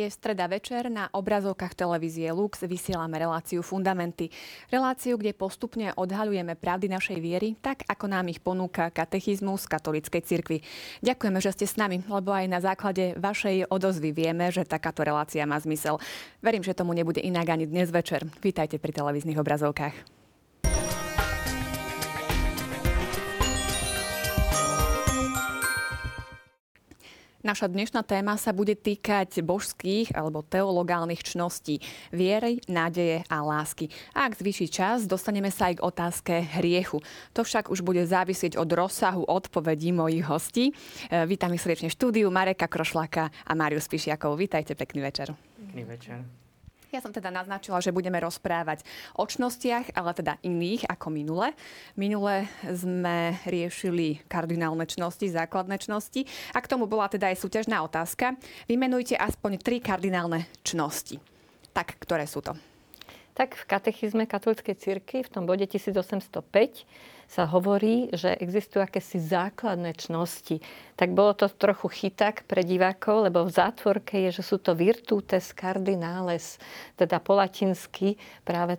Je 0.00 0.08
streda 0.08 0.48
večer, 0.48 0.88
na 0.88 1.12
obrazovkách 1.12 1.76
televízie 1.76 2.32
Lux 2.32 2.64
vysielame 2.64 3.20
reláciu 3.20 3.60
Fundamenty. 3.60 4.32
Reláciu, 4.72 5.20
kde 5.20 5.36
postupne 5.36 5.92
odhaľujeme 5.92 6.56
pravdy 6.56 6.88
našej 6.88 7.20
viery, 7.20 7.52
tak 7.60 7.84
ako 7.84 8.08
nám 8.08 8.32
ich 8.32 8.40
ponúka 8.40 8.88
katechizmus 8.88 9.68
katolíckej 9.68 10.24
cirkvi. 10.24 10.64
Ďakujeme, 11.04 11.36
že 11.44 11.52
ste 11.52 11.68
s 11.68 11.76
nami, 11.76 12.00
lebo 12.08 12.32
aj 12.32 12.48
na 12.48 12.64
základe 12.64 13.12
vašej 13.20 13.68
odozvy 13.68 14.16
vieme, 14.16 14.48
že 14.48 14.64
takáto 14.64 15.04
relácia 15.04 15.44
má 15.44 15.60
zmysel. 15.60 16.00
Verím, 16.40 16.64
že 16.64 16.72
tomu 16.72 16.96
nebude 16.96 17.20
inak 17.20 17.52
ani 17.52 17.68
dnes 17.68 17.92
večer. 17.92 18.24
Vítajte 18.40 18.80
pri 18.80 18.96
televíznych 18.96 19.36
obrazovkách. 19.36 20.19
Naša 27.40 27.72
dnešná 27.72 28.04
téma 28.04 28.36
sa 28.36 28.52
bude 28.52 28.76
týkať 28.76 29.40
božských 29.40 30.12
alebo 30.12 30.44
teologálnych 30.44 31.24
čností, 31.24 31.80
viery, 32.12 32.60
nádeje 32.68 33.24
a 33.32 33.40
lásky. 33.40 33.88
A 34.12 34.28
ak 34.28 34.36
zvýši 34.36 34.68
čas, 34.68 35.08
dostaneme 35.08 35.48
sa 35.48 35.72
aj 35.72 35.80
k 35.80 35.84
otázke 35.84 36.34
hriechu. 36.60 37.00
To 37.32 37.40
však 37.40 37.72
už 37.72 37.80
bude 37.80 38.04
závisieť 38.04 38.60
od 38.60 38.68
rozsahu 38.68 39.24
odpovedí 39.24 39.88
mojich 39.88 40.28
hostí. 40.28 40.76
E, 41.08 41.24
vítam 41.24 41.48
ich 41.56 41.64
srdečne 41.64 41.88
v 41.88 41.96
štúdiu 41.96 42.28
Mareka 42.28 42.68
Krošlaka 42.68 43.32
a 43.32 43.52
Máriu 43.56 43.80
Spišiakov. 43.80 44.36
Vítajte, 44.36 44.76
pekný 44.76 45.00
večer. 45.00 45.32
Pekný 45.56 45.88
večer. 45.88 46.39
Ja 46.90 46.98
som 46.98 47.14
teda 47.14 47.30
naznačila, 47.30 47.78
že 47.78 47.94
budeme 47.94 48.18
rozprávať 48.18 48.82
o 49.14 49.22
čnostiach, 49.22 49.94
ale 49.94 50.10
teda 50.10 50.42
iných 50.42 50.90
ako 50.90 51.06
minule. 51.14 51.54
Minule 51.94 52.50
sme 52.66 53.38
riešili 53.46 54.18
kardinálne 54.26 54.82
čnosti, 54.90 55.30
základné 55.30 55.78
čnosti 55.78 56.26
a 56.50 56.58
k 56.58 56.66
tomu 56.66 56.90
bola 56.90 57.06
teda 57.06 57.30
aj 57.30 57.46
súťažná 57.46 57.86
otázka. 57.86 58.34
Vymenujte 58.66 59.14
aspoň 59.14 59.62
tri 59.62 59.78
kardinálne 59.78 60.50
čnosti. 60.66 61.22
Tak, 61.70 61.94
ktoré 62.02 62.26
sú 62.26 62.42
to? 62.42 62.58
Tak 63.40 63.56
v 63.56 63.64
katechizme 63.72 64.28
katolíckej 64.28 64.76
cirky 64.76 65.24
v 65.24 65.32
tom 65.32 65.48
bode 65.48 65.64
1805 65.64 66.84
sa 67.24 67.48
hovorí, 67.48 68.12
že 68.12 68.36
existujú 68.36 68.84
akési 68.84 69.16
základné 69.16 69.96
čnosti. 69.96 70.60
Tak 70.92 71.16
bolo 71.16 71.32
to 71.32 71.48
trochu 71.48 71.88
chytak 71.88 72.44
pre 72.44 72.60
divákov, 72.60 73.32
lebo 73.32 73.48
v 73.48 73.56
zátvorke 73.56 74.28
je, 74.28 74.36
že 74.36 74.44
sú 74.44 74.60
to 74.60 74.76
virtutes 74.76 75.56
cardinales, 75.56 76.60
teda 77.00 77.16
po 77.16 77.32
latinsky 77.32 78.20
práve 78.44 78.76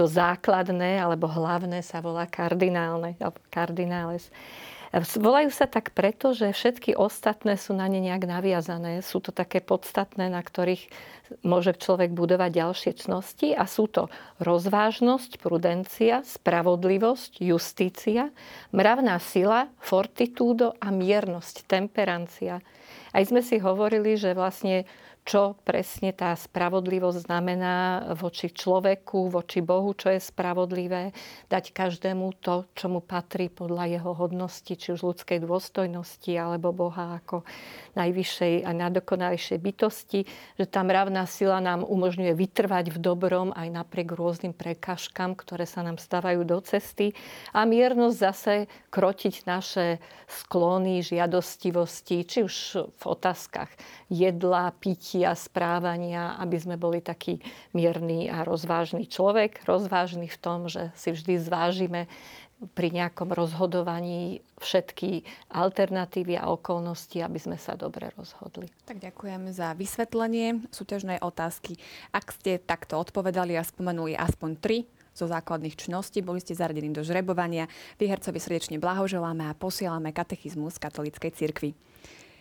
to 0.00 0.08
základné 0.08 0.96
alebo 0.96 1.28
hlavné 1.28 1.84
sa 1.84 2.00
volá 2.00 2.24
kardinálne, 2.24 3.20
kardinales. 3.52 4.32
Volajú 4.96 5.52
sa 5.52 5.68
tak 5.68 5.92
preto, 5.92 6.32
že 6.32 6.50
všetky 6.50 6.96
ostatné 6.96 7.60
sú 7.60 7.76
na 7.76 7.86
ne 7.86 8.00
nejak 8.00 8.24
naviazané. 8.26 9.04
Sú 9.04 9.20
to 9.20 9.30
také 9.30 9.60
podstatné, 9.60 10.32
na 10.32 10.40
ktorých 10.40 10.88
môže 11.44 11.76
človek 11.78 12.10
budovať 12.10 12.50
ďalšie 12.50 12.92
čnosti 12.96 13.54
a 13.54 13.68
sú 13.68 13.86
to 13.86 14.08
rozvážnosť, 14.42 15.38
prudencia, 15.38 16.26
spravodlivosť, 16.26 17.38
justícia, 17.44 18.34
mravná 18.74 19.20
sila, 19.22 19.70
fortitúdo 19.78 20.74
a 20.82 20.90
miernosť, 20.90 21.70
temperancia. 21.70 22.58
Aj 23.14 23.22
sme 23.22 23.46
si 23.46 23.62
hovorili, 23.62 24.18
že 24.18 24.34
vlastne 24.34 24.90
čo 25.20 25.54
presne 25.62 26.16
tá 26.16 26.32
spravodlivosť 26.32 27.28
znamená 27.28 27.76
voči 28.16 28.50
človeku, 28.50 29.30
voči 29.30 29.60
Bohu, 29.60 29.92
čo 29.92 30.10
je 30.10 30.18
spravodlivé, 30.18 31.12
dať 31.46 31.70
každému 31.76 32.40
to, 32.40 32.66
čo 32.72 32.88
mu 32.88 33.04
patrí 33.04 33.52
podľa 33.52 34.00
jeho 34.00 34.12
hodnosti, 34.16 34.72
či 34.72 34.96
už 34.96 35.04
ľudskej 35.04 35.44
dôstojnosti, 35.44 36.32
alebo 36.34 36.72
Boha 36.72 37.20
ako 37.20 37.44
najvyššej 38.00 38.64
a 38.64 38.70
nadokonalejšej 38.72 39.58
bytosti, 39.60 40.20
že 40.56 40.64
tá 40.66 40.80
mravná 40.80 41.28
sila 41.28 41.60
nám 41.60 41.84
umožňuje 41.84 42.32
vytrvať 42.34 42.90
v 42.90 42.98
dobrom 42.98 43.52
aj 43.52 43.68
napriek 43.70 44.16
rôznym 44.16 44.56
prekažkám, 44.56 45.36
ktoré 45.36 45.68
sa 45.68 45.84
nám 45.84 46.00
stávajú 46.00 46.48
do 46.48 46.58
cesty. 46.64 47.12
A 47.52 47.68
miernosť 47.68 48.16
zase 48.16 48.54
krotiť 48.88 49.34
naše 49.44 50.00
sklony, 50.26 51.04
žiadostivosti, 51.04 52.24
či 52.24 52.38
už 52.42 52.54
v 52.88 53.02
otázkach 53.04 53.70
jedla, 54.08 54.74
pitia, 54.74 55.09
správania, 55.34 56.38
aby 56.38 56.56
sme 56.60 56.78
boli 56.78 57.02
taký 57.02 57.42
mierny 57.74 58.30
a 58.30 58.46
rozvážny 58.46 59.10
človek. 59.10 59.66
Rozvážny 59.66 60.30
v 60.30 60.38
tom, 60.38 60.70
že 60.70 60.94
si 60.94 61.10
vždy 61.10 61.42
zvážime 61.42 62.06
pri 62.76 62.92
nejakom 62.92 63.32
rozhodovaní 63.32 64.44
všetky 64.60 65.24
alternatívy 65.48 66.36
a 66.36 66.52
okolnosti, 66.52 67.16
aby 67.24 67.40
sme 67.40 67.56
sa 67.56 67.72
dobre 67.72 68.12
rozhodli. 68.12 68.68
Tak 68.84 69.00
ďakujem 69.00 69.48
za 69.48 69.72
vysvetlenie 69.72 70.68
súťažnej 70.68 71.24
otázky. 71.24 71.80
Ak 72.12 72.36
ste 72.36 72.60
takto 72.60 73.00
odpovedali 73.00 73.56
a 73.56 73.64
spomenuli 73.64 74.12
aspoň 74.12 74.50
tri 74.60 74.78
zo 75.16 75.24
základných 75.24 75.74
čností, 75.74 76.20
boli 76.20 76.44
ste 76.44 76.52
zaradení 76.52 76.92
do 76.92 77.00
žrebovania. 77.00 77.66
Vyhercovi 77.96 78.38
srdečne 78.38 78.76
blahoželáme 78.76 79.48
a 79.48 79.56
posielame 79.56 80.12
katechizmus 80.12 80.76
katolíckej 80.76 81.32
cirkvi. 81.32 81.72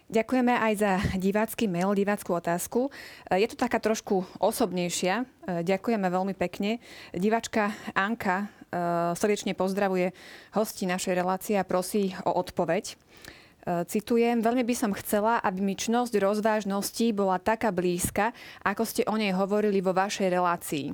Ďakujeme 0.10 0.58
aj 0.58 0.74
za 0.74 0.92
divácky 1.22 1.70
mail, 1.70 1.94
diváckú 1.94 2.34
otázku. 2.34 2.90
Je 3.30 3.46
to 3.46 3.54
taká 3.54 3.78
trošku 3.78 4.26
osobnejšia. 4.42 5.22
Ďakujeme 5.46 6.10
veľmi 6.10 6.34
pekne. 6.34 6.82
Divačka 7.14 7.78
Anka 7.94 8.50
Eh, 8.70 9.18
srdečne 9.18 9.58
pozdravuje 9.58 10.14
hosti 10.54 10.86
našej 10.86 11.18
relácie 11.18 11.58
a 11.58 11.66
prosí 11.66 12.14
o 12.22 12.38
odpoveď. 12.38 12.94
Eh, 12.94 13.82
citujem, 13.90 14.46
veľmi 14.46 14.62
by 14.62 14.76
som 14.78 14.94
chcela, 14.94 15.42
aby 15.42 15.66
mi 15.66 15.74
čnosť 15.74 16.14
rozvážnosti 16.22 17.10
bola 17.18 17.42
taká 17.42 17.74
blízka, 17.74 18.30
ako 18.62 18.86
ste 18.86 19.02
o 19.10 19.18
nej 19.18 19.34
hovorili 19.34 19.82
vo 19.82 19.98
vašej 19.98 20.30
relácii. 20.30 20.94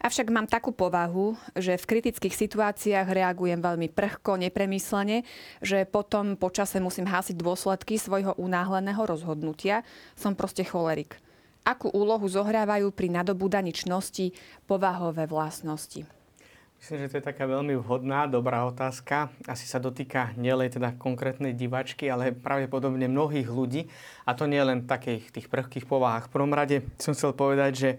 Avšak 0.00 0.32
mám 0.32 0.48
takú 0.48 0.72
povahu, 0.72 1.36
že 1.52 1.76
v 1.76 1.84
kritických 1.84 2.32
situáciách 2.32 3.04
reagujem 3.04 3.60
veľmi 3.60 3.92
prchko, 3.92 4.40
nepremyslene, 4.40 5.28
že 5.60 5.84
potom 5.84 6.40
počase 6.40 6.80
musím 6.80 7.04
hásiť 7.04 7.36
dôsledky 7.36 8.00
svojho 8.00 8.32
unáhleného 8.40 9.04
rozhodnutia. 9.04 9.84
Som 10.16 10.32
proste 10.32 10.64
cholerik. 10.64 11.20
Akú 11.68 11.92
úlohu 11.92 12.24
zohrávajú 12.24 12.88
pri 12.96 13.12
nadobúdaní 13.12 13.76
čnosti 13.76 14.32
povahové 14.64 15.28
vlastnosti? 15.28 16.08
Myslím, 16.80 17.04
že 17.04 17.12
to 17.12 17.18
je 17.20 17.28
taká 17.28 17.44
veľmi 17.44 17.76
vhodná, 17.76 18.24
dobrá 18.24 18.64
otázka. 18.64 19.28
Asi 19.44 19.68
sa 19.68 19.76
dotýka 19.76 20.32
nielen 20.40 20.72
teda 20.72 20.96
konkrétnej 20.96 21.52
divačky, 21.52 22.08
ale 22.08 22.32
pravdepodobne 22.32 23.04
mnohých 23.04 23.52
ľudí. 23.52 23.84
A 24.24 24.32
to 24.32 24.48
nie 24.48 24.64
len 24.64 24.88
takých 24.88 25.28
tých 25.28 25.52
prvkých 25.52 25.84
povahách. 25.84 26.32
V 26.32 26.40
prvom 26.40 26.56
rade 26.56 26.88
som 26.96 27.12
chcel 27.12 27.36
povedať, 27.36 27.72
že 27.76 27.90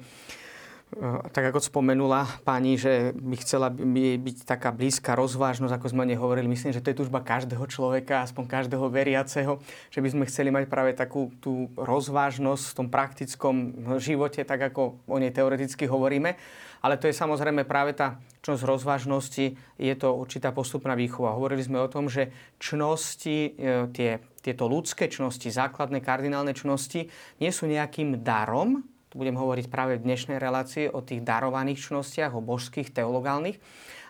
tak 1.32 1.56
ako 1.56 1.64
spomenula 1.64 2.28
pani, 2.44 2.76
že 2.76 3.16
by 3.16 3.36
chcela 3.40 3.72
byť 3.72 4.38
taká 4.44 4.76
blízka 4.76 5.16
rozvážnosť, 5.16 5.72
ako 5.72 5.88
sme 5.88 6.04
nehovorili. 6.04 6.52
Myslím, 6.52 6.76
že 6.76 6.84
to 6.84 6.92
je 6.92 7.00
tužba 7.00 7.24
každého 7.24 7.64
človeka, 7.72 8.28
aspoň 8.28 8.44
každého 8.52 8.92
veriaceho, 8.92 9.64
že 9.88 10.04
by 10.04 10.10
sme 10.12 10.28
chceli 10.28 10.52
mať 10.52 10.68
práve 10.68 10.92
takú 10.92 11.32
tú 11.40 11.72
rozvážnosť 11.80 12.64
v 12.68 12.76
tom 12.76 12.88
praktickom 12.92 13.56
živote, 14.04 14.44
tak 14.44 14.76
ako 14.76 15.00
o 15.08 15.16
nej 15.16 15.32
teoreticky 15.32 15.88
hovoríme. 15.88 16.36
Ale 16.84 17.00
to 17.00 17.08
je 17.08 17.16
samozrejme 17.16 17.64
práve 17.64 17.96
tá 17.96 18.20
čnosť 18.44 18.64
rozvážnosti, 18.66 19.46
je 19.78 19.96
to 19.96 20.18
určitá 20.18 20.52
postupná 20.52 20.98
výchova. 20.98 21.38
Hovorili 21.38 21.62
sme 21.62 21.80
o 21.80 21.88
tom, 21.88 22.10
že 22.10 22.34
čnosti, 22.58 23.54
e, 23.54 23.86
tie, 23.94 24.18
tieto 24.42 24.66
ľudské 24.66 25.06
čnosti, 25.06 25.46
základné 25.54 26.02
kardinálne 26.02 26.58
čnosti, 26.58 27.06
nie 27.38 27.52
sú 27.54 27.70
nejakým 27.70 28.26
darom, 28.26 28.82
tu 29.12 29.20
budem 29.20 29.36
hovoriť 29.36 29.68
práve 29.68 30.00
v 30.00 30.08
dnešnej 30.08 30.40
relácii 30.40 30.88
o 30.88 31.04
tých 31.04 31.20
darovaných 31.20 31.92
čnostiach, 31.92 32.32
o 32.32 32.40
božských, 32.40 32.96
teologálnych, 32.96 33.60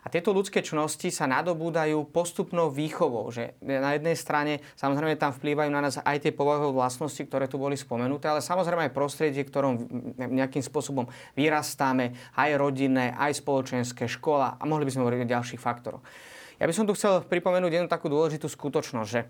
a 0.01 0.09
tieto 0.09 0.33
ľudské 0.33 0.65
čnosti 0.65 1.13
sa 1.13 1.29
nadobúdajú 1.29 2.09
postupnou 2.09 2.73
výchovou, 2.73 3.29
že 3.29 3.53
na 3.61 3.93
jednej 3.93 4.17
strane 4.17 4.57
samozrejme 4.73 5.13
tam 5.13 5.29
vplývajú 5.29 5.69
na 5.69 5.85
nás 5.85 6.01
aj 6.01 6.25
tie 6.25 6.33
povahové 6.33 6.73
vlastnosti, 6.73 7.21
ktoré 7.21 7.45
tu 7.45 7.61
boli 7.61 7.77
spomenuté, 7.77 8.25
ale 8.25 8.41
samozrejme 8.41 8.89
aj 8.89 8.97
prostredie, 8.97 9.45
ktorom 9.45 9.77
nejakým 10.17 10.65
spôsobom 10.65 11.05
vyrastáme, 11.37 12.17
aj 12.33 12.49
rodinné, 12.57 13.13
aj 13.13 13.45
spoločenské, 13.45 14.09
škola 14.09 14.57
a 14.57 14.63
mohli 14.65 14.89
by 14.89 14.91
sme 14.97 15.05
hovoriť 15.05 15.21
o 15.21 15.33
ďalších 15.37 15.61
faktoroch. 15.61 16.01
Ja 16.57 16.65
by 16.65 16.73
som 16.73 16.89
tu 16.89 16.97
chcel 16.97 17.21
pripomenúť 17.21 17.69
jednu 17.69 17.89
takú 17.89 18.09
dôležitú 18.09 18.49
skutočnosť, 18.49 19.09
že 19.09 19.29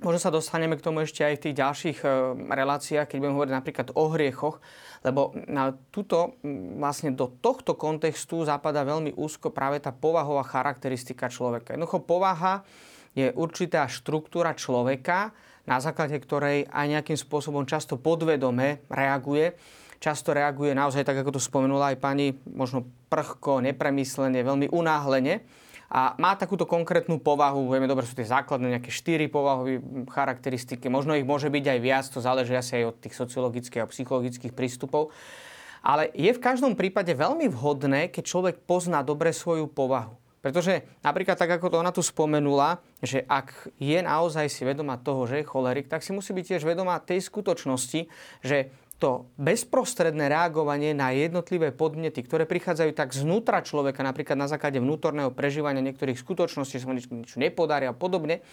Možno 0.00 0.18
sa 0.18 0.32
dostaneme 0.32 0.80
k 0.80 0.84
tomu 0.88 1.04
ešte 1.04 1.20
aj 1.20 1.34
v 1.36 1.42
tých 1.48 1.58
ďalších 1.60 1.98
e, 2.02 2.06
reláciách, 2.48 3.06
keď 3.06 3.16
budeme 3.20 3.36
hovoriť 3.36 3.54
napríklad 3.54 3.88
o 3.92 4.04
hriechoch, 4.08 4.56
lebo 5.04 5.36
na 5.46 5.76
túto, 5.92 6.40
vlastne 6.80 7.12
do 7.12 7.28
tohto 7.28 7.76
kontextu 7.76 8.48
zapadá 8.48 8.82
veľmi 8.88 9.12
úzko 9.14 9.52
práve 9.52 9.78
tá 9.84 9.92
povahová 9.92 10.42
charakteristika 10.48 11.28
človeka. 11.28 11.76
Jednoducho 11.76 12.02
povaha 12.02 12.64
je 13.12 13.28
určitá 13.36 13.84
štruktúra 13.84 14.56
človeka, 14.56 15.36
na 15.68 15.78
základe 15.78 16.16
ktorej 16.18 16.66
aj 16.66 16.86
nejakým 16.98 17.18
spôsobom 17.18 17.68
často 17.68 18.00
podvedome 18.00 18.82
reaguje. 18.90 19.54
Často 20.02 20.34
reaguje 20.34 20.74
naozaj, 20.74 21.06
tak 21.06 21.22
ako 21.22 21.38
to 21.38 21.40
spomenula 21.42 21.94
aj 21.94 22.02
pani, 22.02 22.34
možno 22.50 22.82
prchko, 23.06 23.62
nepremyslene, 23.62 24.42
veľmi 24.42 24.66
unáhlene 24.74 25.46
a 25.92 26.16
má 26.16 26.32
takúto 26.40 26.64
konkrétnu 26.64 27.20
povahu, 27.20 27.68
vieme 27.68 27.84
dobre, 27.84 28.08
sú 28.08 28.16
tie 28.16 28.24
základné 28.24 28.80
nejaké 28.80 28.88
štyri 28.88 29.28
povahové 29.28 29.84
charakteristiky, 30.08 30.88
možno 30.88 31.12
ich 31.12 31.28
môže 31.28 31.52
byť 31.52 31.64
aj 31.68 31.78
viac, 31.84 32.08
to 32.08 32.24
záleží 32.24 32.56
asi 32.56 32.80
aj 32.80 32.84
od 32.88 32.96
tých 32.96 33.12
sociologických 33.12 33.84
a 33.84 33.90
psychologických 33.92 34.56
prístupov. 34.56 35.12
Ale 35.84 36.08
je 36.16 36.32
v 36.32 36.40
každom 36.40 36.80
prípade 36.80 37.12
veľmi 37.12 37.44
vhodné, 37.52 38.08
keď 38.08 38.24
človek 38.24 38.56
pozná 38.64 39.04
dobre 39.04 39.36
svoju 39.36 39.68
povahu. 39.68 40.16
Pretože 40.42 40.82
napríklad 41.06 41.38
tak, 41.38 41.54
ako 41.54 41.70
to 41.70 41.76
ona 41.78 41.94
tu 41.94 42.02
spomenula, 42.02 42.82
že 42.98 43.22
ak 43.28 43.70
je 43.78 44.02
naozaj 44.02 44.50
si 44.50 44.66
vedomá 44.66 44.98
toho, 44.98 45.22
že 45.28 45.38
je 45.38 45.46
cholerik, 45.46 45.86
tak 45.86 46.02
si 46.02 46.10
musí 46.10 46.34
byť 46.34 46.56
tiež 46.56 46.62
vedomá 46.66 46.98
tej 46.98 47.22
skutočnosti, 47.22 48.10
že 48.42 48.74
to 49.02 49.26
bezprostredné 49.34 50.30
reagovanie 50.30 50.94
na 50.94 51.10
jednotlivé 51.10 51.74
podnety, 51.74 52.22
ktoré 52.22 52.46
prichádzajú 52.46 52.94
tak 52.94 53.10
znútra 53.10 53.58
človeka, 53.58 54.06
napríklad 54.06 54.38
na 54.38 54.46
základe 54.46 54.78
vnútorného 54.78 55.34
prežívania 55.34 55.82
niektorých 55.82 56.14
skutočností, 56.14 56.78
že 56.78 56.86
sa 56.86 56.86
mu 56.86 56.94
niečo, 56.94 57.42
nepodarí 57.42 57.90
a 57.90 57.94
podobne, 57.98 58.46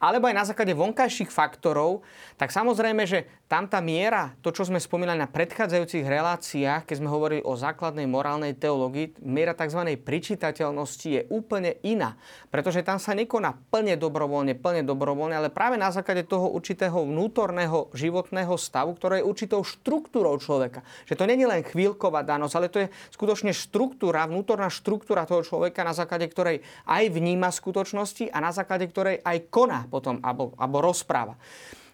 alebo 0.00 0.32
aj 0.32 0.34
na 0.34 0.48
základe 0.48 0.72
vonkajších 0.72 1.28
faktorov, 1.28 2.00
tak 2.40 2.48
samozrejme, 2.48 3.04
že 3.04 3.28
tam 3.50 3.68
tá 3.68 3.82
miera, 3.84 4.32
to 4.40 4.54
čo 4.54 4.64
sme 4.64 4.80
spomínali 4.80 5.20
na 5.20 5.28
predchádzajúcich 5.28 6.06
reláciách, 6.06 6.86
keď 6.88 6.96
sme 6.96 7.10
hovorili 7.10 7.42
o 7.44 7.58
základnej 7.58 8.08
morálnej 8.08 8.56
teológii, 8.56 9.20
miera 9.20 9.52
tzv. 9.52 9.98
pričítateľnosti 10.00 11.08
je 11.10 11.22
úplne 11.28 11.76
iná. 11.84 12.16
Pretože 12.48 12.80
tam 12.86 13.02
sa 13.02 13.12
nekoná 13.12 13.58
plne 13.68 13.98
dobrovoľne, 13.98 14.56
plne 14.56 14.86
dobrovoľne, 14.86 15.36
ale 15.36 15.50
práve 15.52 15.76
na 15.76 15.92
základe 15.92 16.24
toho 16.24 16.48
určitého 16.54 17.04
vnútorného 17.04 17.92
životného 17.92 18.54
stavu, 18.54 18.96
ktoré 18.96 19.20
je 19.20 19.28
určitou 19.28 19.60
štruktúrou 19.66 20.38
človeka. 20.40 20.80
Že 21.10 21.18
to 21.18 21.22
je 21.26 21.44
len 21.50 21.66
chvíľková 21.66 22.22
danosť, 22.22 22.54
ale 22.54 22.72
to 22.72 22.78
je 22.86 22.92
skutočne 23.12 23.50
štruktúra, 23.50 24.30
vnútorná 24.30 24.70
štruktúra 24.70 25.26
toho 25.26 25.42
človeka, 25.44 25.82
na 25.84 25.92
základe 25.92 26.30
ktorej 26.30 26.62
aj 26.86 27.04
vníma 27.10 27.50
skutočnosti 27.50 28.30
a 28.30 28.38
na 28.38 28.54
základe 28.54 28.86
ktorej 28.86 29.18
aj 29.26 29.50
koná 29.50 29.89
potom, 29.90 30.22
alebo, 30.22 30.54
alebo 30.54 30.78
rozpráva. 30.80 31.34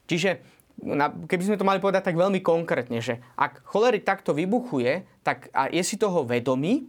Čiže 0.06 0.44
keby 1.26 1.42
sme 1.42 1.56
to 1.56 1.64
mali 1.64 1.80
povedať 1.80 2.12
tak 2.12 2.20
veľmi 2.20 2.44
konkrétne, 2.44 3.00
že 3.00 3.24
ak 3.40 3.64
cholerik 3.64 4.04
takto 4.04 4.36
vybuchuje 4.36 5.08
tak 5.24 5.48
a 5.56 5.72
je 5.72 5.80
si 5.80 5.96
toho 5.96 6.22
vedomý, 6.28 6.86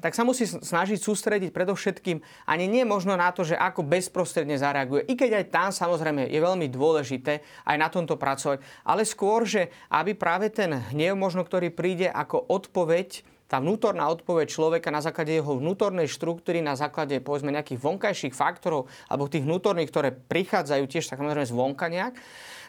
tak 0.00 0.16
sa 0.16 0.24
musí 0.24 0.48
snažiť 0.48 0.98
sústrediť 0.98 1.52
predovšetkým 1.52 2.48
ani 2.48 2.64
nie 2.64 2.82
možno 2.82 3.14
na 3.14 3.28
to, 3.30 3.44
že 3.44 3.54
ako 3.54 3.84
bezprostredne 3.84 4.56
zareaguje. 4.56 5.04
I 5.06 5.14
keď 5.14 5.44
aj 5.44 5.46
tam 5.52 5.68
samozrejme 5.68 6.32
je 6.32 6.40
veľmi 6.40 6.66
dôležité 6.72 7.44
aj 7.68 7.76
na 7.76 7.92
tomto 7.92 8.16
pracovať, 8.16 8.64
ale 8.82 9.04
skôr, 9.04 9.44
že 9.44 9.68
aby 9.92 10.16
práve 10.16 10.48
ten 10.48 10.72
hnev 10.90 11.14
možno, 11.14 11.44
ktorý 11.44 11.68
príde 11.68 12.08
ako 12.08 12.40
odpoveď 12.48 13.22
tá 13.52 13.60
vnútorná 13.60 14.08
odpoveď 14.08 14.48
človeka 14.48 14.88
na 14.88 15.04
základe 15.04 15.36
jeho 15.36 15.60
vnútornej 15.60 16.08
štruktúry, 16.08 16.64
na 16.64 16.72
základe 16.72 17.20
povedzme 17.20 17.52
nejakých 17.52 17.84
vonkajších 17.84 18.32
faktorov 18.32 18.88
alebo 19.12 19.28
tých 19.28 19.44
vnútorných, 19.44 19.92
ktoré 19.92 20.08
prichádzajú 20.08 20.84
tiež 20.88 21.12
samozrejme 21.12 21.44
zvonka 21.44 21.92
nejak, 21.92 22.16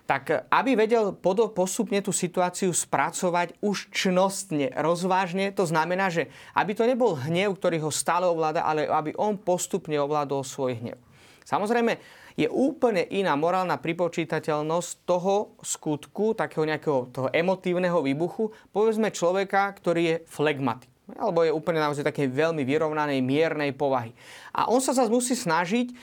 tak 0.03 0.43
aby 0.51 0.75
vedel 0.75 1.15
postupne 1.55 2.03
tú 2.03 2.11
situáciu 2.11 2.75
spracovať 2.75 3.63
už 3.63 3.95
čnostne, 3.95 4.75
rozvážne, 4.75 5.55
to 5.55 5.63
znamená, 5.63 6.11
že 6.11 6.27
aby 6.51 6.75
to 6.75 6.83
nebol 6.83 7.15
hnev, 7.15 7.55
ktorý 7.55 7.87
ho 7.87 7.87
stále 7.87 8.27
ovláda, 8.27 8.67
ale 8.67 8.83
aby 8.83 9.15
on 9.15 9.39
postupne 9.39 9.95
ovládol 9.95 10.43
svoj 10.43 10.75
hnev. 10.83 10.99
Samozrejme, 11.47 11.95
je 12.33 12.47
úplne 12.49 13.05
iná 13.13 13.37
morálna 13.37 13.77
pripočítateľnosť 13.77 15.05
toho 15.05 15.57
skutku, 15.61 16.33
takého 16.33 16.65
nejakého 16.65 17.09
toho 17.13 17.27
emotívneho 17.29 18.01
výbuchu, 18.01 18.53
povedzme 18.73 19.13
človeka, 19.13 19.69
ktorý 19.77 20.01
je 20.01 20.17
flegmatik 20.29 20.93
alebo 21.03 21.43
je 21.43 21.51
úplne 21.51 21.83
naozaj 21.83 22.07
také 22.07 22.31
veľmi 22.31 22.63
vyrovnanej, 22.63 23.19
miernej 23.19 23.75
povahy. 23.75 24.15
A 24.55 24.71
on 24.71 24.79
sa 24.79 24.95
zase 24.95 25.11
musí 25.11 25.35
snažiť 25.35 25.91
e, 25.91 25.93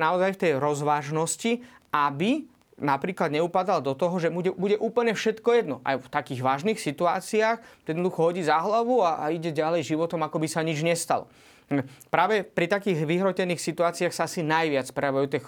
naozaj 0.00 0.32
v 0.32 0.40
tej 0.40 0.52
rozvážnosti, 0.56 1.60
aby 1.92 2.48
napríklad 2.76 3.32
neupadal 3.32 3.80
do 3.80 3.96
toho, 3.96 4.16
že 4.20 4.28
bude, 4.28 4.76
úplne 4.80 5.16
všetko 5.16 5.48
jedno. 5.56 5.76
Aj 5.84 5.96
v 5.96 6.08
takých 6.08 6.44
vážnych 6.44 6.80
situáciách 6.80 7.88
jednoducho 7.88 8.20
hodí 8.20 8.44
za 8.44 8.60
hlavu 8.60 9.00
a 9.00 9.32
ide 9.32 9.52
ďalej 9.52 9.96
životom, 9.96 10.20
ako 10.24 10.40
by 10.40 10.48
sa 10.48 10.60
nič 10.60 10.84
nestalo. 10.84 11.28
Práve 12.14 12.46
pri 12.46 12.70
takých 12.70 13.02
vyhrotených 13.02 13.58
situáciách 13.58 14.14
sa 14.14 14.30
asi 14.30 14.46
najviac 14.46 14.86
prejavujú 14.94 15.26
tie 15.26 15.40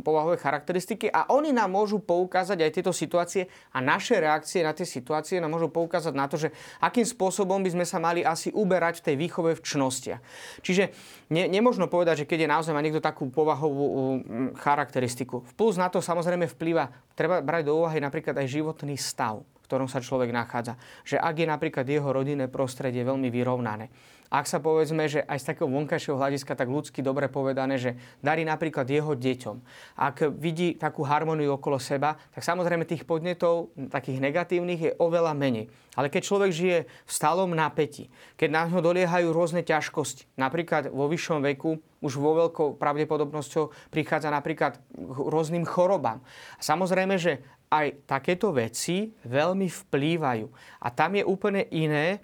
povahové 0.00 0.40
charakteristiky 0.40 1.12
a 1.12 1.28
oni 1.28 1.52
nám 1.52 1.68
môžu 1.68 2.00
poukázať 2.00 2.64
aj 2.64 2.70
tieto 2.72 2.92
situácie 2.96 3.48
a 3.76 3.84
naše 3.84 4.16
reakcie 4.16 4.64
na 4.64 4.72
tie 4.72 4.88
situácie 4.88 5.36
nám 5.36 5.52
môžu 5.52 5.68
poukázať 5.68 6.14
na 6.16 6.24
to, 6.26 6.40
že 6.40 6.48
akým 6.80 7.04
spôsobom 7.04 7.60
by 7.60 7.70
sme 7.76 7.84
sa 7.84 8.00
mali 8.00 8.24
asi 8.24 8.48
uberať 8.56 9.04
v 9.04 9.04
tej 9.12 9.16
výchove 9.20 9.50
v 9.52 9.64
čnostiach. 9.64 10.20
Čiže 10.64 10.96
ne, 11.28 11.44
nemôžno 11.44 11.92
povedať, 11.92 12.24
že 12.24 12.28
keď 12.28 12.48
je 12.48 12.52
naozaj 12.52 12.72
má 12.72 12.80
niekto 12.80 13.04
takú 13.04 13.28
povahovú 13.28 14.24
charakteristiku. 14.56 15.44
Plus 15.60 15.76
na 15.76 15.92
to 15.92 16.00
samozrejme 16.00 16.48
vplýva, 16.48 16.88
treba 17.12 17.44
brať 17.44 17.68
do 17.68 17.84
úvahy 17.84 18.00
napríklad 18.00 18.36
aj 18.40 18.48
životný 18.48 18.96
stav 18.96 19.44
v 19.44 19.55
ktorom 19.66 19.90
sa 19.90 19.98
človek 20.00 20.30
nachádza. 20.30 20.78
Že 21.02 21.18
ak 21.18 21.34
je 21.42 21.46
napríklad 21.46 21.86
jeho 21.86 22.08
rodinné 22.08 22.46
prostredie 22.46 23.02
veľmi 23.02 23.28
vyrovnané, 23.28 23.90
ak 24.26 24.50
sa 24.50 24.58
povedzme, 24.58 25.06
že 25.06 25.22
aj 25.22 25.38
z 25.38 25.48
takého 25.54 25.70
vonkajšieho 25.70 26.18
hľadiska 26.18 26.58
tak 26.58 26.66
ľudsky 26.66 26.98
dobre 26.98 27.30
povedané, 27.30 27.78
že 27.78 27.94
darí 28.18 28.42
napríklad 28.42 28.82
jeho 28.82 29.14
deťom, 29.14 29.56
ak 30.02 30.34
vidí 30.34 30.74
takú 30.74 31.06
harmóniu 31.06 31.54
okolo 31.54 31.78
seba, 31.78 32.18
tak 32.34 32.42
samozrejme 32.42 32.82
tých 32.82 33.06
podnetov, 33.06 33.70
takých 33.86 34.18
negatívnych, 34.18 34.80
je 34.82 34.92
oveľa 34.98 35.30
menej. 35.30 35.70
Ale 35.94 36.10
keď 36.10 36.22
človek 36.26 36.50
žije 36.52 36.78
v 36.84 37.10
stálom 37.10 37.54
napätí, 37.54 38.10
keď 38.36 38.48
na 38.50 38.62
ňo 38.68 38.82
doliehajú 38.82 39.30
rôzne 39.30 39.62
ťažkosti, 39.62 40.28
napríklad 40.36 40.90
vo 40.90 41.06
vyššom 41.08 41.40
veku, 41.54 41.78
už 42.04 42.20
vo 42.20 42.36
veľkou 42.36 42.76
pravdepodobnosťou 42.76 43.72
prichádza 43.88 44.28
napríklad 44.28 44.76
k 44.76 45.16
rôznym 45.16 45.64
chorobám. 45.64 46.20
Samozrejme, 46.60 47.16
že 47.16 47.40
aj 47.70 48.06
takéto 48.06 48.54
veci 48.54 49.10
veľmi 49.26 49.66
vplývajú. 49.66 50.46
A 50.82 50.88
tam 50.94 51.18
je 51.18 51.24
úplne 51.26 51.66
iné, 51.74 52.22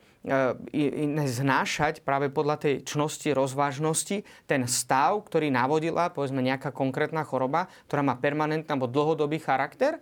iné 0.71 1.25
znášať 1.27 2.06
práve 2.06 2.31
podľa 2.31 2.62
tej 2.62 2.75
čnosti, 2.87 3.27
rozvážnosti 3.35 4.23
ten 4.47 4.62
stav, 4.71 5.27
ktorý 5.27 5.50
navodila 5.50 6.15
povedzme 6.15 6.39
nejaká 6.39 6.71
konkrétna 6.71 7.27
choroba, 7.27 7.67
ktorá 7.91 8.06
má 8.06 8.15
permanentný 8.15 8.71
alebo 8.71 8.87
dlhodobý 8.87 9.43
charakter 9.43 9.99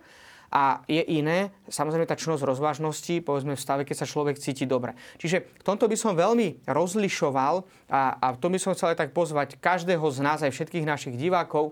a 0.51 0.83
je 0.83 0.99
iné, 0.99 1.55
samozrejme 1.71 2.03
tá 2.03 2.19
čnosť 2.19 2.43
rozvážnosti, 2.43 3.23
povedzme 3.23 3.55
v 3.55 3.63
stave, 3.63 3.87
keď 3.87 4.03
sa 4.03 4.11
človek 4.11 4.35
cíti 4.35 4.67
dobre. 4.67 4.99
Čiže 5.15 5.47
v 5.47 5.63
tomto 5.63 5.87
by 5.87 5.95
som 5.95 6.11
veľmi 6.11 6.67
rozlišoval 6.67 7.87
a, 7.87 8.19
a 8.19 8.27
to 8.35 8.51
by 8.51 8.59
som 8.59 8.75
chcel 8.75 8.91
aj 8.91 8.99
tak 8.99 9.15
pozvať 9.15 9.55
každého 9.63 10.03
z 10.11 10.19
nás, 10.19 10.43
aj 10.43 10.51
všetkých 10.51 10.83
našich 10.83 11.15
divákov, 11.15 11.71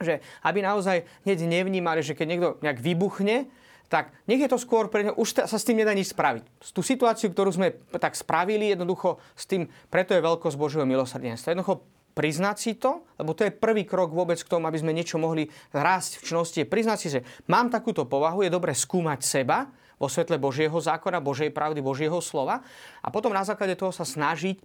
že 0.00 0.22
aby 0.42 0.64
naozaj 0.64 1.06
hneď 1.26 1.38
nevnímali, 1.46 2.00
že 2.02 2.16
keď 2.16 2.26
niekto 2.26 2.48
nejak 2.62 2.78
vybuchne, 2.78 3.46
tak 3.92 4.10
nech 4.26 4.40
je 4.40 4.50
to 4.50 4.58
skôr 4.58 4.90
pre 4.90 5.06
ňa, 5.06 5.12
už 5.14 5.46
sa 5.46 5.58
s 5.58 5.66
tým 5.66 5.78
nedá 5.78 5.94
nič 5.94 6.10
spraviť. 6.10 6.66
Tú 6.74 6.82
situáciu, 6.82 7.30
ktorú 7.30 7.54
sme 7.54 7.78
tak 7.94 8.18
spravili, 8.18 8.72
jednoducho 8.72 9.22
s 9.38 9.44
tým, 9.46 9.70
preto 9.92 10.16
je 10.16 10.24
veľkosť 10.24 10.56
Božieho 10.58 10.88
milosrdenstva. 10.88 11.54
Jednoducho 11.54 11.84
priznať 12.16 12.56
si 12.58 12.72
to, 12.74 13.06
lebo 13.20 13.34
to 13.34 13.46
je 13.46 13.54
prvý 13.54 13.84
krok 13.84 14.10
vôbec 14.14 14.38
k 14.40 14.50
tomu, 14.50 14.66
aby 14.66 14.80
sme 14.80 14.94
niečo 14.94 15.20
mohli 15.20 15.46
rásť 15.74 16.22
v 16.22 16.26
čnosti. 16.26 16.60
Priznať 16.66 16.98
si, 16.98 17.08
že 17.10 17.20
mám 17.50 17.70
takúto 17.70 18.06
povahu, 18.06 18.42
je 18.42 18.50
dobre 18.50 18.72
skúmať 18.72 19.20
seba, 19.22 19.70
vo 19.98 20.10
svetle 20.10 20.36
Božieho 20.42 20.74
zákona, 20.74 21.22
Božej 21.22 21.54
pravdy, 21.54 21.78
Božieho 21.78 22.18
slova 22.18 22.60
a 23.00 23.08
potom 23.08 23.30
na 23.30 23.46
základe 23.46 23.78
toho 23.78 23.94
sa 23.94 24.02
snažiť 24.02 24.58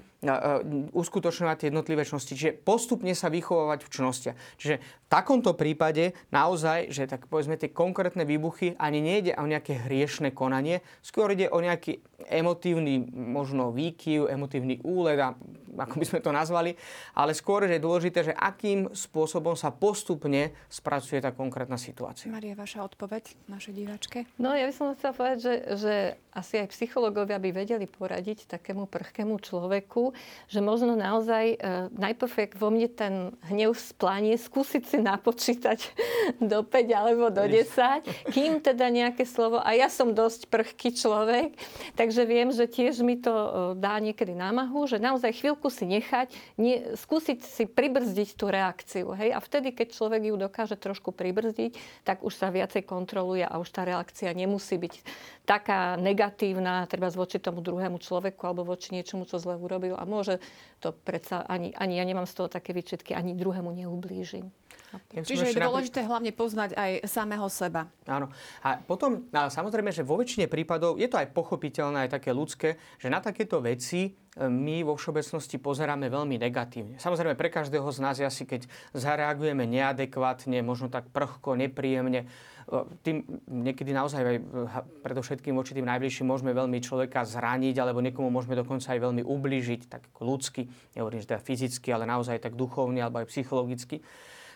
uskutočňovať 0.92 1.56
tie 1.56 1.68
jednotlivé 1.72 2.04
čnosti. 2.04 2.36
Čiže 2.36 2.60
postupne 2.60 3.16
sa 3.16 3.32
vychovávať 3.32 3.88
v 3.88 3.90
čnostiach. 3.90 4.38
Čiže 4.60 4.76
v 4.84 5.08
takomto 5.08 5.56
prípade 5.56 6.12
naozaj, 6.36 6.92
že 6.92 7.08
tak 7.08 7.32
povedzme 7.32 7.56
tie 7.56 7.72
konkrétne 7.72 8.28
výbuchy 8.28 8.76
ani 8.76 9.00
nejde 9.00 9.40
o 9.40 9.48
nejaké 9.48 9.80
hriešne 9.88 10.36
konanie, 10.36 10.84
skôr 11.00 11.32
ide 11.32 11.48
o 11.48 11.64
nejaký 11.64 12.04
emotívny 12.28 13.00
možno 13.10 13.72
výkyv, 13.72 14.28
emotívny 14.28 14.84
úled, 14.84 15.16
ako 15.80 15.96
by 15.96 16.06
sme 16.06 16.20
to 16.20 16.36
nazvali, 16.36 16.76
ale 17.16 17.32
skôr 17.32 17.64
je 17.64 17.80
dôležité, 17.80 18.28
že 18.28 18.34
akým 18.36 18.92
spôsobom 18.92 19.56
sa 19.56 19.72
postupne 19.72 20.52
spracuje 20.68 21.24
tá 21.24 21.32
konkrétna 21.32 21.80
situácia. 21.80 22.28
Maria, 22.28 22.60
vaša 22.60 22.84
odpoveď 22.84 23.40
našej 23.48 23.74
diváčke? 23.74 24.28
No 24.36 24.52
ja 24.52 24.68
by 24.68 24.74
som 24.76 24.92
chcela 25.00 25.16
povedať, 25.16 25.38
že, 25.40 25.56
že 25.80 25.96
asi 26.36 26.60
aj 26.60 26.76
psychológovia 26.76 27.40
by 27.40 27.50
vedeli 27.56 27.88
poradiť 27.88 28.52
takému 28.52 28.86
prchkému 28.86 29.40
človeku, 29.40 30.09
že 30.48 30.60
možno 30.60 30.94
naozaj 30.94 31.46
e, 31.54 31.58
najprv, 31.94 32.56
vo 32.58 32.70
mne 32.70 32.90
ten 32.90 33.14
hnev 33.50 33.74
splánie, 33.78 34.36
skúsiť 34.36 34.84
si 34.86 34.98
napočítať 35.00 35.80
do 36.52 36.62
5 36.66 37.00
alebo 37.00 37.32
do 37.34 37.44
10, 37.46 38.34
kým 38.34 38.60
teda 38.60 38.90
nejaké 38.90 39.24
slovo, 39.24 39.62
a 39.62 39.74
ja 39.76 39.88
som 39.88 40.14
dosť 40.14 40.50
prchký 40.50 40.96
človek, 40.96 41.56
takže 41.96 42.26
viem, 42.26 42.50
že 42.54 42.70
tiež 42.70 43.02
mi 43.06 43.20
to 43.20 43.34
e, 43.34 43.50
dá 43.78 43.98
niekedy 43.98 44.34
námahu, 44.36 44.86
že 44.90 45.02
naozaj 45.02 45.36
chvíľku 45.38 45.72
si 45.72 45.86
nechať, 45.88 46.32
nie, 46.60 46.96
skúsiť 46.98 47.40
si 47.46 47.64
pribrzdiť 47.70 48.30
tú 48.36 48.50
reakciu. 48.52 49.14
Hej? 49.16 49.36
A 49.36 49.40
vtedy, 49.40 49.72
keď 49.72 49.96
človek 49.96 50.22
ju 50.30 50.36
dokáže 50.36 50.76
trošku 50.76 51.16
pribrzdiť, 51.16 51.76
tak 52.04 52.22
už 52.26 52.34
sa 52.36 52.52
viacej 52.52 52.86
kontroluje 52.86 53.46
a 53.46 53.58
už 53.62 53.70
tá 53.70 53.86
reakcia 53.86 54.32
nemusí 54.34 54.76
byť 54.76 54.94
taká 55.50 55.98
negatívna, 55.98 56.86
treba 56.86 57.10
voči 57.10 57.42
tomu 57.42 57.66
druhému 57.66 57.98
človeku 57.98 58.46
alebo 58.46 58.70
voči 58.70 58.94
niečomu, 58.94 59.26
čo 59.26 59.42
zle 59.42 59.58
urobil. 59.58 59.98
A 59.98 60.06
môže 60.06 60.38
to 60.78 60.94
predsa, 60.94 61.42
ani, 61.50 61.74
ani 61.74 61.98
ja 61.98 62.06
nemám 62.06 62.30
z 62.30 62.38
toho 62.38 62.48
také 62.54 62.70
výčitky, 62.78 63.18
ani 63.18 63.34
druhému 63.34 63.74
neublížim. 63.74 64.54
Čiže 65.14 65.54
je 65.54 65.62
dôležité 65.62 66.02
hlavne 66.02 66.34
poznať 66.34 66.74
aj 66.74 66.92
samého 67.06 67.46
seba. 67.50 67.86
Áno. 68.10 68.34
A 68.66 68.82
potom, 68.82 69.30
a 69.30 69.50
samozrejme, 69.50 69.94
že 69.94 70.02
vo 70.02 70.18
väčšine 70.18 70.50
prípadov 70.50 70.98
je 70.98 71.06
to 71.06 71.22
aj 71.22 71.30
pochopiteľné, 71.30 72.10
aj 72.10 72.18
také 72.18 72.34
ľudské, 72.34 72.82
že 72.98 73.14
na 73.14 73.22
takéto 73.22 73.62
veci 73.62 74.10
e, 74.10 74.50
my 74.50 74.82
vo 74.82 74.98
všeobecnosti 74.98 75.62
pozeráme 75.62 76.10
veľmi 76.10 76.42
negatívne. 76.42 76.98
Samozrejme, 76.98 77.38
pre 77.38 77.54
každého 77.54 77.86
z 77.86 78.00
nás 78.02 78.18
asi, 78.18 78.50
keď 78.50 78.66
zareagujeme 78.98 79.70
neadekvátne, 79.70 80.66
možno 80.66 80.90
tak 80.90 81.06
prchko, 81.14 81.54
nepríjemne, 81.54 82.26
tým 83.02 83.26
niekedy 83.50 83.90
naozaj 83.90 84.22
aj 84.22 84.38
e, 84.38 84.44
predovšetkým 85.02 85.58
voči 85.58 85.74
tým 85.74 85.90
najbližším 85.90 86.30
môžeme 86.30 86.54
veľmi 86.54 86.78
človeka 86.80 87.26
zraniť, 87.26 87.76
alebo 87.82 88.00
niekomu 88.06 88.30
môžeme 88.30 88.54
dokonca 88.54 88.94
aj 88.94 89.00
veľmi 89.02 89.26
ublížiť, 89.26 89.82
tak 89.90 90.06
ľudsky, 90.22 90.70
nehovorím, 90.94 91.22
že 91.22 91.34
teda 91.34 91.42
fyzicky, 91.42 91.90
ale 91.90 92.06
naozaj 92.06 92.38
tak 92.38 92.54
duchovne 92.54 93.02
alebo 93.02 93.26
aj 93.26 93.30
psychologicky 93.34 94.06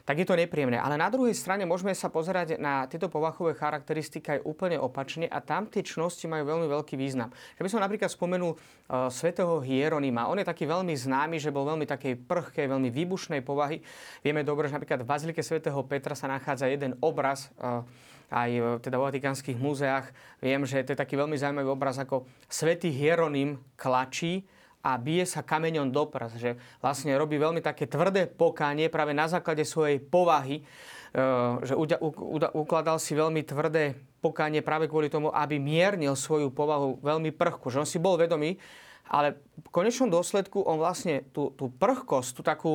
tak 0.04 0.20
je 0.20 0.28
to 0.28 0.36
nepríjemné. 0.36 0.76
Ale 0.76 1.00
na 1.00 1.08
druhej 1.08 1.32
strane 1.32 1.64
môžeme 1.64 1.96
sa 1.96 2.12
pozerať 2.12 2.60
na 2.60 2.84
tieto 2.92 3.08
povahové 3.08 3.56
charakteristiky 3.56 4.40
aj 4.40 4.40
úplne 4.44 4.76
opačne 4.76 5.32
a 5.32 5.40
tam 5.40 5.72
tie 5.72 5.80
čnosti 5.80 6.28
majú 6.28 6.44
veľmi 6.44 6.68
veľký 6.68 7.00
význam. 7.00 7.32
Že 7.56 7.64
by 7.64 7.70
som 7.72 7.80
napríklad 7.80 8.12
spomenul 8.12 8.52
uh, 8.56 9.08
svätého 9.08 9.64
Hieronima. 9.64 10.28
On 10.28 10.36
je 10.36 10.44
taký 10.44 10.68
veľmi 10.68 10.92
známy, 10.92 11.40
že 11.40 11.56
bol 11.56 11.64
veľmi 11.64 11.88
takej 11.88 12.20
prchkej, 12.28 12.68
veľmi 12.68 12.92
výbušnej 12.92 13.40
povahy. 13.48 13.80
Vieme 14.20 14.44
dobre, 14.44 14.68
že 14.68 14.76
napríklad 14.76 15.08
v 15.08 15.10
Bazilike 15.10 15.40
svätého 15.40 15.80
Petra 15.88 16.20
sa 16.20 16.28
nachádza 16.28 16.68
jeden 16.68 17.00
obraz 17.00 17.48
uh, 17.64 17.88
aj 18.34 18.50
e, 18.50 18.62
teda 18.82 18.98
vo 18.98 19.06
vatikánskych 19.06 19.62
múzeách. 19.62 20.10
Viem, 20.42 20.66
že 20.66 20.82
to 20.82 20.98
je 20.98 21.00
taký 21.00 21.14
veľmi 21.14 21.38
zaujímavý 21.38 21.70
obraz, 21.70 22.02
ako 22.02 22.26
svätý 22.50 22.90
Hieronym 22.90 23.62
klačí 23.78 24.50
a 24.84 25.00
bije 25.00 25.24
sa 25.24 25.40
kameňom 25.40 25.96
do 25.96 26.04
prs, 26.12 26.36
že 26.36 26.60
vlastne 26.84 27.16
robí 27.16 27.40
veľmi 27.40 27.64
také 27.64 27.88
tvrdé 27.88 28.28
pokánie 28.28 28.92
práve 28.92 29.16
na 29.16 29.32
základe 29.32 29.64
svojej 29.64 30.04
povahy, 30.04 30.60
e, 30.60 30.64
že 31.64 31.74
ukladal 32.52 33.00
si 33.00 33.16
veľmi 33.16 33.48
tvrdé 33.48 33.96
pokánie 34.20 34.60
práve 34.60 34.92
kvôli 34.92 35.08
tomu, 35.08 35.32
aby 35.32 35.56
miernil 35.56 36.20
svoju 36.20 36.52
povahu 36.52 37.00
veľmi 37.00 37.32
prchku, 37.32 37.72
že 37.72 37.80
on 37.80 37.88
si 37.88 37.96
bol 37.96 38.20
vedomý, 38.20 38.60
ale 39.08 39.40
v 39.56 39.70
konečnom 39.72 40.12
dôsledku 40.12 40.60
on 40.68 40.76
vlastne 40.80 41.24
tú, 41.32 41.56
tú 41.56 41.72
prchkosť, 41.72 42.30
tú 42.36 42.42
takú, 42.44 42.74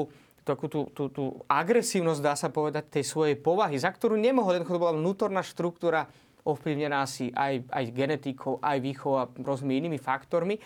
takú 0.49 0.65
tú, 0.73 0.89
tú, 0.97 1.13
tú 1.13 1.25
agresívnosť, 1.45 2.21
dá 2.25 2.33
sa 2.33 2.49
povedať, 2.49 2.89
tej 2.89 3.05
svojej 3.05 3.37
povahy, 3.37 3.77
za 3.77 3.93
ktorú 3.93 4.17
nemohol, 4.17 4.57
jednoducho 4.57 4.77
to 4.77 4.85
bola 4.85 4.97
vnútorná 4.97 5.45
štruktúra 5.45 6.09
ovplyvnená 6.49 7.05
si 7.05 7.29
aj, 7.37 7.69
aj 7.69 7.85
genetikou, 7.93 8.57
aj 8.65 8.81
výchovou 8.81 9.21
a 9.21 9.29
rôznymi 9.29 9.75
inými 9.85 9.99
faktormi, 10.01 10.57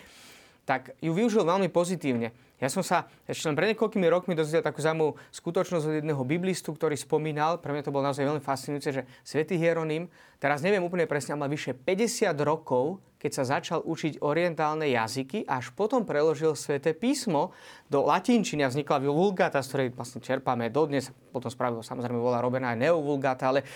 tak 0.63 0.95
ju 1.03 1.11
využil 1.11 1.43
veľmi 1.43 1.67
pozitívne. 1.67 2.31
Ja 2.63 2.71
som 2.71 2.79
sa 2.79 3.11
ešte 3.27 3.51
len 3.51 3.59
pred 3.59 3.75
niekoľkými 3.75 4.07
rokmi 4.07 4.39
dozvedel 4.39 4.63
takú 4.63 4.79
zaujímavú 4.79 5.19
skutočnosť 5.35 5.83
od 5.83 5.95
jedného 5.99 6.23
biblistu, 6.23 6.71
ktorý 6.71 6.95
spomínal, 6.95 7.59
pre 7.59 7.75
mňa 7.75 7.83
to 7.83 7.91
bolo 7.91 8.07
naozaj 8.07 8.23
veľmi 8.23 8.39
fascinujúce, 8.39 8.89
že 8.95 9.01
svätý 9.27 9.59
Hieronym, 9.59 10.07
teraz 10.39 10.63
neviem 10.63 10.79
úplne 10.79 11.03
presne, 11.03 11.35
mal 11.35 11.51
vyše 11.51 11.75
50 11.75 12.31
rokov, 12.39 13.03
keď 13.19 13.31
sa 13.35 13.43
začal 13.59 13.83
učiť 13.83 14.23
orientálne 14.23 14.87
jazyky, 14.87 15.43
až 15.43 15.75
potom 15.75 16.07
preložil 16.07 16.55
sväté 16.55 16.95
písmo 16.95 17.51
do 17.91 18.07
latinčiny 18.07 18.63
a 18.63 18.71
vznikla 18.71 19.11
vulgata, 19.11 19.59
z 19.59 19.67
ktorej 19.67 19.87
vlastne 19.91 20.23
čerpáme 20.23 20.71
dodnes, 20.71 21.11
potom 21.35 21.51
spravil 21.51 21.83
samozrejme 21.83 22.15
bola 22.15 22.39
robená 22.39 22.71
aj 22.71 22.79
neovulgata, 22.79 23.51
ale 23.51 23.67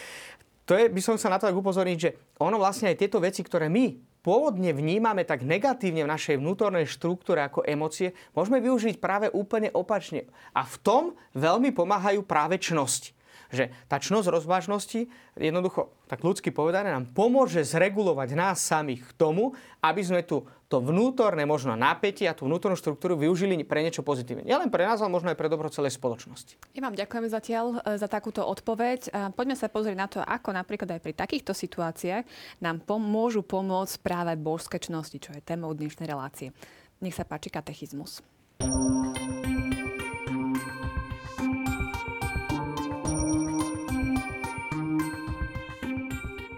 to 0.67 0.75
je, 0.75 0.91
by 0.91 1.00
som 1.03 1.15
sa 1.15 1.32
na 1.32 1.39
to 1.39 1.48
tak 1.48 1.56
upozorniť, 1.56 1.98
že 2.00 2.15
ono 2.44 2.60
vlastne 2.60 2.91
aj 2.91 3.00
tieto 3.00 3.24
veci, 3.24 3.39
ktoré 3.39 3.72
my 3.72 4.16
pôvodne 4.27 4.75
vnímame 4.75 5.24
tak 5.24 5.48
negatívne 5.48 6.03
v 6.03 6.12
našej 6.12 6.36
vnútornej 6.43 6.84
štruktúre 6.84 7.48
ako 7.48 7.63
emócie, 7.63 8.12
môžeme 8.36 8.60
využiť 8.60 9.00
práve 9.00 9.31
úplne 9.31 9.72
opačne. 9.72 10.27
A 10.51 10.67
v 10.67 10.75
tom 10.84 11.03
veľmi 11.31 11.72
pomáhajú 11.72 12.27
práve 12.27 12.60
čnosti 12.60 13.15
že 13.48 13.72
tá 13.88 13.96
čnosť 13.96 14.27
rozvážnosti, 14.27 15.07
jednoducho, 15.39 15.96
tak 16.12 16.19
ľudsky 16.19 16.51
povedané, 16.51 16.91
nám 16.91 17.07
pomôže 17.15 17.63
zregulovať 17.63 18.36
nás 18.36 18.60
samých 18.60 19.07
k 19.07 19.15
tomu, 19.15 19.55
aby 19.79 20.01
sme 20.03 20.22
tu 20.27 20.43
to 20.67 20.83
vnútorné 20.83 21.47
možno 21.47 21.79
napätie 21.79 22.27
a 22.27 22.36
tú 22.36 22.43
vnútornú 22.43 22.75
štruktúru 22.75 23.15
využili 23.15 23.55
pre 23.63 23.79
niečo 23.79 24.03
pozitívne. 24.03 24.43
Nielen 24.43 24.67
pre 24.67 24.83
nás, 24.83 25.00
ale 25.00 25.07
možno 25.07 25.31
aj 25.31 25.39
pre 25.39 25.47
dobro 25.47 25.71
celej 25.71 25.95
spoločnosti. 25.95 26.59
Ja 26.75 26.83
vám 26.83 27.00
ďakujem 27.00 27.31
zatiaľ 27.31 27.65
e, 27.79 27.95
za 27.95 28.12
takúto 28.12 28.43
odpoveď. 28.43 29.31
Poďme 29.31 29.55
sa 29.55 29.71
pozrieť 29.71 29.97
na 29.97 30.07
to, 30.12 30.19
ako 30.19 30.51
napríklad 30.51 31.00
aj 31.00 31.01
pri 31.01 31.13
takýchto 31.15 31.55
situáciách 31.55 32.27
nám 32.59 32.83
môžu 33.00 33.47
pomôcť 33.47 33.95
práve 34.03 34.36
božské 34.36 34.75
čnosti, 34.83 35.15
čo 35.15 35.31
je 35.31 35.39
témou 35.39 35.71
dnešnej 35.71 36.12
relácie. 36.12 36.51
Nech 37.00 37.15
sa 37.15 37.24
páči 37.24 37.47
katechizmus. 37.47 38.19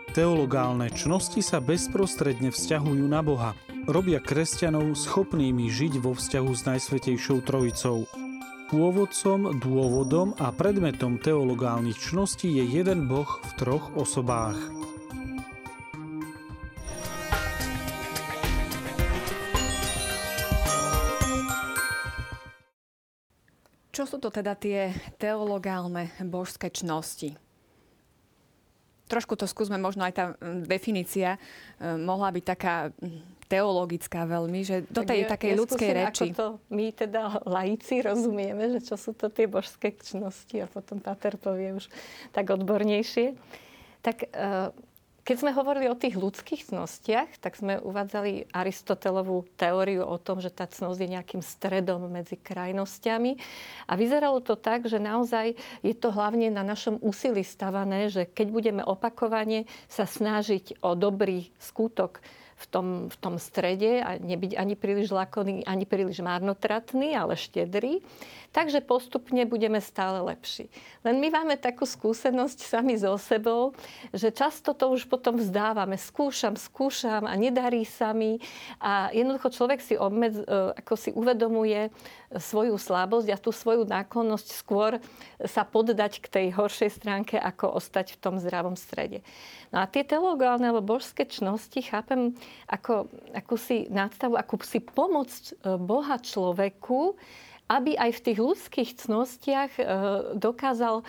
Teologálne 0.10 0.90
čnosti 0.90 1.40
sa 1.46 1.62
bezprostredne 1.62 2.50
vzťahujú 2.50 3.06
na 3.06 3.22
Boha. 3.22 3.54
Robia 3.90 4.22
kresťanov 4.22 4.94
schopnými 4.94 5.66
žiť 5.66 5.98
vo 5.98 6.14
vzťahu 6.14 6.52
s 6.54 6.62
Najsvetejšou 6.62 7.42
Trojicou. 7.42 8.06
Pôvodcom, 8.70 9.58
dôvodom 9.58 10.38
a 10.38 10.54
predmetom 10.54 11.18
teologálnych 11.18 11.98
čností 11.98 12.54
je 12.54 12.70
jeden 12.70 13.10
Boh 13.10 13.26
v 13.26 13.52
troch 13.58 13.90
osobách. 13.98 14.62
Čo 23.90 24.06
sú 24.06 24.22
to 24.22 24.30
teda 24.30 24.54
tie 24.54 24.94
teologálne 25.18 26.14
božské 26.22 26.70
čnosti? 26.70 27.42
trošku 29.10 29.34
to 29.34 29.50
skúsme, 29.50 29.82
možno 29.82 30.06
aj 30.06 30.14
tá 30.14 30.26
mm, 30.38 30.70
definícia 30.70 31.36
e, 31.36 31.40
mohla 31.98 32.30
byť 32.30 32.44
taká 32.46 32.94
mm, 32.94 33.39
teologická 33.50 34.30
veľmi, 34.30 34.62
že 34.62 34.86
do 34.94 35.02
tej 35.02 35.26
tak 35.26 35.42
takej 35.42 35.52
ja 35.52 35.58
ľudskej 35.58 35.90
skúsim, 35.90 36.00
reči. 36.06 36.28
Ako 36.30 36.38
to 36.38 36.48
my 36.70 36.86
teda 36.94 37.22
laici 37.50 37.96
rozumieme, 38.06 38.64
že 38.78 38.80
čo 38.86 38.96
sú 38.96 39.18
to 39.18 39.34
tie 39.34 39.50
božské 39.50 39.98
čnosti 39.98 40.54
a 40.62 40.70
potom 40.70 41.02
Pater 41.02 41.36
povie 41.42 41.74
už 41.74 41.90
tak 42.30 42.54
odbornejšie. 42.54 43.34
Tak 44.06 44.30
e, 44.30 44.70
keď 45.30 45.46
sme 45.46 45.54
hovorili 45.54 45.86
o 45.86 45.94
tých 45.94 46.18
ľudských 46.18 46.74
cnostiach, 46.74 47.38
tak 47.38 47.54
sme 47.54 47.78
uvádzali 47.78 48.50
Aristotelovú 48.50 49.46
teóriu 49.62 50.02
o 50.02 50.18
tom, 50.18 50.42
že 50.42 50.50
tá 50.50 50.66
cnosť 50.66 50.98
je 51.06 51.14
nejakým 51.14 51.46
stredom 51.46 52.10
medzi 52.10 52.34
krajnosťami. 52.34 53.38
A 53.86 53.94
vyzeralo 53.94 54.42
to 54.42 54.58
tak, 54.58 54.90
že 54.90 54.98
naozaj 54.98 55.54
je 55.86 55.94
to 55.94 56.10
hlavne 56.10 56.50
na 56.50 56.66
našom 56.66 56.98
úsilí 56.98 57.46
stavané, 57.46 58.10
že 58.10 58.26
keď 58.26 58.48
budeme 58.50 58.82
opakovane 58.82 59.70
sa 59.86 60.10
snažiť 60.10 60.82
o 60.82 60.98
dobrý 60.98 61.54
skutok, 61.62 62.26
v 62.60 62.66
tom, 62.68 62.88
v 63.08 63.18
tom 63.24 63.36
strede 63.40 64.04
a 64.04 64.20
nebyť 64.20 64.60
ani 64.60 64.76
príliš 64.76 65.16
lakoný, 65.16 65.64
ani 65.64 65.88
príliš 65.88 66.20
marnotratný, 66.20 67.16
ale 67.16 67.40
štedrý. 67.40 68.04
Takže 68.50 68.82
postupne 68.82 69.46
budeme 69.46 69.78
stále 69.78 70.26
lepší. 70.26 70.74
Len 71.06 71.22
my 71.22 71.30
máme 71.30 71.56
takú 71.56 71.86
skúsenosť 71.86 72.66
sami 72.66 72.98
so 72.98 73.14
sebou, 73.22 73.78
že 74.10 74.34
často 74.34 74.74
to 74.74 74.90
už 74.90 75.06
potom 75.06 75.38
vzdávame. 75.38 75.96
Skúšam, 76.02 76.58
skúšam 76.58 77.30
a 77.30 77.34
nedarí 77.38 77.86
sa 77.86 78.10
mi. 78.10 78.42
A 78.82 79.14
jednoducho 79.14 79.54
človek 79.54 79.80
si, 79.86 79.94
obmedz, 79.94 80.42
e, 80.42 80.46
ako 80.82 80.94
si 80.98 81.14
uvedomuje 81.14 81.94
svoju 82.38 82.78
slabosť 82.78 83.28
a 83.34 83.42
tú 83.42 83.50
svoju 83.50 83.90
náklonnosť 83.90 84.48
skôr 84.54 85.02
sa 85.42 85.66
poddať 85.66 86.22
k 86.22 86.28
tej 86.30 86.48
horšej 86.54 87.02
stránke, 87.02 87.36
ako 87.42 87.82
ostať 87.82 88.14
v 88.14 88.22
tom 88.22 88.36
zdravom 88.38 88.78
strede. 88.78 89.26
No 89.74 89.82
a 89.82 89.90
tie 89.90 90.06
teologálne 90.06 90.70
alebo 90.70 90.98
božské 90.98 91.26
čnosti 91.26 91.82
chápem 91.82 92.38
ako 92.70 93.10
akúsi 93.34 93.90
nadstavu, 93.90 94.38
ako 94.38 94.62
si 94.62 94.78
pomoc 94.78 95.30
e, 95.30 95.78
Boha 95.82 96.22
človeku, 96.22 97.18
aby 97.70 97.94
aj 97.98 98.18
v 98.18 98.24
tých 98.30 98.40
ľudských 98.42 98.90
cnostiach 99.06 99.72
e, 99.78 99.84
dokázal 100.38 101.02
e, 101.02 101.04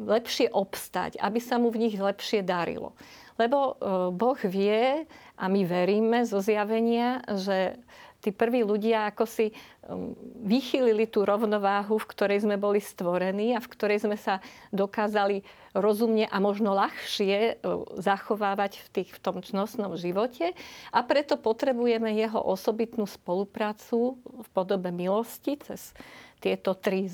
lepšie 0.00 0.48
obstať, 0.52 1.20
aby 1.20 1.40
sa 1.40 1.60
mu 1.60 1.68
v 1.68 1.88
nich 1.88 1.96
lepšie 1.96 2.40
darilo. 2.40 2.96
Lebo 3.36 3.76
Boh 4.16 4.40
vie 4.48 5.04
a 5.36 5.44
my 5.44 5.60
veríme 5.68 6.24
zo 6.24 6.40
zjavenia, 6.40 7.20
že 7.36 7.76
tí 8.26 8.34
prví 8.34 8.66
ľudia 8.66 9.14
ako 9.14 9.22
si 9.22 9.54
um, 9.86 10.10
vychýlili 10.42 11.06
tú 11.06 11.22
rovnováhu, 11.22 11.94
v 11.94 12.10
ktorej 12.10 12.42
sme 12.42 12.58
boli 12.58 12.82
stvorení 12.82 13.54
a 13.54 13.62
v 13.62 13.70
ktorej 13.70 14.02
sme 14.02 14.18
sa 14.18 14.42
dokázali 14.74 15.46
rozumne 15.70 16.26
a 16.26 16.36
možno 16.42 16.74
ľahšie 16.74 17.62
uh, 17.62 17.86
zachovávať 18.02 18.82
v, 18.82 18.86
tých, 18.90 19.10
v 19.14 19.20
tom 19.22 19.38
čnostnom 19.46 19.94
živote. 19.94 20.58
A 20.90 20.98
preto 21.06 21.38
potrebujeme 21.38 22.10
jeho 22.18 22.42
osobitnú 22.42 23.06
spoluprácu 23.06 24.18
v 24.18 24.48
podobe 24.50 24.90
milosti 24.90 25.54
cez 25.62 25.94
tieto 26.42 26.74
tri 26.74 27.06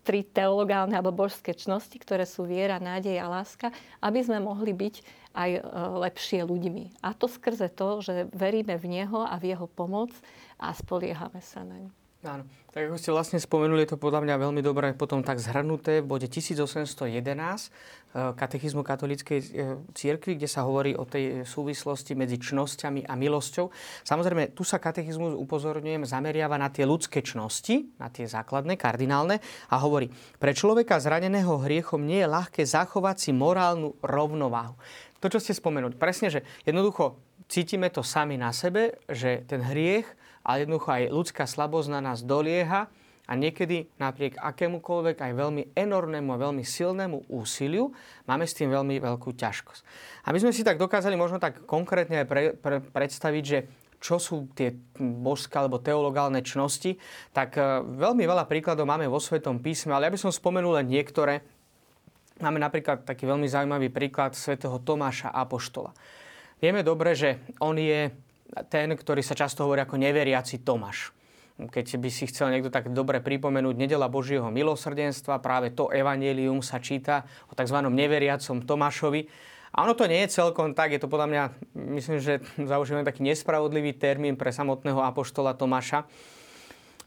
tri 0.00 0.24
teologálne 0.24 0.96
alebo 0.96 1.12
božské 1.12 1.52
čnosti, 1.52 1.94
ktoré 2.00 2.24
sú 2.24 2.48
viera, 2.48 2.80
nádej 2.80 3.20
a 3.20 3.28
láska, 3.28 3.68
aby 4.00 4.24
sme 4.24 4.40
mohli 4.40 4.72
byť 4.72 4.94
aj 5.36 5.50
e, 5.56 5.60
lepšie 6.08 6.42
ľuďmi. 6.42 7.04
A 7.04 7.14
to 7.14 7.30
skrze 7.30 7.70
to, 7.76 8.02
že 8.02 8.26
veríme 8.32 8.74
v 8.80 8.86
Neho 8.88 9.22
a 9.22 9.36
v 9.36 9.54
Jeho 9.54 9.68
pomoc 9.68 10.10
a 10.58 10.72
spoliehame 10.74 11.44
sa 11.44 11.62
na 11.62 11.86
ňu. 11.86 11.99
Áno. 12.20 12.44
Tak 12.70 12.86
ako 12.86 13.00
ste 13.00 13.10
vlastne 13.16 13.40
spomenuli, 13.40 13.82
je 13.82 13.96
to 13.96 13.98
podľa 13.98 14.20
mňa 14.22 14.34
veľmi 14.36 14.60
dobre 14.60 14.92
potom 14.92 15.24
tak 15.24 15.40
zhrnuté 15.40 16.04
v 16.04 16.06
bode 16.06 16.28
1811 16.28 16.92
e, 16.92 17.68
katechizmu 18.36 18.84
katolíckej 18.84 19.38
e, 19.40 19.46
cirkvi, 19.96 20.36
kde 20.36 20.44
sa 20.44 20.68
hovorí 20.68 20.92
o 20.92 21.08
tej 21.08 21.48
súvislosti 21.48 22.12
medzi 22.12 22.36
čnosťami 22.36 23.08
a 23.08 23.16
milosťou. 23.16 23.72
Samozrejme, 24.04 24.52
tu 24.52 24.68
sa 24.68 24.76
katechizmus, 24.76 25.32
upozorňujem, 25.32 26.04
zameriava 26.04 26.60
na 26.60 26.68
tie 26.68 26.84
ľudské 26.84 27.24
čnosti, 27.24 27.88
na 27.96 28.12
tie 28.12 28.28
základné, 28.28 28.76
kardinálne 28.76 29.40
a 29.72 29.80
hovorí, 29.80 30.12
pre 30.36 30.52
človeka 30.52 31.00
zraneného 31.00 31.56
hriechom 31.64 32.04
nie 32.04 32.20
je 32.20 32.28
ľahké 32.28 32.68
zachovať 32.68 33.16
si 33.16 33.30
morálnu 33.32 33.96
rovnováhu. 34.04 34.76
To, 35.24 35.26
čo 35.32 35.40
ste 35.40 35.56
spomenuli, 35.56 35.96
presne, 35.96 36.28
že 36.28 36.44
jednoducho 36.68 37.16
cítime 37.48 37.88
to 37.88 38.04
sami 38.04 38.36
na 38.36 38.52
sebe, 38.52 39.00
že 39.08 39.42
ten 39.48 39.64
hriech 39.64 40.20
ale 40.50 40.66
jednoducho 40.66 40.90
aj 40.90 41.14
ľudská 41.14 41.44
slabosť 41.46 41.94
na 41.94 42.00
nás 42.02 42.26
dolieha 42.26 42.90
a 43.30 43.32
niekedy 43.38 43.86
napriek 44.02 44.34
akémukoľvek 44.42 45.22
aj 45.22 45.32
veľmi 45.38 45.62
enormnému 45.78 46.34
a 46.34 46.42
veľmi 46.42 46.66
silnému 46.66 47.30
úsiliu 47.30 47.94
máme 48.26 48.42
s 48.42 48.58
tým 48.58 48.74
veľmi 48.74 48.98
veľkú 48.98 49.30
ťažkosť. 49.38 49.82
A 50.26 50.34
my 50.34 50.38
sme 50.42 50.50
si 50.50 50.66
tak 50.66 50.82
dokázali 50.82 51.14
možno 51.14 51.38
tak 51.38 51.62
konkrétne 51.62 52.26
aj 52.26 52.26
pre, 52.26 52.42
pre, 52.58 52.82
predstaviť, 52.82 53.44
že 53.46 53.58
čo 54.00 54.18
sú 54.18 54.50
tie 54.56 54.74
božské 54.98 55.60
alebo 55.60 55.78
teologálne 55.78 56.40
čnosti, 56.42 56.96
tak 57.30 57.54
e, 57.54 57.84
veľmi 57.84 58.24
veľa 58.24 58.48
príkladov 58.48 58.88
máme 58.88 59.06
vo 59.06 59.20
Svetom 59.20 59.60
písme, 59.60 59.92
ale 59.92 60.08
ja 60.08 60.14
by 60.16 60.18
som 60.18 60.32
spomenul 60.32 60.80
len 60.80 60.88
niektoré. 60.88 61.44
Máme 62.40 62.56
napríklad 62.56 63.04
taký 63.04 63.28
veľmi 63.28 63.44
zaujímavý 63.44 63.92
príklad 63.92 64.32
svätého 64.32 64.80
Tomáša 64.80 65.28
Apoštola. 65.28 65.92
Vieme 66.58 66.80
dobre, 66.80 67.12
že 67.12 67.44
on 67.60 67.76
je 67.76 68.08
ten, 68.68 68.88
ktorý 68.94 69.22
sa 69.22 69.38
často 69.38 69.62
hovorí 69.66 69.82
ako 69.82 70.00
neveriaci 70.00 70.62
Tomáš. 70.66 71.14
Keď 71.60 72.00
by 72.00 72.08
si 72.08 72.24
chcel 72.32 72.48
niekto 72.48 72.72
tak 72.72 72.88
dobre 72.88 73.20
pripomenúť 73.20 73.76
Nedela 73.76 74.08
Božieho 74.08 74.48
milosrdenstva, 74.48 75.44
práve 75.44 75.76
to 75.76 75.92
evanelium 75.92 76.64
sa 76.64 76.80
číta 76.80 77.28
o 77.48 77.54
tzv. 77.54 77.84
neveriacom 77.84 78.64
Tomášovi. 78.64 79.28
A 79.70 79.86
ono 79.86 79.92
to 79.92 80.08
nie 80.08 80.24
je 80.24 80.34
celkom 80.40 80.72
tak, 80.72 80.96
je 80.96 81.00
to 81.04 81.06
podľa 81.06 81.28
mňa, 81.30 81.42
myslím, 82.00 82.18
že 82.18 82.40
zaužívame 82.56 83.06
taký 83.06 83.22
nespravodlivý 83.22 83.94
termín 83.94 84.34
pre 84.40 84.50
samotného 84.50 85.04
apoštola 85.04 85.52
Tomáša. 85.54 86.08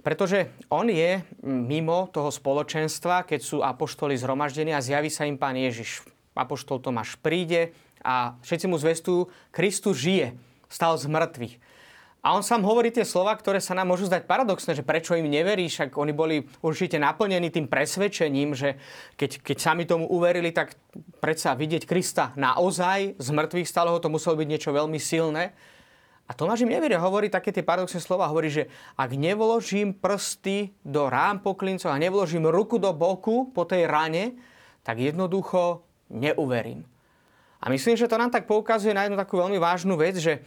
Pretože 0.06 0.52
on 0.70 0.92
je 0.92 1.24
mimo 1.44 2.12
toho 2.12 2.30
spoločenstva, 2.30 3.24
keď 3.26 3.40
sú 3.42 3.58
apoštoli 3.64 4.20
zhromaždení 4.20 4.76
a 4.76 4.84
zjaví 4.84 5.10
sa 5.10 5.24
im 5.26 5.40
pán 5.40 5.58
Ježiš. 5.58 6.04
Apoštol 6.38 6.84
Tomáš 6.84 7.18
príde 7.20 7.74
a 8.04 8.36
všetci 8.44 8.66
mu 8.68 8.78
zvestujú, 8.78 9.32
Kristus 9.50 9.98
žije 10.04 10.36
stal 10.74 10.98
z 10.98 11.06
mŕtvych. 11.06 11.56
A 12.24 12.32
on 12.32 12.40
sám 12.40 12.64
hovorí 12.64 12.88
tie 12.88 13.04
slova, 13.04 13.36
ktoré 13.36 13.60
sa 13.60 13.76
nám 13.76 13.92
môžu 13.92 14.08
zdať 14.08 14.24
paradoxné, 14.24 14.80
že 14.80 14.88
prečo 14.88 15.12
im 15.12 15.28
neveríš, 15.28 15.84
ak 15.84 16.00
oni 16.00 16.16
boli 16.16 16.48
určite 16.64 16.96
naplnení 16.96 17.52
tým 17.52 17.68
presvedčením, 17.68 18.56
že 18.56 18.80
keď, 19.20 19.44
keď 19.44 19.58
sami 19.60 19.84
tomu 19.84 20.08
uverili, 20.08 20.56
tak 20.56 20.80
predsa 21.20 21.52
vidieť 21.52 21.84
Krista 21.84 22.32
naozaj 22.40 23.20
z 23.20 23.28
mŕtvych 23.28 23.68
stáleho, 23.68 24.00
to 24.00 24.08
muselo 24.08 24.40
byť 24.40 24.48
niečo 24.48 24.72
veľmi 24.72 24.96
silné. 25.04 25.52
A 26.24 26.32
Tomáš 26.32 26.64
im 26.64 26.72
neverí, 26.72 26.96
hovorí 26.96 27.28
také 27.28 27.52
tie 27.52 27.60
paradoxné 27.60 28.00
slova, 28.00 28.32
hovorí, 28.32 28.48
že 28.48 28.72
ak 28.96 29.12
nevložím 29.20 29.92
prsty 29.92 30.72
do 30.80 31.12
rám 31.12 31.44
poklincov 31.44 31.92
a 31.92 32.00
nevložím 32.00 32.48
ruku 32.48 32.80
do 32.80 32.96
boku 32.96 33.52
po 33.52 33.68
tej 33.68 33.84
rane, 33.84 34.40
tak 34.88 35.04
jednoducho 35.04 35.84
neuverím. 36.08 36.88
A 37.60 37.68
myslím, 37.68 38.00
že 38.00 38.08
to 38.08 38.16
nám 38.16 38.32
tak 38.32 38.48
poukazuje 38.48 38.96
na 38.96 39.04
jednu 39.04 39.20
takú 39.20 39.36
veľmi 39.36 39.60
vážnu 39.60 40.00
vec, 40.00 40.16
že 40.16 40.40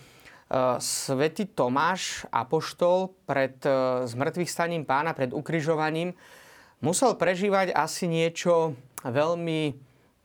Svetý 0.78 1.50
Tomáš, 1.50 2.22
apoštol, 2.30 3.10
pred 3.26 3.58
e, 3.66 4.06
zmrtvých 4.06 4.46
staním 4.46 4.86
pána, 4.86 5.10
pred 5.10 5.34
ukrižovaním, 5.34 6.14
musel 6.78 7.18
prežívať 7.18 7.74
asi 7.74 8.06
niečo 8.06 8.78
veľmi 9.02 9.74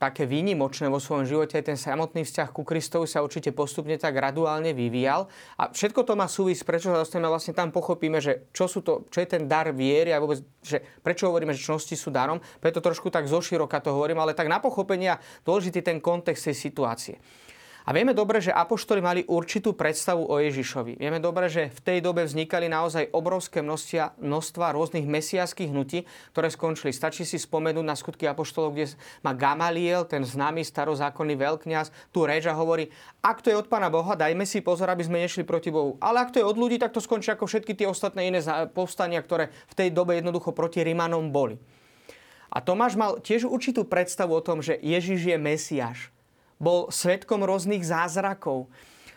také 0.02 0.26
výnimočné 0.26 0.90
vo 0.90 0.98
svojom 0.98 1.30
živote. 1.30 1.62
Ten 1.62 1.78
samotný 1.78 2.26
vzťah 2.26 2.50
ku 2.50 2.66
Kristovi 2.66 3.06
sa 3.06 3.22
určite 3.22 3.54
postupne 3.54 3.94
tak 4.02 4.18
graduálne 4.18 4.74
vyvíjal. 4.74 5.30
A 5.62 5.70
všetko 5.70 6.02
to 6.02 6.18
má 6.18 6.26
súvisť, 6.26 6.66
prečo 6.66 6.90
sa 6.90 7.02
dostaneme 7.02 7.30
vlastne 7.30 7.54
tam 7.54 7.70
pochopíme, 7.70 8.18
že 8.18 8.50
čo, 8.50 8.66
sú 8.66 8.82
to, 8.82 9.06
čo 9.14 9.22
je 9.22 9.30
ten 9.30 9.46
dar 9.46 9.70
viery 9.70 10.10
a 10.10 10.18
vôbec, 10.18 10.42
že 10.66 10.82
prečo 11.06 11.30
hovoríme, 11.30 11.54
že 11.54 11.62
čnosti 11.62 11.94
sú 11.94 12.10
darom. 12.10 12.42
Preto 12.58 12.82
trošku 12.82 13.14
tak 13.14 13.30
zoširoka 13.30 13.78
to 13.78 13.94
hovorím, 13.94 14.22
ale 14.26 14.34
tak 14.34 14.50
na 14.50 14.58
pochopenia 14.58 15.22
dôležitý 15.46 15.86
ten 15.86 16.02
kontext 16.02 16.50
tej 16.50 16.58
situácie. 16.58 17.18
A 17.82 17.98
vieme 17.98 18.14
dobre, 18.14 18.38
že 18.38 18.54
apoštoli 18.54 19.02
mali 19.02 19.22
určitú 19.26 19.74
predstavu 19.74 20.30
o 20.30 20.38
Ježišovi. 20.38 21.02
Vieme 21.02 21.18
dobre, 21.18 21.50
že 21.50 21.74
v 21.74 21.80
tej 21.82 22.00
dobe 22.06 22.22
vznikali 22.22 22.70
naozaj 22.70 23.10
obrovské 23.10 23.66
množstva, 23.66 24.22
množstva 24.22 24.78
rôznych 24.78 25.10
mesiaských 25.10 25.74
hnutí, 25.74 26.06
ktoré 26.30 26.54
skončili. 26.54 26.94
Stačí 26.94 27.26
si 27.26 27.42
spomenúť 27.42 27.86
na 27.86 27.98
skutky 27.98 28.30
apoštolov, 28.30 28.78
kde 28.78 28.94
má 29.26 29.34
Gamaliel, 29.34 30.06
ten 30.06 30.22
známy 30.22 30.62
starozákonný 30.62 31.34
veľkňaz, 31.42 32.14
tu 32.14 32.22
reč 32.30 32.46
a 32.46 32.54
hovorí, 32.54 32.94
ak 33.26 33.42
to 33.42 33.50
je 33.50 33.58
od 33.58 33.66
Pána 33.66 33.90
Boha, 33.90 34.14
dajme 34.14 34.46
si 34.46 34.62
pozor, 34.62 34.94
aby 34.94 35.02
sme 35.02 35.26
nešli 35.26 35.42
proti 35.42 35.74
Bohu. 35.74 35.98
Ale 35.98 36.22
ak 36.22 36.38
to 36.38 36.38
je 36.38 36.46
od 36.46 36.58
ľudí, 36.62 36.78
tak 36.78 36.94
to 36.94 37.02
skončí 37.02 37.34
ako 37.34 37.50
všetky 37.50 37.74
tie 37.74 37.90
ostatné 37.90 38.30
iné 38.30 38.46
povstania, 38.78 39.26
ktoré 39.26 39.50
v 39.74 39.78
tej 39.78 39.90
dobe 39.90 40.22
jednoducho 40.22 40.54
proti 40.54 40.86
Rimanom 40.86 41.34
boli. 41.34 41.58
A 42.52 42.62
Tomáš 42.62 42.94
mal 42.94 43.18
tiež 43.24 43.50
určitú 43.50 43.88
predstavu 43.88 44.38
o 44.38 44.44
tom, 44.44 44.60
že 44.62 44.78
Ježiš 44.78 45.24
je 45.24 45.38
Mesiáš 45.40 46.12
bol 46.62 46.94
svetkom 46.94 47.42
rôznych 47.42 47.82
zázrakov. 47.82 48.70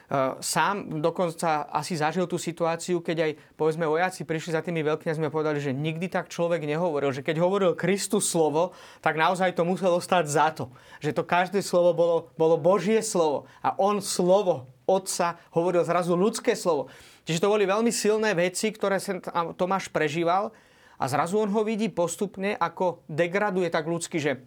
E, 0.09 0.41
sám 0.41 1.05
dokonca 1.05 1.69
asi 1.69 2.01
zažil 2.01 2.25
tú 2.25 2.41
situáciu, 2.41 3.05
keď 3.05 3.17
aj 3.29 3.31
povedzme 3.61 3.85
vojaci 3.85 4.25
prišli 4.25 4.57
za 4.57 4.65
tými 4.65 4.81
veľkňazmi 4.81 5.29
a 5.29 5.33
povedali, 5.33 5.61
že 5.61 5.77
nikdy 5.77 6.09
tak 6.09 6.33
človek 6.33 6.65
nehovoril. 6.65 7.13
Že 7.13 7.21
keď 7.21 7.37
hovoril 7.45 7.77
Kristus 7.77 8.33
slovo, 8.33 8.73
tak 9.05 9.21
naozaj 9.21 9.53
to 9.53 9.69
muselo 9.69 10.01
stať 10.01 10.25
za 10.25 10.49
to. 10.57 10.73
Že 11.05 11.21
to 11.21 11.23
každé 11.29 11.61
slovo 11.61 11.93
bolo, 11.93 12.17
bolo 12.41 12.57
Božie 12.57 13.05
slovo. 13.05 13.45
A 13.61 13.77
on 13.77 14.01
slovo 14.01 14.73
Otca 14.89 15.41
hovoril 15.53 15.85
zrazu 15.85 16.17
ľudské 16.17 16.57
slovo. 16.57 16.93
Čiže 17.25 17.41
to 17.41 17.53
boli 17.53 17.65
veľmi 17.65 17.89
silné 17.89 18.37
veci, 18.37 18.69
ktoré 18.69 19.01
sa 19.01 19.17
Tomáš 19.57 19.89
prežíval 19.89 20.53
a 21.01 21.05
zrazu 21.09 21.41
on 21.41 21.51
ho 21.51 21.63
vidí 21.65 21.89
postupne, 21.89 22.55
ako 22.55 23.03
degraduje 23.09 23.73
tak 23.73 23.89
ľudsky, 23.89 24.21
že 24.21 24.45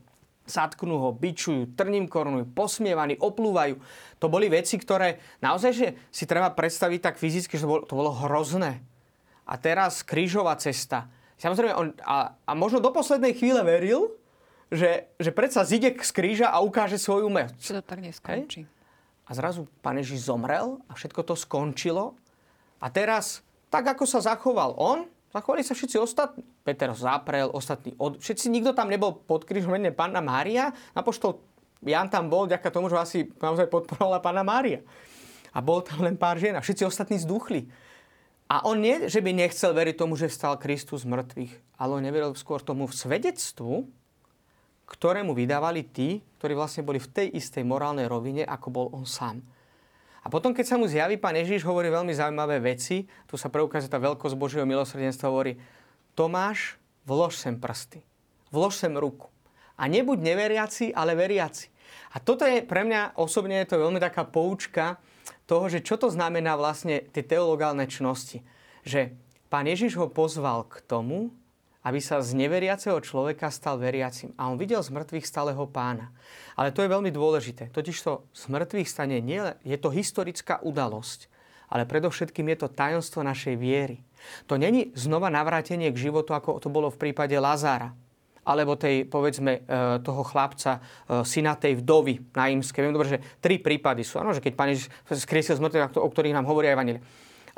zatknú 0.47 0.95
ho, 0.97 1.09
bičujú, 1.11 1.75
trním 1.75 2.07
korunujú, 2.07 2.47
posmievaní, 2.55 3.19
oplúvajú. 3.19 3.77
To 4.23 4.31
boli 4.31 4.47
veci, 4.47 4.79
ktoré 4.79 5.19
naozaj 5.43 5.71
že 5.75 5.87
si 6.09 6.23
treba 6.23 6.49
predstaviť 6.55 6.99
tak 7.03 7.15
fyzicky, 7.19 7.59
že 7.59 7.67
to 7.67 7.69
bolo, 7.69 7.81
to 7.83 7.93
bolo 7.93 8.11
hrozné. 8.15 8.79
A 9.43 9.59
teraz 9.59 10.01
krížová 10.01 10.55
cesta. 10.55 11.11
Samozrejme, 11.37 11.73
on, 11.75 11.87
a, 12.01 12.33
a 12.33 12.51
možno 12.57 12.81
do 12.81 12.89
poslednej 12.89 13.35
chvíle 13.37 13.61
veril, 13.61 14.15
že, 14.67 15.07
že 15.15 15.31
predsa 15.31 15.63
zide 15.63 15.95
z 15.95 16.11
kríža 16.11 16.51
a 16.51 16.59
ukáže 16.59 16.99
svoju 16.99 17.31
moc. 17.31 17.55
Čo 17.59 17.79
to 17.79 17.83
tak 17.83 18.03
neskončí. 18.03 18.67
Hej? 18.67 18.75
A 19.27 19.35
zrazu 19.35 19.67
pán 19.83 19.99
Ježiš 19.99 20.27
zomrel 20.31 20.79
a 20.87 20.95
všetko 20.95 21.21
to 21.23 21.35
skončilo. 21.35 22.15
A 22.79 22.87
teraz, 22.87 23.43
tak 23.67 23.87
ako 23.87 24.07
sa 24.07 24.23
zachoval 24.23 24.75
on, 24.79 25.07
Zachovali 25.31 25.61
sa 25.63 25.75
všetci 25.75 25.97
ostatní. 25.99 26.43
Peter 26.63 26.91
zaprel, 26.95 27.51
ostatní 27.51 27.91
od... 27.99 28.19
Všetci, 28.19 28.47
nikto 28.47 28.71
tam 28.71 28.87
nebol 28.87 29.11
pod 29.11 29.43
krížom 29.43 29.75
mene 29.75 29.91
Pána 29.91 30.23
Mária. 30.23 30.71
Napoštol 30.95 31.43
Jan 31.85 32.09
tam 32.09 32.31
bol, 32.31 32.49
ďaká 32.49 32.73
tomu, 32.73 32.89
že 32.89 32.97
asi 32.97 33.19
naozaj 33.37 33.69
podporovala 33.69 34.23
Pána 34.23 34.41
Mária. 34.41 34.81
A 35.53 35.61
bol 35.61 35.85
tam 35.85 36.01
len 36.01 36.17
pár 36.17 36.41
žien 36.41 36.55
a 36.57 36.63
všetci 36.63 36.87
ostatní 36.87 37.21
zduchli. 37.21 37.69
A 38.47 38.63
on 38.63 38.79
nie, 38.79 39.11
že 39.11 39.19
by 39.19 39.35
nechcel 39.35 39.75
veriť 39.75 39.95
tomu, 39.99 40.15
že 40.15 40.31
vstal 40.31 40.55
Kristus 40.55 41.03
z 41.03 41.11
mŕtvych, 41.11 41.53
ale 41.83 41.91
on 41.99 42.03
neveril 42.03 42.31
skôr 42.39 42.63
tomu 42.63 42.87
v 42.87 42.95
svedectvu, 42.95 43.83
ktorému 44.87 45.35
vydávali 45.35 45.83
tí, 45.83 46.23
ktorí 46.39 46.55
vlastne 46.55 46.87
boli 46.87 46.95
v 47.03 47.11
tej 47.11 47.27
istej 47.35 47.67
morálnej 47.67 48.07
rovine, 48.07 48.47
ako 48.47 48.67
bol 48.71 48.87
on 48.95 49.03
sám. 49.03 49.43
A 50.27 50.31
potom, 50.31 50.51
keď 50.51 50.65
sa 50.67 50.75
mu 50.75 50.91
zjaví 50.91 51.15
pán 51.15 51.39
Ježiš, 51.39 51.63
hovorí 51.63 51.87
veľmi 51.87 52.11
zaujímavé 52.11 52.59
veci. 52.59 53.07
Tu 53.31 53.39
sa 53.39 53.47
preukazuje 53.47 53.87
tá 53.87 53.95
veľkosť 53.95 54.35
Božieho 54.35 54.67
milosrdenstva. 54.67 55.31
Hovorí, 55.31 55.55
Tomáš, 56.19 56.75
vlož 57.07 57.39
sem 57.39 57.55
prsty. 57.55 58.03
Vlož 58.51 58.75
sem 58.75 58.91
ruku. 58.91 59.31
A 59.79 59.87
nebuď 59.87 60.19
neveriaci, 60.19 60.91
ale 60.91 61.15
veriaci. 61.15 61.71
A 62.11 62.19
toto 62.19 62.43
je 62.43 62.59
pre 62.59 62.83
mňa 62.83 63.15
osobne 63.15 63.63
je 63.63 63.71
to 63.71 63.79
veľmi 63.79 64.03
taká 64.03 64.27
poučka 64.27 64.99
toho, 65.47 65.71
že 65.71 65.79
čo 65.79 65.95
to 65.95 66.11
znamená 66.11 66.59
vlastne 66.59 67.07
tie 67.15 67.23
teologálne 67.23 67.87
čnosti. 67.87 68.43
že 68.83 69.15
pán 69.47 69.63
Ježiš 69.63 69.95
ho 69.95 70.11
pozval 70.11 70.67
k 70.67 70.83
tomu, 70.83 71.31
aby 71.87 72.03
sa 72.03 72.19
z 72.19 72.35
neveriaceho 72.35 72.99
človeka 72.99 73.47
stal 73.47 73.79
veriacim. 73.79 74.35
A 74.35 74.51
on 74.51 74.59
videl 74.59 74.83
z 74.83 74.91
mŕtvych 74.91 75.23
stáleho 75.23 75.63
pána. 75.71 76.11
Ale 76.59 76.75
to 76.75 76.83
je 76.83 76.91
veľmi 76.91 77.07
dôležité. 77.15 77.71
Totiž 77.71 77.95
to 78.03 78.27
z 78.35 78.43
mŕtvych 78.51 78.91
stane 78.91 79.23
nie, 79.23 79.39
je 79.63 79.77
to 79.79 79.87
historická 79.87 80.59
udalosť, 80.59 81.31
ale 81.71 81.87
predovšetkým 81.87 82.51
je 82.51 82.57
to 82.59 82.67
tajomstvo 82.67 83.23
našej 83.23 83.55
viery. 83.55 84.03
To 84.51 84.59
není 84.59 84.91
znova 84.99 85.31
navrátenie 85.31 85.87
k 85.95 86.11
životu, 86.11 86.35
ako 86.35 86.59
to 86.59 86.67
bolo 86.67 86.91
v 86.91 86.99
prípade 86.99 87.39
Lazára 87.39 87.95
alebo 88.47 88.79
tej, 88.79 89.03
povedzme, 89.03 89.59
e, 89.59 89.99
toho 89.99 90.23
chlapca, 90.23 90.79
e, 90.79 90.79
syna 91.27 91.59
tej 91.59 91.83
vdovy 91.83 92.31
na 92.31 92.47
Imske. 92.47 92.79
Viem 92.79 92.95
dobre, 92.95 93.19
že 93.19 93.19
tri 93.43 93.59
prípady 93.59 94.07
sú. 94.07 94.23
Ano, 94.23 94.31
že 94.31 94.39
keď 94.39 94.53
pán 94.55 94.71
Ježiš 94.71 94.87
skriesil 95.03 95.59
z 95.59 95.63
mŕtvych, 95.67 95.99
o 95.99 96.07
ktorých 96.07 96.31
nám 96.31 96.47
hovorí 96.47 96.71
Evangelia. 96.71 97.03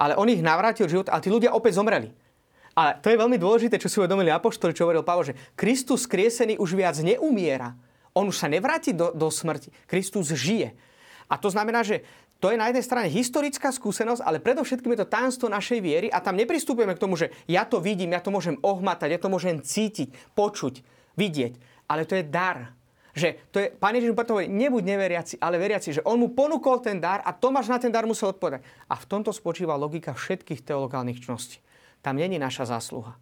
Ale 0.02 0.18
on 0.18 0.26
ich 0.26 0.42
navrátil 0.42 0.90
život, 0.90 1.06
ale 1.14 1.22
tí 1.22 1.30
ľudia 1.30 1.54
opäť 1.54 1.78
zomreli. 1.78 2.10
Ale 2.80 2.96
to 3.04 3.12
je 3.12 3.20
veľmi 3.20 3.36
dôležité, 3.36 3.76
čo 3.76 3.92
si 3.92 4.00
uvedomili 4.00 4.32
apoštoli, 4.32 4.72
čo 4.72 4.88
hovoril 4.88 5.04
Pavol, 5.04 5.28
že 5.28 5.36
Kristus 5.60 6.08
skriesený 6.08 6.56
už 6.64 6.80
viac 6.80 6.96
neumiera. 7.04 7.76
On 8.16 8.24
už 8.24 8.40
sa 8.40 8.48
nevráti 8.48 8.96
do, 8.96 9.12
do 9.12 9.28
smrti. 9.28 9.76
Kristus 9.84 10.32
žije. 10.32 10.72
A 11.28 11.36
to 11.36 11.52
znamená, 11.52 11.84
že 11.84 12.08
to 12.40 12.48
je 12.48 12.56
na 12.56 12.72
jednej 12.72 12.88
strane 12.88 13.12
historická 13.12 13.76
skúsenosť, 13.76 14.24
ale 14.24 14.40
predovšetkým 14.40 14.96
je 14.96 15.04
to 15.04 15.12
tajomstvo 15.12 15.52
našej 15.52 15.84
viery 15.84 16.08
a 16.08 16.24
tam 16.24 16.40
nepristupujeme 16.40 16.96
k 16.96 17.04
tomu, 17.04 17.20
že 17.20 17.36
ja 17.52 17.68
to 17.68 17.84
vidím, 17.84 18.16
ja 18.16 18.24
to 18.24 18.32
môžem 18.32 18.56
ohmatať, 18.64 19.12
ja 19.12 19.20
to 19.20 19.28
môžem 19.28 19.60
cítiť, 19.60 20.16
počuť, 20.32 20.80
vidieť. 21.20 21.60
Ale 21.92 22.08
to 22.08 22.16
je 22.16 22.24
dar. 22.24 22.80
Že 23.12 23.44
to 23.52 23.58
je, 23.60 23.68
Pán 23.76 23.92
Ježiš 23.92 24.16
hovorí, 24.16 24.48
nebuď 24.48 24.84
neveriaci, 24.88 25.36
ale 25.44 25.60
veriaci, 25.60 26.00
že 26.00 26.06
on 26.08 26.16
mu 26.16 26.32
ponúkol 26.32 26.80
ten 26.80 26.96
dar 27.04 27.20
a 27.28 27.36
Tomáš 27.36 27.68
na 27.68 27.76
ten 27.76 27.92
dar 27.92 28.08
musel 28.08 28.32
odpovedať. 28.32 28.64
A 28.88 28.96
v 28.96 29.06
tomto 29.12 29.36
spočíva 29.36 29.76
logika 29.76 30.16
všetkých 30.16 30.64
teologálnych 30.64 31.20
čností. 31.20 31.60
Tam 32.00 32.16
není 32.16 32.40
naša 32.40 32.70
zásluha. 32.70 33.20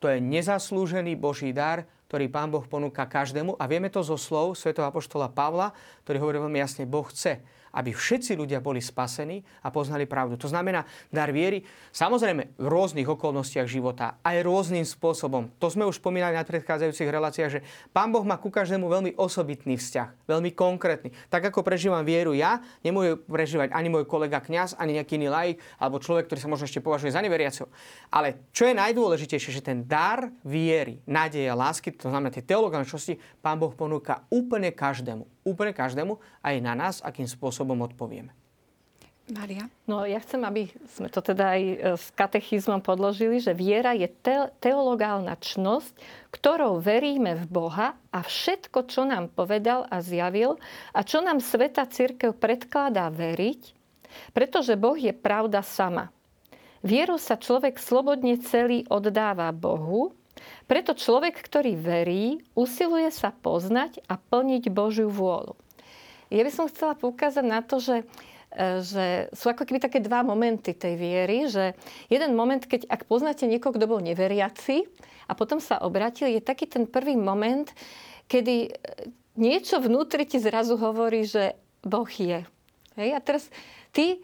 To 0.00 0.08
je 0.12 0.20
nezaslúžený 0.20 1.16
Boží 1.16 1.52
dar, 1.52 1.88
ktorý 2.12 2.28
Pán 2.28 2.52
Boh 2.52 2.64
ponúka 2.64 3.08
každému. 3.08 3.56
A 3.56 3.64
vieme 3.64 3.88
to 3.88 4.04
zo 4.04 4.20
slov 4.20 4.54
Sv. 4.54 4.76
apoštola 4.76 5.32
Pavla, 5.32 5.72
ktorý 6.04 6.20
hovorí 6.20 6.38
veľmi 6.44 6.60
jasne, 6.60 6.84
Boh 6.84 7.08
chce, 7.08 7.40
aby 7.74 7.90
všetci 7.90 8.38
ľudia 8.38 8.62
boli 8.62 8.78
spasení 8.78 9.42
a 9.66 9.74
poznali 9.74 10.06
pravdu. 10.06 10.38
To 10.38 10.46
znamená, 10.46 10.86
dar 11.10 11.34
viery, 11.34 11.66
samozrejme 11.90 12.54
v 12.54 12.66
rôznych 12.70 13.10
okolnostiach 13.10 13.66
života, 13.66 14.22
aj 14.22 14.46
rôznym 14.46 14.86
spôsobom. 14.86 15.50
To 15.58 15.66
sme 15.66 15.82
už 15.82 15.98
spomínali 15.98 16.38
na 16.38 16.46
predchádzajúcich 16.46 17.10
reláciách, 17.10 17.50
že 17.50 17.60
Pán 17.90 18.14
Boh 18.14 18.22
má 18.22 18.38
ku 18.38 18.48
každému 18.48 18.86
veľmi 18.86 19.18
osobitný 19.18 19.74
vzťah, 19.74 20.30
veľmi 20.30 20.54
konkrétny. 20.54 21.10
Tak 21.26 21.50
ako 21.50 21.66
prežívam 21.66 22.06
vieru 22.06 22.30
ja, 22.32 22.62
nemôže 22.86 23.18
prežívať 23.26 23.74
ani 23.74 23.90
môj 23.90 24.06
kolega 24.06 24.38
kňaz, 24.38 24.78
ani 24.78 25.02
nejaký 25.02 25.18
iný 25.18 25.28
laik, 25.28 25.58
alebo 25.82 25.98
človek, 25.98 26.30
ktorý 26.30 26.40
sa 26.40 26.48
možno 26.48 26.70
ešte 26.70 26.78
považuje 26.78 27.10
za 27.10 27.18
neveriaceho. 27.18 27.66
Ale 28.14 28.46
čo 28.54 28.70
je 28.70 28.78
najdôležitejšie, 28.78 29.50
že 29.50 29.66
ten 29.66 29.82
dar 29.82 30.30
viery, 30.46 31.02
nádeje 31.04 31.50
lásky, 31.50 31.90
to 31.90 32.06
znamená 32.06 32.30
tie 32.30 32.46
teologálne 32.46 32.86
čosti, 32.86 33.18
Pán 33.42 33.58
Boh 33.58 33.74
ponúka 33.74 34.22
úplne 34.30 34.70
každému 34.70 35.33
úplne 35.44 35.76
každému, 35.76 36.16
aj 36.40 36.56
na 36.64 36.74
nás, 36.74 37.04
akým 37.04 37.28
spôsobom 37.28 37.76
odpovieme. 37.84 38.32
Maria? 39.24 39.72
No 39.88 40.04
ja 40.04 40.20
chcem, 40.20 40.44
aby 40.44 40.68
sme 40.84 41.08
to 41.08 41.24
teda 41.24 41.56
aj 41.56 41.62
e, 41.64 41.76
s 41.96 42.12
katechizmom 42.12 42.84
podložili, 42.84 43.40
že 43.40 43.56
viera 43.56 43.96
je 43.96 44.04
te- 44.04 44.52
teologálna 44.60 45.32
čnosť, 45.40 45.96
ktorou 46.28 46.76
veríme 46.76 47.32
v 47.32 47.44
Boha 47.48 47.96
a 48.12 48.20
všetko, 48.20 48.84
čo 48.84 49.08
nám 49.08 49.32
povedal 49.32 49.88
a 49.88 50.04
zjavil 50.04 50.60
a 50.92 51.00
čo 51.00 51.24
nám 51.24 51.40
Sveta 51.40 51.88
Církev 51.88 52.36
predkladá 52.36 53.08
veriť, 53.08 53.72
pretože 54.36 54.76
Boh 54.76 55.00
je 55.00 55.16
pravda 55.16 55.64
sama. 55.64 56.12
Vieru 56.84 57.16
sa 57.16 57.40
človek 57.40 57.80
slobodne 57.80 58.36
celý 58.44 58.84
oddáva 58.92 59.48
Bohu 59.56 60.12
preto 60.64 60.96
človek, 60.96 61.36
ktorý 61.36 61.76
verí, 61.76 62.40
usiluje 62.56 63.08
sa 63.12 63.30
poznať 63.30 64.00
a 64.08 64.16
plniť 64.16 64.72
Božiu 64.72 65.12
vôľu. 65.12 65.56
Ja 66.32 66.42
by 66.42 66.52
som 66.52 66.70
chcela 66.72 66.96
poukázať 66.96 67.44
na 67.44 67.60
to, 67.60 67.78
že 67.78 67.96
e, 68.00 68.04
že 68.80 69.28
sú 69.36 69.52
ako 69.52 69.68
keby 69.68 69.78
také 69.78 69.98
dva 70.00 70.24
momenty 70.24 70.72
tej 70.72 70.96
viery, 70.96 71.46
že 71.46 71.76
jeden 72.08 72.32
moment, 72.32 72.64
keď 72.64 72.88
ak 72.88 73.06
poznáte 73.06 73.44
niekoho, 73.44 73.76
kto 73.76 73.86
bol 73.86 74.00
neveriaci 74.00 74.88
a 75.28 75.32
potom 75.36 75.60
sa 75.60 75.78
obratil, 75.84 76.32
je 76.32 76.40
taký 76.40 76.66
ten 76.66 76.88
prvý 76.88 77.14
moment, 77.14 77.68
kedy 78.26 78.56
e, 78.66 78.70
niečo 79.36 79.78
vnútri 79.82 80.24
ti 80.24 80.40
zrazu 80.40 80.78
hovorí, 80.80 81.28
že 81.28 81.54
Boh 81.84 82.08
je. 82.08 82.42
Hej? 82.96 83.10
A 83.14 83.20
teraz 83.20 83.44
ty 83.92 84.22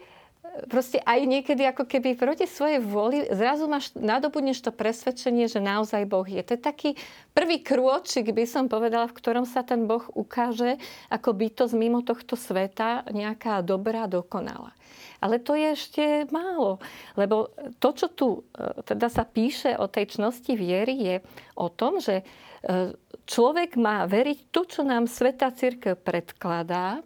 proste 0.67 0.99
aj 0.99 1.19
niekedy 1.23 1.63
ako 1.63 1.87
keby 1.87 2.19
proti 2.19 2.43
svojej 2.43 2.83
vôli 2.83 3.23
zrazu 3.31 3.71
máš, 3.71 3.95
nadobudneš 3.95 4.59
to 4.59 4.71
presvedčenie, 4.75 5.47
že 5.47 5.63
naozaj 5.63 6.03
Boh 6.03 6.27
je. 6.27 6.43
To 6.43 6.51
je 6.55 6.61
taký 6.61 6.89
prvý 7.31 7.63
krôčik, 7.63 8.27
by 8.35 8.43
som 8.43 8.67
povedala, 8.67 9.07
v 9.07 9.15
ktorom 9.15 9.47
sa 9.47 9.63
ten 9.63 9.87
Boh 9.87 10.03
ukáže 10.11 10.75
ako 11.07 11.31
bytosť 11.31 11.73
mimo 11.75 12.03
tohto 12.03 12.35
sveta, 12.35 13.07
nejaká 13.09 13.63
dobrá, 13.63 14.11
dokonalá. 14.11 14.75
Ale 15.21 15.37
to 15.37 15.53
je 15.53 15.77
ešte 15.77 16.03
málo, 16.33 16.81
lebo 17.13 17.53
to, 17.77 17.93
čo 17.93 18.07
tu 18.09 18.27
e, 18.57 18.83
teda 18.83 19.07
sa 19.07 19.21
píše 19.21 19.77
o 19.77 19.85
tej 19.85 20.17
čnosti 20.17 20.49
viery, 20.57 20.97
je 20.97 21.15
o 21.55 21.69
tom, 21.69 22.01
že 22.01 22.25
e, 22.25 22.97
človek 23.29 23.77
má 23.77 24.09
veriť 24.09 24.49
tu, 24.49 24.65
čo 24.65 24.81
nám 24.81 25.05
Sveta 25.05 25.53
Církev 25.53 26.01
predkladá, 26.01 27.05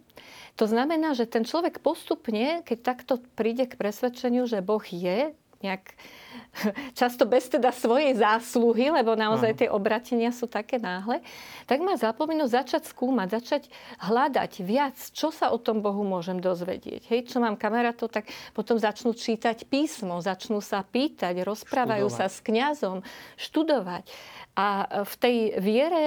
to 0.56 0.64
znamená, 0.64 1.12
že 1.12 1.28
ten 1.28 1.44
človek 1.44 1.84
postupne, 1.84 2.64
keď 2.64 2.78
takto 2.80 3.20
príde 3.36 3.68
k 3.68 3.76
presvedčeniu, 3.76 4.48
že 4.48 4.64
Boh 4.64 4.82
je, 4.82 5.36
nejak 5.64 5.84
často 7.00 7.24
bez 7.24 7.48
teda 7.48 7.72
svojej 7.72 8.16
zásluhy, 8.16 8.92
lebo 8.92 9.16
naozaj 9.16 9.64
tie 9.64 9.68
obratenia 9.72 10.32
sú 10.32 10.48
také 10.48 10.76
náhle, 10.76 11.24
tak 11.64 11.80
má 11.80 11.96
zapomenúť 11.96 12.50
začať 12.62 12.82
skúmať, 12.88 13.40
začať 13.40 13.62
hľadať 14.00 14.52
viac, 14.62 14.96
čo 15.12 15.32
sa 15.32 15.52
o 15.52 15.58
tom 15.58 15.80
Bohu 15.80 16.04
môžem 16.04 16.40
dozvedieť. 16.40 17.08
Hej, 17.08 17.32
čo 17.32 17.40
mám 17.40 17.56
kamarátov, 17.56 18.12
tak 18.12 18.28
potom 18.52 18.76
začnú 18.76 19.16
čítať 19.16 19.68
písmo, 19.68 20.20
začnú 20.20 20.60
sa 20.60 20.84
pýtať, 20.84 21.44
rozprávajú 21.44 22.06
študovať. 22.08 22.20
sa 22.20 22.26
s 22.32 22.38
kňazom, 22.44 22.96
študovať. 23.40 24.04
A 24.56 24.66
v 25.04 25.14
tej 25.20 25.36
viere 25.60 26.04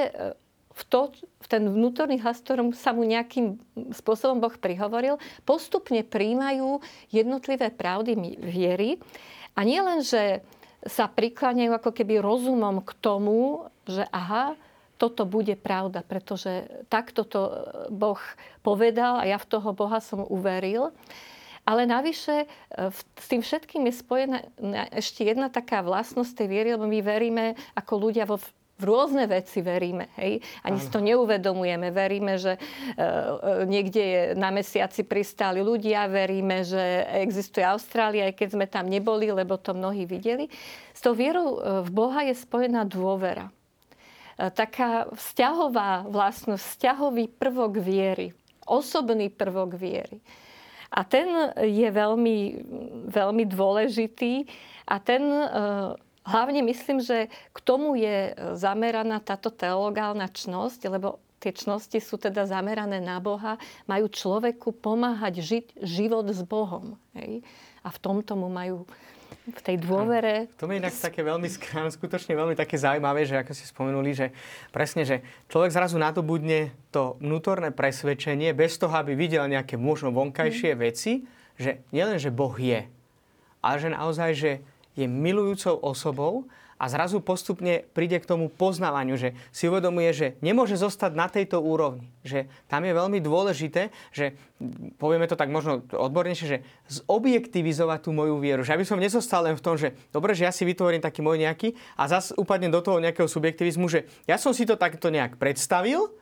v, 0.79 0.83
to, 0.87 0.99
v 1.15 1.47
ten 1.51 1.67
vnútorný 1.67 2.23
hlas, 2.23 2.39
ktorom 2.39 2.71
sa 2.71 2.95
mu 2.95 3.03
nejakým 3.03 3.59
spôsobom 3.91 4.39
Boh 4.39 4.55
prihovoril, 4.55 5.19
postupne 5.43 5.99
príjmajú 6.07 6.79
jednotlivé 7.11 7.67
pravdy 7.67 8.39
viery. 8.39 8.95
A 9.59 9.67
nie 9.67 9.83
len, 9.83 9.99
že 9.99 10.39
sa 10.87 11.11
prikláňajú 11.11 11.75
ako 11.75 11.91
keby 11.91 12.23
rozumom 12.23 12.79
k 12.79 12.91
tomu, 13.03 13.67
že 13.83 14.07
aha, 14.15 14.55
toto 14.95 15.23
bude 15.23 15.55
pravda, 15.55 16.03
pretože 16.03 16.67
takto 16.91 17.23
to 17.23 17.41
Boh 17.91 18.19
povedal 18.63 19.19
a 19.19 19.27
ja 19.27 19.39
v 19.39 19.49
toho 19.51 19.71
Boha 19.71 19.99
som 20.03 20.23
uveril. 20.27 20.91
Ale 21.63 21.85
navyše 21.85 22.43
e, 22.43 22.47
s 22.91 23.25
tým 23.29 23.43
všetkým 23.45 23.85
je 23.87 23.93
spojená 23.95 24.37
ešte 24.95 25.21
jedna 25.27 25.47
taká 25.53 25.85
vlastnosť 25.85 26.33
tej 26.33 26.47
viery, 26.49 26.69
lebo 26.73 26.89
my 26.89 26.99
veríme 26.99 27.45
ako 27.77 28.09
ľudia 28.09 28.25
vo 28.25 28.41
v 28.79 28.83
rôzne 28.87 29.27
veci 29.27 29.59
veríme. 29.59 30.07
Hej? 30.15 30.39
Ani 30.63 30.79
si 30.79 30.87
to 30.87 31.03
neuvedomujeme. 31.03 31.91
Veríme, 31.91 32.39
že 32.39 32.55
e, 32.55 32.59
e, 32.59 33.67
niekde 33.67 34.01
je 34.01 34.21
na 34.39 34.55
mesiaci 34.55 35.03
pristáli 35.03 35.59
ľudia, 35.59 36.07
veríme, 36.07 36.63
že 36.63 37.03
existuje 37.19 37.67
Austrália, 37.67 38.31
aj 38.31 38.39
keď 38.39 38.47
sme 38.55 38.65
tam 38.71 38.87
neboli, 38.87 39.27
lebo 39.35 39.59
to 39.59 39.75
mnohí 39.75 40.07
videli. 40.07 40.47
S 40.95 41.03
tou 41.03 41.11
vierou 41.11 41.59
e, 41.59 41.83
v 41.83 41.89
Boha 41.91 42.23
je 42.23 42.39
spojená 42.39 42.87
dôvera. 42.87 43.51
Taká 44.39 45.11
vzťahová 45.11 46.07
vlastnosť, 46.07 46.63
vzťahový 46.63 47.27
prvok 47.35 47.75
viery. 47.83 48.31
Osobný 48.63 49.27
prvok 49.27 49.75
viery. 49.75 50.23
A 50.95 51.03
ten 51.03 51.27
je 51.59 51.83
veľmi, 51.91 52.37
veľmi 53.11 53.43
dôležitý 53.43 54.47
a 54.87 54.95
ten 55.03 55.27
Hlavne 56.29 56.61
myslím, 56.61 57.01
že 57.01 57.27
k 57.49 57.59
tomu 57.65 57.97
je 57.97 58.31
e, 58.31 58.53
zameraná 58.53 59.17
táto 59.17 59.49
teologálna 59.49 60.29
čnosť, 60.29 60.85
lebo 60.93 61.17
tie 61.41 61.55
čnosti 61.55 61.97
sú 61.97 62.21
teda 62.21 62.45
zamerané 62.45 63.01
na 63.01 63.17
Boha, 63.17 63.57
majú 63.89 64.11
človeku 64.11 64.75
pomáhať 64.77 65.41
žiť 65.41 65.65
život 65.81 66.27
s 66.29 66.45
Bohom. 66.45 66.99
Hej? 67.17 67.41
A 67.81 67.89
v 67.89 67.97
tomto 67.97 68.37
mu 68.37 68.51
majú 68.51 68.85
v 69.49 69.61
tej 69.65 69.81
dôvere. 69.81 70.45
To 70.61 70.69
je 70.69 70.77
inak 70.77 70.93
také 70.93 71.25
veľmi, 71.25 71.49
skutočne 71.97 72.37
veľmi 72.37 72.53
také 72.53 72.77
zaujímavé, 72.77 73.25
že 73.25 73.39
ako 73.41 73.51
ste 73.55 73.65
spomenuli, 73.65 74.11
že 74.13 74.27
presne, 74.69 75.07
že 75.07 75.25
človek 75.49 75.73
zrazu 75.73 75.97
nadobudne 75.97 76.69
to 76.93 77.17
vnútorné 77.17 77.73
presvedčenie 77.73 78.53
bez 78.53 78.77
toho, 78.77 78.93
aby 78.93 79.17
videl 79.17 79.49
nejaké 79.49 79.79
možno 79.79 80.13
vonkajšie 80.13 80.75
mm. 80.75 80.79
veci, 80.79 81.25
že 81.57 81.81
nielen, 81.91 82.21
že 82.21 82.29
Boh 82.31 82.53
je, 82.55 82.85
ale 83.59 83.75
že 83.81 83.89
naozaj, 83.91 84.29
že 84.37 84.51
je 84.99 85.07
milujúcou 85.07 85.79
osobou 85.79 86.51
a 86.79 86.87
zrazu 86.87 87.19
postupne 87.19 87.83
príde 87.91 88.15
k 88.23 88.29
tomu 88.29 88.47
poznávaniu, 88.47 89.19
že 89.19 89.35
si 89.51 89.67
uvedomuje, 89.67 90.09
že 90.15 90.27
nemôže 90.39 90.79
zostať 90.79 91.11
na 91.11 91.27
tejto 91.27 91.59
úrovni. 91.59 92.07
Že 92.23 92.47
tam 92.71 92.87
je 92.87 92.95
veľmi 92.95 93.19
dôležité, 93.19 93.91
že 94.15 94.39
povieme 94.95 95.27
to 95.27 95.35
tak 95.35 95.51
možno 95.51 95.83
odbornejšie, 95.91 96.47
že 96.47 96.63
zobjektivizovať 96.87 97.99
tú 98.07 98.15
moju 98.15 98.39
vieru. 98.39 98.63
Že 98.63 98.79
aby 98.79 98.85
som 98.87 98.95
nezostal 98.95 99.43
len 99.43 99.59
v 99.59 99.63
tom, 99.63 99.75
že 99.75 99.91
dobre, 100.15 100.31
že 100.31 100.47
ja 100.47 100.55
si 100.55 100.63
vytvorím 100.63 101.03
taký 101.03 101.19
môj 101.19 101.43
nejaký 101.43 101.75
a 101.99 102.07
zase 102.07 102.31
upadnem 102.39 102.71
do 102.71 102.79
toho 102.79 103.03
nejakého 103.03 103.27
subjektivizmu, 103.27 103.91
že 103.91 104.07
ja 104.23 104.39
som 104.39 104.55
si 104.55 104.63
to 104.63 104.79
takto 104.79 105.11
nejak 105.11 105.35
predstavil, 105.35 106.15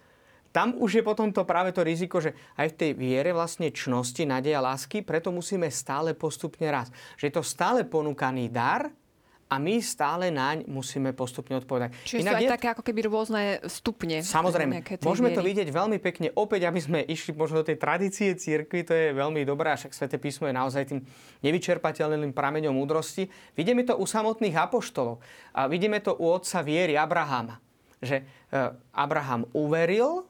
tam 0.57 0.73
už 0.73 0.89
je 0.97 1.03
potom 1.05 1.29
to 1.29 1.45
práve 1.45 1.69
to 1.69 1.85
riziko, 1.85 2.17
že 2.17 2.33
aj 2.57 2.73
v 2.73 2.77
tej 2.81 2.91
viere 2.97 3.29
vlastne 3.29 3.69
čnosti, 3.69 4.25
nadeja, 4.25 4.57
lásky, 4.57 5.05
preto 5.05 5.29
musíme 5.29 5.69
stále 5.69 6.17
postupne 6.17 6.65
raz. 6.73 6.89
Že 7.13 7.29
je 7.29 7.33
to 7.37 7.43
stále 7.45 7.85
ponúkaný 7.85 8.49
dar, 8.49 8.89
a 9.47 9.63
my 9.63 9.79
stále 9.79 10.27
naň 10.27 10.67
musíme 10.67 11.15
postupne 11.15 11.55
odpovedať. 11.55 11.95
Čiže 12.03 12.19
Inak 12.19 12.35
sú 12.35 12.35
aj 12.35 12.43
je... 12.43 12.51
také 12.51 12.67
ako 12.67 12.83
keby 12.83 12.99
rôzne 13.07 13.41
stupne. 13.71 14.19
Samozrejme. 14.19 14.99
Môžeme 14.99 15.31
viery. 15.31 15.39
to 15.39 15.47
vidieť 15.47 15.69
veľmi 15.71 15.97
pekne. 16.03 16.35
Opäť, 16.35 16.67
aby 16.67 16.83
sme 16.83 16.99
išli 17.07 17.31
možno 17.31 17.63
do 17.63 17.71
tej 17.71 17.79
tradície 17.79 18.35
církvy, 18.35 18.83
to 18.83 18.91
je 18.91 19.15
veľmi 19.15 19.47
dobré, 19.47 19.71
však 19.71 19.95
Svete 19.95 20.19
písmo 20.19 20.51
je 20.51 20.55
naozaj 20.55 20.83
tým 20.91 20.99
nevyčerpateľným 21.47 22.35
prameňom 22.35 22.75
múdrosti. 22.75 23.31
Vidíme 23.55 23.87
to 23.87 23.95
u 23.95 24.03
samotných 24.03 24.67
apoštolov. 24.67 25.23
A 25.55 25.71
vidíme 25.71 26.03
to 26.03 26.11
u 26.19 26.27
otca 26.27 26.59
viery 26.59 26.99
Abrahama. 26.99 27.55
Že 28.03 28.19
e, 28.19 28.23
Abraham 28.99 29.47
uveril, 29.55 30.27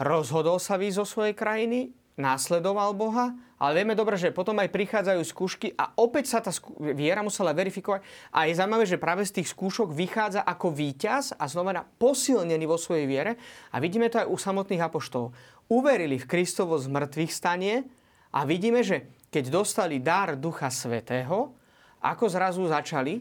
rozhodol 0.00 0.56
sa 0.56 0.80
výjsť 0.80 0.96
zo 0.96 1.06
svojej 1.06 1.36
krajiny, 1.36 1.92
následoval 2.16 2.96
Boha, 2.96 3.36
ale 3.60 3.80
vieme 3.80 3.92
dobre, 3.92 4.16
že 4.16 4.32
potom 4.32 4.56
aj 4.56 4.72
prichádzajú 4.72 5.20
skúšky 5.20 5.68
a 5.76 5.92
opäť 6.00 6.32
sa 6.32 6.38
tá 6.40 6.48
viera 6.96 7.20
musela 7.20 7.52
verifikovať. 7.52 8.00
A 8.32 8.48
je 8.48 8.56
zaujímavé, 8.56 8.84
že 8.88 9.00
práve 9.00 9.24
z 9.28 9.40
tých 9.40 9.52
skúšok 9.52 9.92
vychádza 9.92 10.40
ako 10.40 10.72
víťaz 10.72 11.36
a 11.36 11.44
znamená 11.44 11.84
posilnený 12.00 12.64
vo 12.64 12.80
svojej 12.80 13.04
viere. 13.04 13.36
A 13.72 13.80
vidíme 13.80 14.08
to 14.08 14.20
aj 14.20 14.28
u 14.32 14.36
samotných 14.40 14.84
apoštolov. 14.84 15.36
Uverili 15.68 16.16
v 16.16 16.28
Kristovo 16.28 16.80
zmrtvých 16.80 17.32
stanie 17.32 17.84
a 18.32 18.48
vidíme, 18.48 18.80
že 18.80 19.12
keď 19.28 19.44
dostali 19.52 20.00
dar 20.00 20.40
Ducha 20.40 20.72
Svetého, 20.72 21.52
ako 22.00 22.24
zrazu 22.32 22.64
začali 22.64 23.20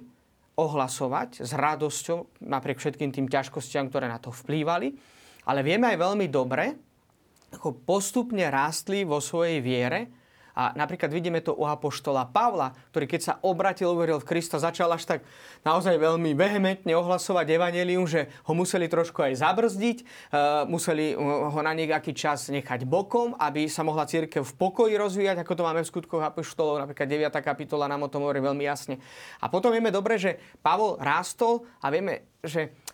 ohlasovať 0.55 1.43
s 1.43 1.51
radosťou 1.55 2.47
napriek 2.47 2.79
všetkým 2.79 3.11
tým 3.11 3.27
ťažkostiam, 3.27 3.87
ktoré 3.87 4.11
na 4.11 4.19
to 4.19 4.31
vplývali. 4.31 5.18
Ale 5.49 5.65
vieme 5.65 5.89
aj 5.89 5.97
veľmi 5.97 6.29
dobre, 6.29 6.77
ako 7.49 7.81
postupne 7.81 8.45
rástli 8.53 9.01
vo 9.01 9.17
svojej 9.17 9.57
viere. 9.65 10.13
A 10.59 10.75
napríklad 10.75 11.07
vidíme 11.07 11.39
to 11.39 11.55
u 11.55 11.63
apoštola 11.63 12.27
Pavla, 12.35 12.75
ktorý 12.91 13.07
keď 13.07 13.21
sa 13.23 13.33
obratil, 13.47 13.95
uveril 13.95 14.19
v 14.19 14.27
Krista, 14.27 14.59
začal 14.59 14.91
až 14.91 15.07
tak 15.07 15.19
naozaj 15.63 15.95
veľmi 15.95 16.35
vehementne 16.35 16.91
ohlasovať 16.99 17.47
evanelium, 17.55 18.03
že 18.03 18.27
ho 18.43 18.51
museli 18.51 18.91
trošku 18.91 19.23
aj 19.23 19.39
zabrzdiť, 19.39 19.97
uh, 20.03 20.67
museli 20.67 21.15
ho 21.15 21.55
na 21.63 21.71
nejaký 21.71 22.11
čas 22.11 22.51
nechať 22.51 22.83
bokom, 22.83 23.39
aby 23.39 23.71
sa 23.71 23.87
mohla 23.87 24.03
církev 24.03 24.43
v 24.43 24.53
pokoji 24.59 24.99
rozvíjať, 24.99 25.47
ako 25.47 25.53
to 25.55 25.63
máme 25.63 25.79
v 25.79 25.91
skutkoch 25.95 26.27
apoštolov, 26.27 26.83
napríklad 26.83 27.07
9. 27.07 27.31
kapitola 27.39 27.87
nám 27.87 28.03
o 28.03 28.11
tom 28.11 28.27
hovorí 28.27 28.43
veľmi 28.43 28.67
jasne. 28.67 28.99
A 29.39 29.47
potom 29.47 29.71
vieme 29.71 29.95
dobre, 29.95 30.19
že 30.19 30.43
Pavol 30.59 30.99
rástol 30.99 31.63
a 31.79 31.87
vieme, 31.87 32.27
že 32.43 32.67
Eh, 32.67 32.67
eh, 32.67 32.88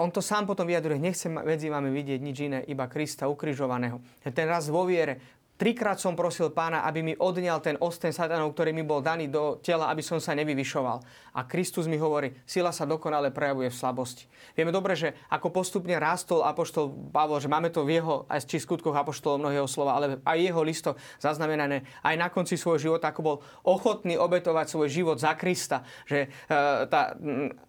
on 0.00 0.08
to 0.08 0.24
sám 0.24 0.48
potom 0.48 0.64
vyjadruje, 0.64 0.96
nechcem 0.96 1.28
medzi 1.28 1.68
vami 1.68 1.92
vidieť 1.92 2.20
nič 2.24 2.36
iné, 2.40 2.58
iba 2.72 2.88
Krista 2.88 3.28
ukrižovaného. 3.28 4.00
Ten 4.24 4.48
raz 4.48 4.72
vo 4.72 4.88
viere, 4.88 5.20
trikrát 5.56 5.96
som 5.96 6.12
prosil 6.12 6.52
pána, 6.52 6.84
aby 6.84 7.00
mi 7.00 7.14
odňal 7.16 7.60
ten 7.64 7.76
osten 7.80 8.12
satanov, 8.12 8.52
ktorý 8.52 8.76
mi 8.76 8.84
bol 8.84 9.00
daný 9.00 9.28
do 9.28 9.56
tela, 9.60 9.88
aby 9.88 10.04
som 10.04 10.20
sa 10.20 10.36
nevyvyšoval. 10.36 11.00
A 11.36 11.44
Kristus 11.48 11.88
mi 11.88 11.96
hovorí, 11.96 12.32
sila 12.44 12.72
sa 12.72 12.84
dokonale 12.84 13.32
prejavuje 13.32 13.72
v 13.72 13.76
slabosti. 13.76 14.24
Vieme 14.52 14.72
dobre, 14.72 14.96
že 14.96 15.16
ako 15.32 15.52
postupne 15.52 15.96
rástol 15.96 16.44
apoštol 16.44 17.12
Pavol, 17.12 17.40
že 17.40 17.48
máme 17.48 17.72
to 17.72 17.84
v 17.84 18.00
jeho, 18.00 18.28
aj 18.28 18.44
či 18.44 18.60
skutkoch 18.60 18.96
apoštolov 18.96 19.40
mnohého 19.40 19.68
slova, 19.68 19.96
ale 19.96 20.20
aj 20.24 20.38
jeho 20.40 20.60
listo 20.64 20.90
zaznamenané, 21.20 21.84
aj 22.04 22.14
na 22.20 22.28
konci 22.28 22.56
svojho 22.56 22.92
života, 22.92 23.12
ako 23.12 23.20
bol 23.20 23.36
ochotný 23.64 24.16
obetovať 24.16 24.68
svoj 24.68 24.88
život 24.92 25.16
za 25.20 25.36
Krista. 25.36 25.84
Že 26.04 26.28
uh, 26.28 26.88
tá, 26.88 27.16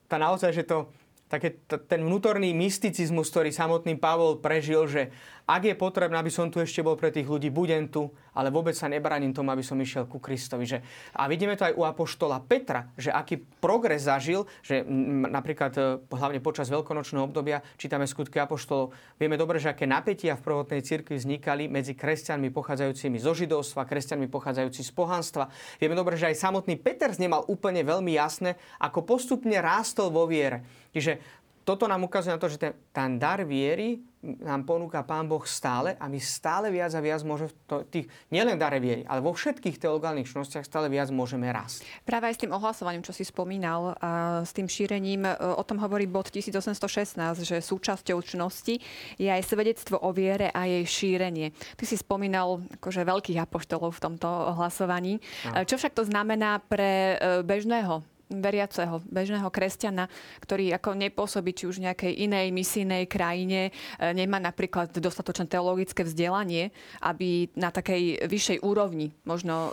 tá 0.08 0.16
naozaj, 0.20 0.52
že 0.56 0.64
to 0.68 0.92
také 1.28 1.60
t- 1.68 1.80
ten 1.88 2.04
vnútorný 2.04 2.56
mysticizmus, 2.56 3.28
ktorý 3.32 3.52
samotný 3.52 4.00
Pavol 4.00 4.40
prežil, 4.40 4.88
že 4.88 5.12
ak 5.48 5.64
je 5.64 5.80
potrebné, 5.80 6.20
aby 6.20 6.28
som 6.28 6.52
tu 6.52 6.60
ešte 6.60 6.84
bol 6.84 7.00
pre 7.00 7.08
tých 7.08 7.24
ľudí, 7.24 7.48
budem 7.48 7.88
tu, 7.88 8.12
ale 8.36 8.52
vôbec 8.52 8.76
sa 8.76 8.92
nebraním 8.92 9.32
tomu, 9.32 9.56
aby 9.56 9.64
som 9.64 9.80
išiel 9.80 10.04
ku 10.04 10.20
Kristovi. 10.20 10.68
Že, 10.68 10.84
a 11.16 11.24
vidíme 11.32 11.56
to 11.56 11.64
aj 11.64 11.74
u 11.80 11.88
apoštola 11.88 12.44
Petra, 12.44 12.92
že 13.00 13.16
aký 13.16 13.40
progres 13.64 14.12
zažil, 14.12 14.44
že 14.60 14.84
napríklad 15.32 15.72
e, 15.80 15.82
hlavne 16.04 16.44
počas 16.44 16.68
veľkonočného 16.68 17.24
obdobia 17.24 17.64
čítame 17.80 18.04
skutky 18.04 18.44
apoštolov. 18.44 18.92
Vieme 19.16 19.40
dobre, 19.40 19.64
že 19.64 19.72
aké 19.72 19.88
napätia 19.88 20.36
v 20.36 20.44
prvotnej 20.44 20.84
cirkvi 20.84 21.16
vznikali 21.16 21.72
medzi 21.72 21.96
kresťanmi 21.96 22.52
pochádzajúcimi 22.52 23.16
zo 23.16 23.32
židovstva, 23.32 23.88
kresťanmi 23.88 24.28
pochádzajúci 24.28 24.84
z 24.84 24.92
pohanstva. 24.92 25.48
Vieme 25.80 25.96
dobre, 25.96 26.20
že 26.20 26.28
aj 26.28 26.44
samotný 26.44 26.76
Peter 26.76 27.08
nemal 27.16 27.48
úplne 27.48 27.88
veľmi 27.88 28.20
jasné, 28.20 28.60
ako 28.84 29.08
postupne 29.08 29.56
rástol 29.64 30.12
vo 30.12 30.28
viere. 30.28 30.68
Čiže 30.92 31.40
toto 31.68 31.84
nám 31.84 32.08
ukazuje 32.08 32.32
na 32.32 32.40
to, 32.40 32.48
že 32.48 32.64
ten, 32.64 32.72
ten 32.96 33.20
dar 33.20 33.44
viery 33.44 34.00
nám 34.24 34.66
ponúka 34.66 35.06
Pán 35.06 35.30
Boh 35.30 35.46
stále 35.46 35.94
a 36.02 36.10
my 36.10 36.18
stále 36.18 36.74
viac 36.74 36.90
a 36.98 37.02
viac 37.02 37.22
môže 37.22 37.54
to, 37.70 37.86
tých, 37.86 38.10
nielen 38.34 38.58
dare 38.58 38.82
viery, 38.82 39.06
ale 39.06 39.22
vo 39.22 39.32
všetkých 39.32 39.78
teologálnych 39.78 40.26
čnostiach 40.26 40.66
stále 40.66 40.90
viac 40.90 41.14
môžeme 41.14 41.46
rásť. 41.48 41.86
Práve 42.02 42.34
aj 42.34 42.36
s 42.36 42.42
tým 42.42 42.52
ohlasovaním, 42.52 43.06
čo 43.06 43.14
si 43.14 43.22
spomínal, 43.22 43.94
a 44.02 44.42
s 44.42 44.52
tým 44.58 44.66
šírením, 44.66 45.30
e, 45.30 45.32
o 45.38 45.62
tom 45.62 45.78
hovorí 45.78 46.10
bod 46.10 46.34
1816, 46.34 47.46
že 47.46 47.62
súčasťou 47.62 48.18
čnosti 48.26 48.82
je 49.22 49.30
aj 49.30 49.42
svedectvo 49.46 50.02
o 50.02 50.10
viere 50.10 50.50
a 50.50 50.66
jej 50.66 50.84
šírenie. 50.84 51.54
Ty 51.78 51.86
si 51.86 51.96
spomínal 51.96 52.66
akože 52.82 53.06
veľkých 53.06 53.38
apoštolov 53.46 53.96
v 53.96 54.04
tomto 54.04 54.28
ohlasovaní. 54.28 55.22
No. 55.46 55.62
Čo 55.62 55.78
však 55.78 55.94
to 55.94 56.04
znamená 56.10 56.58
pre 56.66 57.16
e, 57.16 57.46
bežného 57.46 58.17
veriaceho, 58.28 59.00
bežného 59.08 59.48
kresťana, 59.48 60.12
ktorý 60.44 60.76
ako 60.76 61.00
nepôsobí 61.00 61.56
či 61.56 61.64
už 61.68 61.80
v 61.80 61.92
nejakej 61.92 62.14
inej 62.28 62.52
misijnej 62.52 63.04
krajine, 63.08 63.72
e, 63.72 64.12
nemá 64.12 64.38
napríklad 64.38 64.92
dostatočné 64.92 65.48
teologické 65.48 66.04
vzdelanie, 66.04 66.76
aby 67.00 67.48
na 67.56 67.72
takej 67.72 68.28
vyššej 68.28 68.60
úrovni 68.64 69.16
možno 69.24 69.56
e, 69.56 69.70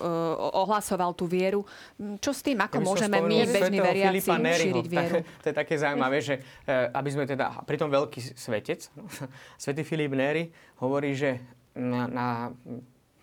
ohlasoval 0.55 1.19
tú 1.19 1.27
vieru. 1.27 1.67
Čo 2.23 2.31
s 2.31 2.47
tým, 2.47 2.63
ako 2.63 2.79
ja 2.79 2.85
môžeme 2.87 3.19
my, 3.19 3.37
bežní 3.51 3.79
veriaci, 3.83 4.31
šíriť 4.31 4.87
vieru? 4.87 5.15
To, 5.23 5.43
to 5.43 5.47
je 5.51 5.55
také 5.55 5.75
zaujímavé, 5.75 6.23
že 6.23 6.39
e, 6.65 6.73
aby 6.95 7.11
sme 7.11 7.25
teda, 7.27 7.67
pritom 7.67 7.91
veľký 7.91 8.39
svetec, 8.39 8.87
svetý 9.63 9.83
Filip 9.83 10.15
Neri 10.15 10.47
hovorí, 10.79 11.19
že 11.19 11.43
na, 11.75 12.07
na 12.07 12.27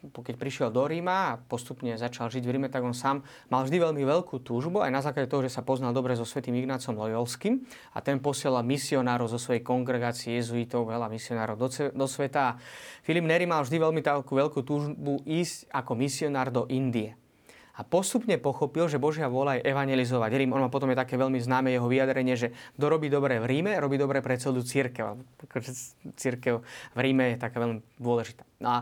keď 0.09 0.35
prišiel 0.35 0.69
do 0.73 0.81
Ríma 0.89 1.15
a 1.29 1.37
postupne 1.37 1.93
začal 1.93 2.33
žiť 2.33 2.41
v 2.41 2.51
Ríme, 2.57 2.69
tak 2.73 2.81
on 2.81 2.97
sám 2.97 3.21
mal 3.53 3.61
vždy 3.61 3.77
veľmi 3.77 4.01
veľkú 4.01 4.41
túžbu, 4.41 4.81
aj 4.81 4.89
na 4.89 5.05
základe 5.05 5.29
toho, 5.29 5.45
že 5.45 5.53
sa 5.53 5.61
poznal 5.61 5.93
dobre 5.93 6.17
so 6.17 6.25
svetým 6.25 6.57
Ignácom 6.57 6.97
Lojolským 6.97 7.61
a 7.93 8.01
ten 8.01 8.17
posielal 8.17 8.65
misionárov 8.65 9.29
zo 9.29 9.37
svojej 9.37 9.61
kongregácie 9.61 10.41
jezuitov, 10.41 10.89
veľa 10.89 11.05
misionárov 11.05 11.55
do, 11.61 11.69
do 11.93 12.05
sveta. 12.09 12.57
Filip 13.05 13.29
Neri 13.29 13.45
mal 13.45 13.61
vždy 13.61 13.77
veľmi 13.77 14.01
takú 14.01 14.33
veľkú 14.33 14.65
túžbu 14.65 15.21
ísť 15.21 15.69
ako 15.69 15.93
misionár 15.93 16.49
do 16.49 16.65
Indie. 16.65 17.20
A 17.79 17.87
postupne 17.87 18.35
pochopil, 18.35 18.91
že 18.91 18.99
Božia 18.99 19.31
vola 19.31 19.55
je 19.55 19.63
evangelizovať 19.63 20.31
Rím. 20.35 20.51
On 20.51 20.63
má 20.63 20.67
potom 20.67 20.91
je 20.91 20.99
také 20.99 21.15
veľmi 21.15 21.39
známe 21.39 21.71
jeho 21.71 21.87
vyjadrenie, 21.87 22.35
že 22.35 22.51
kto 22.75 22.85
robí 22.91 23.07
dobre 23.07 23.39
v 23.39 23.47
Ríme, 23.47 23.71
robí 23.79 23.95
dobre 23.95 24.19
pre 24.19 24.35
celú 24.35 24.59
církev. 24.59 25.15
Církev 26.19 26.59
v 26.95 26.99
Ríme 26.99 27.35
je 27.35 27.37
taká 27.39 27.63
veľmi 27.63 27.79
dôležitá. 27.95 28.43
No 28.59 28.69
a 28.69 28.77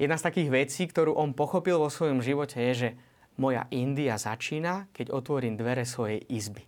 jedna 0.00 0.16
z 0.16 0.24
takých 0.24 0.48
vecí, 0.48 0.88
ktorú 0.88 1.12
on 1.12 1.36
pochopil 1.36 1.76
vo 1.76 1.92
svojom 1.92 2.24
živote 2.24 2.56
je, 2.72 2.72
že 2.72 2.90
moja 3.36 3.68
India 3.72 4.16
začína, 4.16 4.88
keď 4.96 5.12
otvorím 5.12 5.60
dvere 5.60 5.84
svojej 5.84 6.24
izby. 6.32 6.64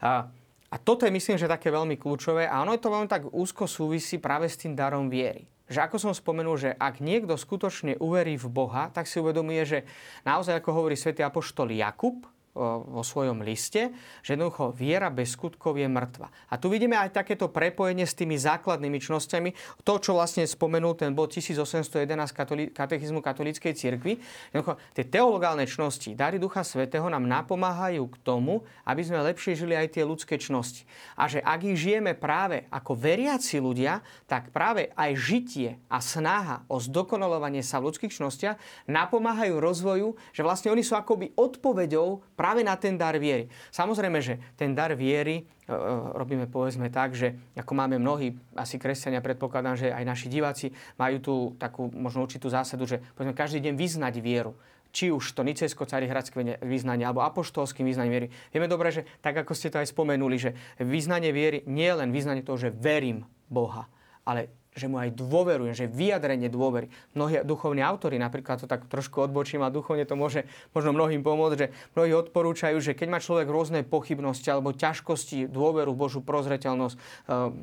A, 0.00 0.26
a 0.72 0.76
toto 0.80 1.06
je 1.06 1.12
myslím, 1.12 1.36
že 1.36 1.50
také 1.50 1.68
veľmi 1.68 2.00
kľúčové 2.00 2.48
a 2.48 2.64
ono 2.64 2.72
je 2.72 2.82
to 2.82 2.88
veľmi 2.88 3.04
tak 3.04 3.28
úzko 3.30 3.68
súvisí 3.68 4.16
práve 4.16 4.48
s 4.48 4.56
tým 4.56 4.72
darom 4.72 5.12
viery 5.12 5.44
že 5.70 5.78
ako 5.86 5.96
som 6.02 6.12
spomenul, 6.12 6.58
že 6.58 6.74
ak 6.74 6.98
niekto 6.98 7.38
skutočne 7.38 7.94
uverí 8.02 8.34
v 8.34 8.50
Boha, 8.50 8.90
tak 8.90 9.06
si 9.06 9.22
uvedomuje, 9.22 9.62
že 9.62 9.78
naozaj, 10.26 10.58
ako 10.58 10.70
hovorí 10.74 10.98
svätý 10.98 11.22
apoštol 11.22 11.70
Jakub, 11.70 12.26
vo 12.58 13.06
svojom 13.06 13.46
liste, 13.46 13.94
že 14.26 14.34
jednoducho 14.34 14.74
viera 14.74 15.06
bez 15.06 15.38
skutkov 15.38 15.78
je 15.78 15.86
mŕtva. 15.86 16.34
A 16.50 16.58
tu 16.58 16.66
vidíme 16.66 16.98
aj 16.98 17.22
takéto 17.22 17.46
prepojenie 17.46 18.02
s 18.02 18.18
tými 18.18 18.34
základnými 18.34 18.98
čnosťami. 18.98 19.82
To, 19.86 20.02
čo 20.02 20.18
vlastne 20.18 20.42
spomenul 20.42 20.98
ten 20.98 21.14
bod 21.14 21.30
1811 21.30 22.10
katoli- 22.34 22.70
katechizmu 22.74 23.22
katolíckej 23.22 23.72
cirkvi. 23.78 24.18
Jednoducho, 24.50 24.82
tie 24.98 25.06
teologálne 25.06 25.62
čnosti, 25.70 26.10
dary 26.18 26.42
Ducha 26.42 26.66
Svetého 26.66 27.06
nám 27.06 27.22
napomáhajú 27.22 28.10
k 28.10 28.16
tomu, 28.26 28.66
aby 28.82 29.02
sme 29.06 29.22
lepšie 29.30 29.54
žili 29.54 29.78
aj 29.78 29.94
tie 29.94 30.02
ľudské 30.02 30.34
čnosti. 30.34 30.82
A 31.14 31.30
že 31.30 31.38
ak 31.38 31.62
ich 31.62 31.78
žijeme 31.78 32.18
práve 32.18 32.66
ako 32.74 32.98
veriaci 32.98 33.62
ľudia, 33.62 34.02
tak 34.26 34.50
práve 34.50 34.90
aj 34.98 35.14
žitie 35.14 35.78
a 35.86 36.02
snaha 36.02 36.66
o 36.66 36.82
zdokonalovanie 36.82 37.62
sa 37.62 37.78
v 37.78 37.94
ľudských 37.94 38.10
čnostiach 38.10 38.58
napomáhajú 38.90 39.54
rozvoju, 39.62 40.18
že 40.34 40.42
vlastne 40.42 40.74
oni 40.74 40.82
sú 40.82 40.98
akoby 40.98 41.30
odpoveďou 41.38 42.39
práve 42.40 42.64
na 42.64 42.72
ten 42.80 42.96
dar 42.96 43.20
viery. 43.20 43.52
Samozrejme, 43.68 44.24
že 44.24 44.40
ten 44.56 44.72
dar 44.72 44.96
viery 44.96 45.44
e, 45.44 45.68
e, 45.68 45.74
robíme 46.16 46.48
povedzme 46.48 46.88
tak, 46.88 47.12
že 47.12 47.36
ako 47.52 47.76
máme 47.76 48.00
mnohí, 48.00 48.32
asi 48.56 48.80
kresťania, 48.80 49.20
predpokladám, 49.20 49.76
že 49.76 49.92
aj 49.92 50.04
naši 50.08 50.32
diváci 50.32 50.72
majú 50.96 51.16
tú 51.20 51.34
takú 51.60 51.92
možno 51.92 52.24
určitú 52.24 52.48
zásadu, 52.48 52.88
že 52.88 53.04
povedzme 53.12 53.36
každý 53.36 53.68
deň 53.68 53.74
vyznať 53.76 54.16
vieru 54.24 54.56
či 54.90 55.14
už 55.14 55.38
to 55.38 55.46
nicejsko 55.46 55.86
carihradské 55.86 56.34
vyznanie 56.66 57.06
alebo 57.06 57.22
apoštolským 57.22 57.86
vyznaním 57.86 58.10
viery. 58.10 58.28
Vieme 58.50 58.66
dobre, 58.66 58.90
že 58.90 59.06
tak 59.22 59.38
ako 59.38 59.54
ste 59.54 59.70
to 59.70 59.78
aj 59.78 59.86
spomenuli, 59.86 60.34
že 60.34 60.50
vyznanie 60.82 61.30
viery 61.30 61.62
nie 61.70 61.86
je 61.86 61.94
len 61.94 62.10
vyznanie 62.10 62.42
toho, 62.42 62.58
že 62.58 62.74
verím 62.74 63.22
Boha, 63.46 63.86
ale 64.26 64.59
že 64.80 64.88
mu 64.88 64.96
aj 64.96 65.12
dôverujem, 65.12 65.76
že 65.76 65.86
vyjadrenie 65.86 66.48
dôvery. 66.48 66.88
Mnohí 67.12 67.44
duchovní 67.44 67.84
autory, 67.84 68.16
napríklad 68.16 68.64
to 68.64 68.66
tak 68.66 68.88
trošku 68.88 69.20
odbočím 69.20 69.60
a 69.60 69.68
duchovne 69.68 70.08
to 70.08 70.16
môže 70.16 70.48
možno 70.72 70.96
mnohým 70.96 71.20
pomôcť, 71.20 71.56
že 71.60 71.66
mnohí 71.92 72.16
odporúčajú, 72.16 72.80
že 72.80 72.96
keď 72.96 73.08
má 73.12 73.18
človek 73.20 73.44
rôzne 73.50 73.84
pochybnosti 73.84 74.48
alebo 74.48 74.72
ťažkosti, 74.72 75.50
dôveru, 75.50 75.92
Božú 75.92 76.24
prozreteľnosť, 76.24 76.94
e, 76.96 76.98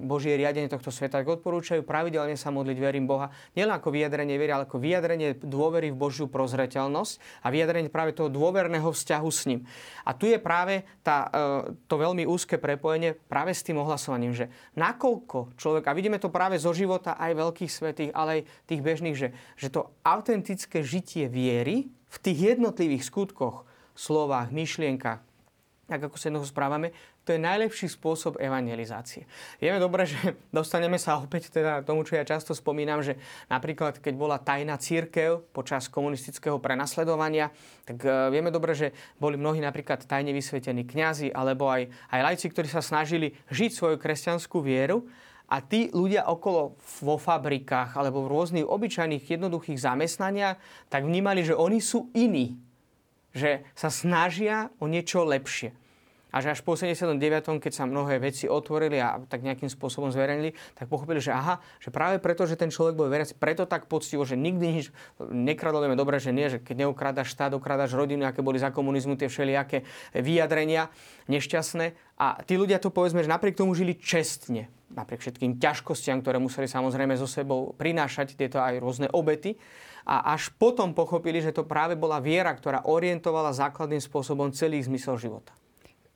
Božie 0.06 0.38
riadenie 0.38 0.67
tohto 0.67 0.91
sveta, 0.91 1.23
tak 1.23 1.41
odporúčajú 1.41 1.82
pravidelne 1.88 2.36
sa 2.36 2.51
modliť, 2.51 2.77
verím 2.77 3.08
Boha, 3.08 3.32
nielen 3.56 3.71
ako 3.73 3.89
vyjadrenie 3.95 4.36
viery, 4.36 4.51
ale 4.51 4.67
ako 4.67 4.77
vyjadrenie 4.77 5.39
dôvery 5.39 5.89
v 5.89 5.97
Božiu 5.97 6.27
prozreteľnosť 6.27 7.41
a 7.41 7.47
vyjadrenie 7.47 7.89
práve 7.89 8.12
toho 8.12 8.27
dôverného 8.27 8.91
vzťahu 8.91 9.30
s 9.32 9.41
ním. 9.47 9.63
A 10.03 10.12
tu 10.12 10.27
je 10.27 10.38
práve 10.38 10.84
tá, 11.01 11.32
e, 11.32 11.39
to 11.88 11.95
veľmi 11.95 12.27
úzke 12.27 12.60
prepojenie 12.60 13.15
práve 13.15 13.56
s 13.56 13.63
tým 13.63 13.80
ohlasovaním, 13.80 14.36
že 14.36 14.51
nakoľko 14.75 15.56
človek, 15.56 15.88
a 15.88 15.95
vidíme 15.95 16.19
to 16.19 16.27
práve 16.27 16.60
zo 16.60 16.75
života, 16.75 17.07
života 17.08 17.24
aj 17.24 17.32
veľkých 17.39 17.72
svetých, 17.72 18.12
ale 18.12 18.30
aj 18.32 18.41
tých 18.67 18.82
bežných, 18.84 19.15
že, 19.15 19.32
že 19.56 19.72
to 19.72 19.88
autentické 20.04 20.84
žitie 20.84 21.32
viery 21.32 21.88
v 21.88 22.17
tých 22.20 22.56
jednotlivých 22.56 23.08
skutkoch, 23.08 23.63
slovách, 23.96 24.52
myšlienkach, 24.52 25.24
tak 25.88 26.04
ako 26.04 26.20
sa 26.20 26.28
jednoho 26.28 26.43
správame, 26.43 26.91
to 27.24 27.36
je 27.36 27.43
najlepší 27.43 27.91
spôsob 27.91 28.39
evangelizácie. 28.39 29.28
Vieme 29.60 29.84
dobre, 29.84 30.08
že 30.08 30.15
dostaneme 30.56 31.00
sa 31.00 31.20
opäť 31.20 31.52
teda 31.52 31.84
tomu, 31.84 32.04
čo 32.04 32.20
ja 32.20 32.28
často 32.28 32.52
spomínam, 32.56 33.04
že 33.04 33.20
napríklad 33.48 34.00
keď 34.00 34.13
bola 34.15 34.39
tajná 34.39 34.76
církev 34.80 35.43
počas 35.56 35.88
komunistického 35.88 36.60
prenasledovania, 36.60 37.52
tak 37.88 38.04
e, 38.04 38.32
vieme 38.32 38.52
dobre, 38.52 38.76
že 38.76 38.96
boli 39.20 39.36
mnohí 39.39 39.60
napríklad 39.63 40.08
tajne 40.08 40.32
vysvetení 40.32 40.88
kňazi 40.88 41.32
alebo 41.32 41.67
aj, 41.72 41.88
aj 42.12 42.20
lajci, 42.32 42.48
ktorí 42.52 42.67
sa 42.67 42.84
snažili 42.84 43.36
žiť 43.52 43.72
svoju 43.76 43.96
kresťanskú 44.00 44.60
vieru 44.63 45.08
a 45.48 45.64
tí 45.64 45.88
ľudia 45.96 46.28
okolo 46.28 46.76
vo 47.00 47.16
fabrikách 47.16 47.96
alebo 47.96 48.28
v 48.28 48.32
rôznych 48.36 48.68
obyčajných 48.68 49.24
jednoduchých 49.24 49.80
zamestnaniach, 49.80 50.60
tak 50.92 51.08
vnímali, 51.08 51.48
že 51.48 51.56
oni 51.56 51.80
sú 51.80 52.12
iní. 52.12 52.60
Že 53.32 53.64
sa 53.72 53.88
snažia 53.88 54.68
o 54.84 54.92
niečo 54.92 55.24
lepšie. 55.24 55.72
A 56.28 56.44
že 56.44 56.52
až 56.52 56.60
po 56.60 56.76
79. 56.76 57.16
keď 57.64 57.72
sa 57.72 57.88
mnohé 57.88 58.20
veci 58.20 58.52
otvorili 58.52 59.00
a 59.00 59.16
tak 59.32 59.48
nejakým 59.48 59.72
spôsobom 59.72 60.12
zverejnili, 60.12 60.52
tak 60.76 60.92
pochopili, 60.92 61.24
že 61.24 61.32
aha, 61.32 61.64
že 61.80 61.88
práve 61.88 62.20
preto, 62.20 62.44
že 62.44 62.60
ten 62.60 62.68
človek 62.68 63.00
bol 63.00 63.08
veriaci, 63.08 63.40
preto 63.40 63.64
tak 63.64 63.88
poctivo, 63.88 64.28
že 64.28 64.36
nikdy 64.36 64.66
nič 64.70 64.86
nekradol, 65.24 65.88
vieme 65.88 65.96
dobre, 65.96 66.20
že 66.20 66.36
nie, 66.36 66.52
že 66.52 66.60
keď 66.60 66.84
neukradaš 66.84 67.32
štát, 67.32 67.56
ukradáš 67.56 67.96
rodinu, 67.96 68.28
aké 68.28 68.44
boli 68.44 68.60
za 68.60 68.76
komunizmu 68.76 69.16
tie 69.16 69.32
všelijaké 69.32 69.88
vyjadrenia 70.12 70.92
nešťastné. 71.32 71.96
A 72.20 72.44
tí 72.44 72.60
ľudia 72.60 72.84
to 72.84 72.92
povedzme, 72.92 73.24
že 73.24 73.32
napriek 73.32 73.56
tomu 73.56 73.72
žili 73.72 73.96
čestne, 73.96 74.68
napriek 74.91 75.19
všetkým 75.19 75.60
ťažkostiam, 75.60 76.23
ktoré 76.23 76.39
museli 76.39 76.67
samozrejme 76.67 77.15
so 77.19 77.28
sebou 77.28 77.76
prinášať 77.76 78.39
tieto 78.39 78.63
aj 78.63 78.80
rôzne 78.80 79.08
obety. 79.12 79.60
A 80.08 80.32
až 80.32 80.56
potom 80.56 80.95
pochopili, 80.95 81.43
že 81.43 81.52
to 81.52 81.67
práve 81.67 82.00
bola 82.00 82.23
viera, 82.23 82.56
ktorá 82.56 82.88
orientovala 82.88 83.52
základným 83.52 84.00
spôsobom 84.00 84.56
celý 84.56 84.80
zmysel 84.80 85.19
života. 85.19 85.52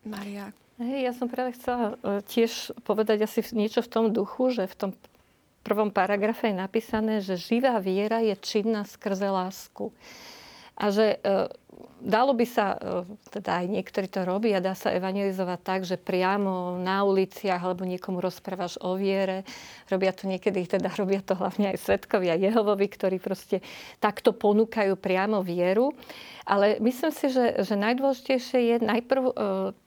Maria. 0.07 0.55
Hej, 0.81 1.12
ja 1.12 1.13
som 1.13 1.27
práve 1.29 1.53
chcela 1.53 1.99
e, 2.01 2.23
tiež 2.25 2.73
povedať 2.88 3.27
asi 3.27 3.43
niečo 3.53 3.86
v 3.86 3.91
tom 3.91 4.05
duchu, 4.10 4.49
že 4.49 4.65
v 4.65 4.75
tom 4.79 4.91
prvom 5.62 5.93
paragrafe 5.93 6.49
je 6.49 6.57
napísané, 6.57 7.13
že 7.21 7.38
živá 7.38 7.77
viera 7.77 8.17
je 8.23 8.34
činná 8.39 8.81
skrze 8.88 9.29
lásku. 9.29 9.93
A 10.73 10.89
že 10.89 11.21
e, 11.21 11.51
dalo 12.02 12.34
by 12.34 12.46
sa, 12.50 12.76
e, 12.76 13.06
teda 13.30 13.62
aj 13.62 13.65
niektorí 13.70 14.10
to 14.10 14.26
robia, 14.26 14.58
dá 14.58 14.74
sa 14.74 14.89
evangelizovať 14.91 15.60
tak, 15.62 15.82
že 15.86 16.02
priamo 16.02 16.82
na 16.82 17.06
uliciach 17.06 17.62
alebo 17.62 17.86
niekomu 17.86 18.17
rozprávaš 18.17 18.82
o 18.82 18.98
viere. 18.98 19.46
Robia 19.88 20.10
to 20.12 20.26
niekedy, 20.26 20.65
teda 20.65 20.89
robia 21.02 21.22
to 21.22 21.38
hlavne 21.38 21.72
aj 21.72 21.78
svetkovia 21.78 22.36
Jehovovi, 22.38 22.89
ktorí 22.89 23.17
proste 23.22 23.62
takto 24.02 24.34
ponúkajú 24.34 24.98
priamo 24.98 25.46
vieru. 25.46 25.94
Ale 26.41 26.82
myslím 26.82 27.13
si, 27.13 27.30
že, 27.30 27.62
že 27.62 27.78
najdôležitejšie 27.78 28.60
je 28.60 28.76
najprv 28.82 29.24
e, 29.30 29.34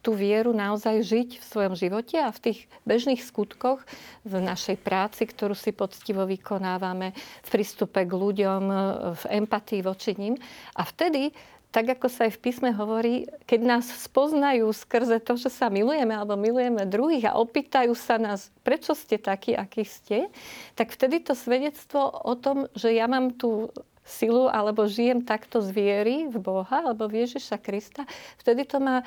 tú 0.06 0.14
vieru 0.14 0.54
naozaj 0.54 1.02
žiť 1.02 1.28
v 1.42 1.44
svojom 1.44 1.74
živote 1.74 2.16
a 2.22 2.30
v 2.30 2.40
tých 2.40 2.58
bežných 2.86 3.20
skutkoch, 3.26 3.82
v 4.22 4.34
našej 4.38 4.78
práci, 4.78 5.26
ktorú 5.26 5.58
si 5.58 5.74
poctivo 5.74 6.22
vykonávame, 6.22 7.10
v 7.42 7.48
prístupe 7.50 8.06
k 8.06 8.12
ľuďom, 8.14 8.62
e, 8.70 8.76
v 9.18 9.24
empatii 9.42 9.82
voči 9.82 10.14
ním. 10.14 10.38
A 10.78 10.86
vtedy 10.86 11.34
tak 11.74 11.98
ako 11.98 12.06
sa 12.06 12.30
aj 12.30 12.38
v 12.38 12.42
písme 12.46 12.70
hovorí, 12.70 13.26
keď 13.50 13.60
nás 13.66 13.90
spoznajú 13.90 14.70
skrze 14.70 15.18
to, 15.18 15.34
že 15.34 15.50
sa 15.50 15.66
milujeme 15.66 16.14
alebo 16.14 16.38
milujeme 16.38 16.86
druhých 16.86 17.34
a 17.34 17.36
opýtajú 17.42 17.98
sa 17.98 18.14
nás, 18.14 18.54
prečo 18.62 18.94
ste 18.94 19.18
takí, 19.18 19.58
akí 19.58 19.82
ste, 19.82 20.30
tak 20.78 20.94
vtedy 20.94 21.18
to 21.26 21.34
svedectvo 21.34 22.14
o 22.14 22.38
tom, 22.38 22.70
že 22.78 22.94
ja 22.94 23.10
mám 23.10 23.34
tú 23.34 23.74
silu 24.04 24.52
alebo 24.52 24.84
žijem 24.84 25.24
takto 25.24 25.64
z 25.64 25.72
viery 25.72 26.16
v 26.28 26.36
Boha 26.36 26.84
alebo 26.84 27.08
v 27.08 27.24
Ježiša 27.24 27.56
Krista, 27.58 28.04
vtedy 28.36 28.68
to 28.68 28.76
má 28.78 29.00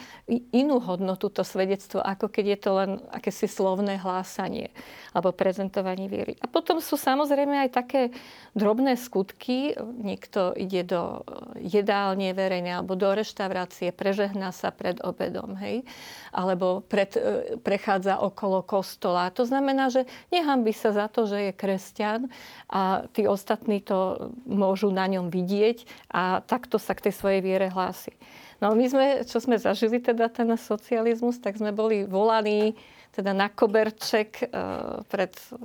inú 0.51 0.81
hodnotu, 0.81 1.29
to 1.29 1.45
svedectvo, 1.45 2.01
ako 2.01 2.33
keď 2.33 2.45
je 2.49 2.59
to 2.59 2.71
len 2.73 2.91
akési 3.13 3.45
slovné 3.45 4.01
hlásanie 4.01 4.73
alebo 5.13 5.29
prezentovanie 5.33 6.09
viery. 6.09 6.33
A 6.41 6.49
potom 6.49 6.81
sú 6.81 6.97
samozrejme 6.97 7.69
aj 7.69 7.69
také 7.77 8.01
drobné 8.57 8.97
skutky. 8.97 9.77
Niekto 9.77 10.57
ide 10.57 10.81
do 10.81 11.21
jedálne 11.61 12.33
verejnej 12.33 12.81
alebo 12.81 12.97
do 12.97 13.13
reštaurácie, 13.13 13.93
prežehná 13.93 14.49
sa 14.49 14.73
pred 14.73 14.97
obedom, 15.05 15.53
hej? 15.61 15.85
alebo 16.33 16.81
pred, 16.85 17.13
e, 17.17 17.57
prechádza 17.61 18.17
okolo 18.21 18.65
kostola. 18.65 19.29
To 19.33 19.45
znamená, 19.45 19.89
že 19.93 20.09
nehambí 20.33 20.73
sa 20.73 20.93
za 20.93 21.05
to, 21.09 21.29
že 21.29 21.49
je 21.49 21.51
kresťan 21.53 22.29
a 22.69 23.05
tí 23.13 23.25
ostatní 23.29 23.81
to 23.81 24.31
môžu 24.45 24.86
môžu 24.87 24.95
na 24.95 25.05
ňom 25.11 25.27
vidieť 25.27 25.83
a 26.07 26.39
takto 26.47 26.79
sa 26.79 26.95
k 26.95 27.09
tej 27.09 27.13
svojej 27.19 27.41
viere 27.43 27.67
hlási. 27.67 28.15
No 28.63 28.73
my 28.73 28.85
sme, 28.89 29.05
čo 29.27 29.37
sme 29.37 29.59
zažili 29.59 29.99
teda 29.99 30.31
ten 30.31 30.49
socializmus, 30.57 31.37
tak 31.37 31.59
sme 31.59 31.75
boli 31.75 32.07
volaní 32.07 32.73
teda 33.13 33.33
na 33.33 33.49
koberček 33.49 34.45
e, 34.45 34.47
pred 35.09 35.33
e, 35.33 35.57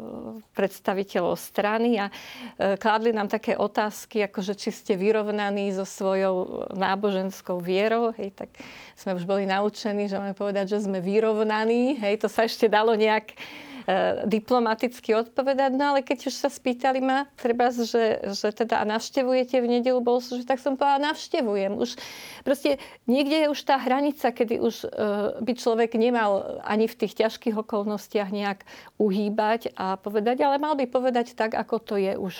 predstaviteľov 0.56 1.36
strany 1.36 2.00
a 2.00 2.08
e, 2.08 2.12
kládli 2.80 3.12
nám 3.12 3.28
také 3.28 3.60
otázky, 3.60 4.24
ako 4.24 4.40
že 4.40 4.54
či 4.56 4.70
ste 4.72 4.96
vyrovnaní 4.96 5.68
so 5.72 5.84
svojou 5.84 6.68
náboženskou 6.72 7.60
vierou. 7.60 8.16
Hej, 8.16 8.32
tak 8.40 8.48
sme 8.96 9.16
už 9.20 9.28
boli 9.28 9.44
naučení, 9.44 10.08
že 10.08 10.16
máme 10.16 10.32
povedať, 10.32 10.76
že 10.76 10.88
sme 10.88 11.04
vyrovnaní. 11.04 12.00
Hej, 12.00 12.24
to 12.24 12.28
sa 12.32 12.48
ešte 12.48 12.72
dalo 12.72 12.96
nejak 12.96 13.36
diplomaticky 14.26 15.14
odpovedať, 15.16 15.70
no 15.74 15.94
ale 15.94 16.00
keď 16.06 16.30
už 16.30 16.34
sa 16.34 16.48
spýtali 16.48 17.02
ma, 17.02 17.26
treba, 17.34 17.74
že, 17.74 18.22
že 18.30 18.48
teda 18.54 18.82
navštevujete 18.86 19.58
v 19.58 19.66
nedelu 19.78 19.98
bol 19.98 20.22
že 20.22 20.46
tak 20.46 20.62
som 20.62 20.78
povedala, 20.78 21.12
navštevujem. 21.12 21.74
Už 21.74 21.98
proste 22.46 22.78
niekde 23.10 23.46
je 23.46 23.52
už 23.52 23.60
tá 23.66 23.76
hranica, 23.80 24.30
kedy 24.30 24.62
už 24.62 24.86
uh, 24.86 25.38
by 25.42 25.52
človek 25.58 25.98
nemal 25.98 26.62
ani 26.62 26.86
v 26.86 26.98
tých 27.04 27.26
ťažkých 27.26 27.58
okolnostiach 27.58 28.30
nejak 28.30 28.62
uhýbať 29.02 29.74
a 29.74 29.98
povedať, 29.98 30.46
ale 30.46 30.62
mal 30.62 30.78
by 30.78 30.86
povedať 30.86 31.34
tak, 31.34 31.58
ako 31.58 31.76
to 31.82 31.94
je 31.98 32.14
už 32.14 32.34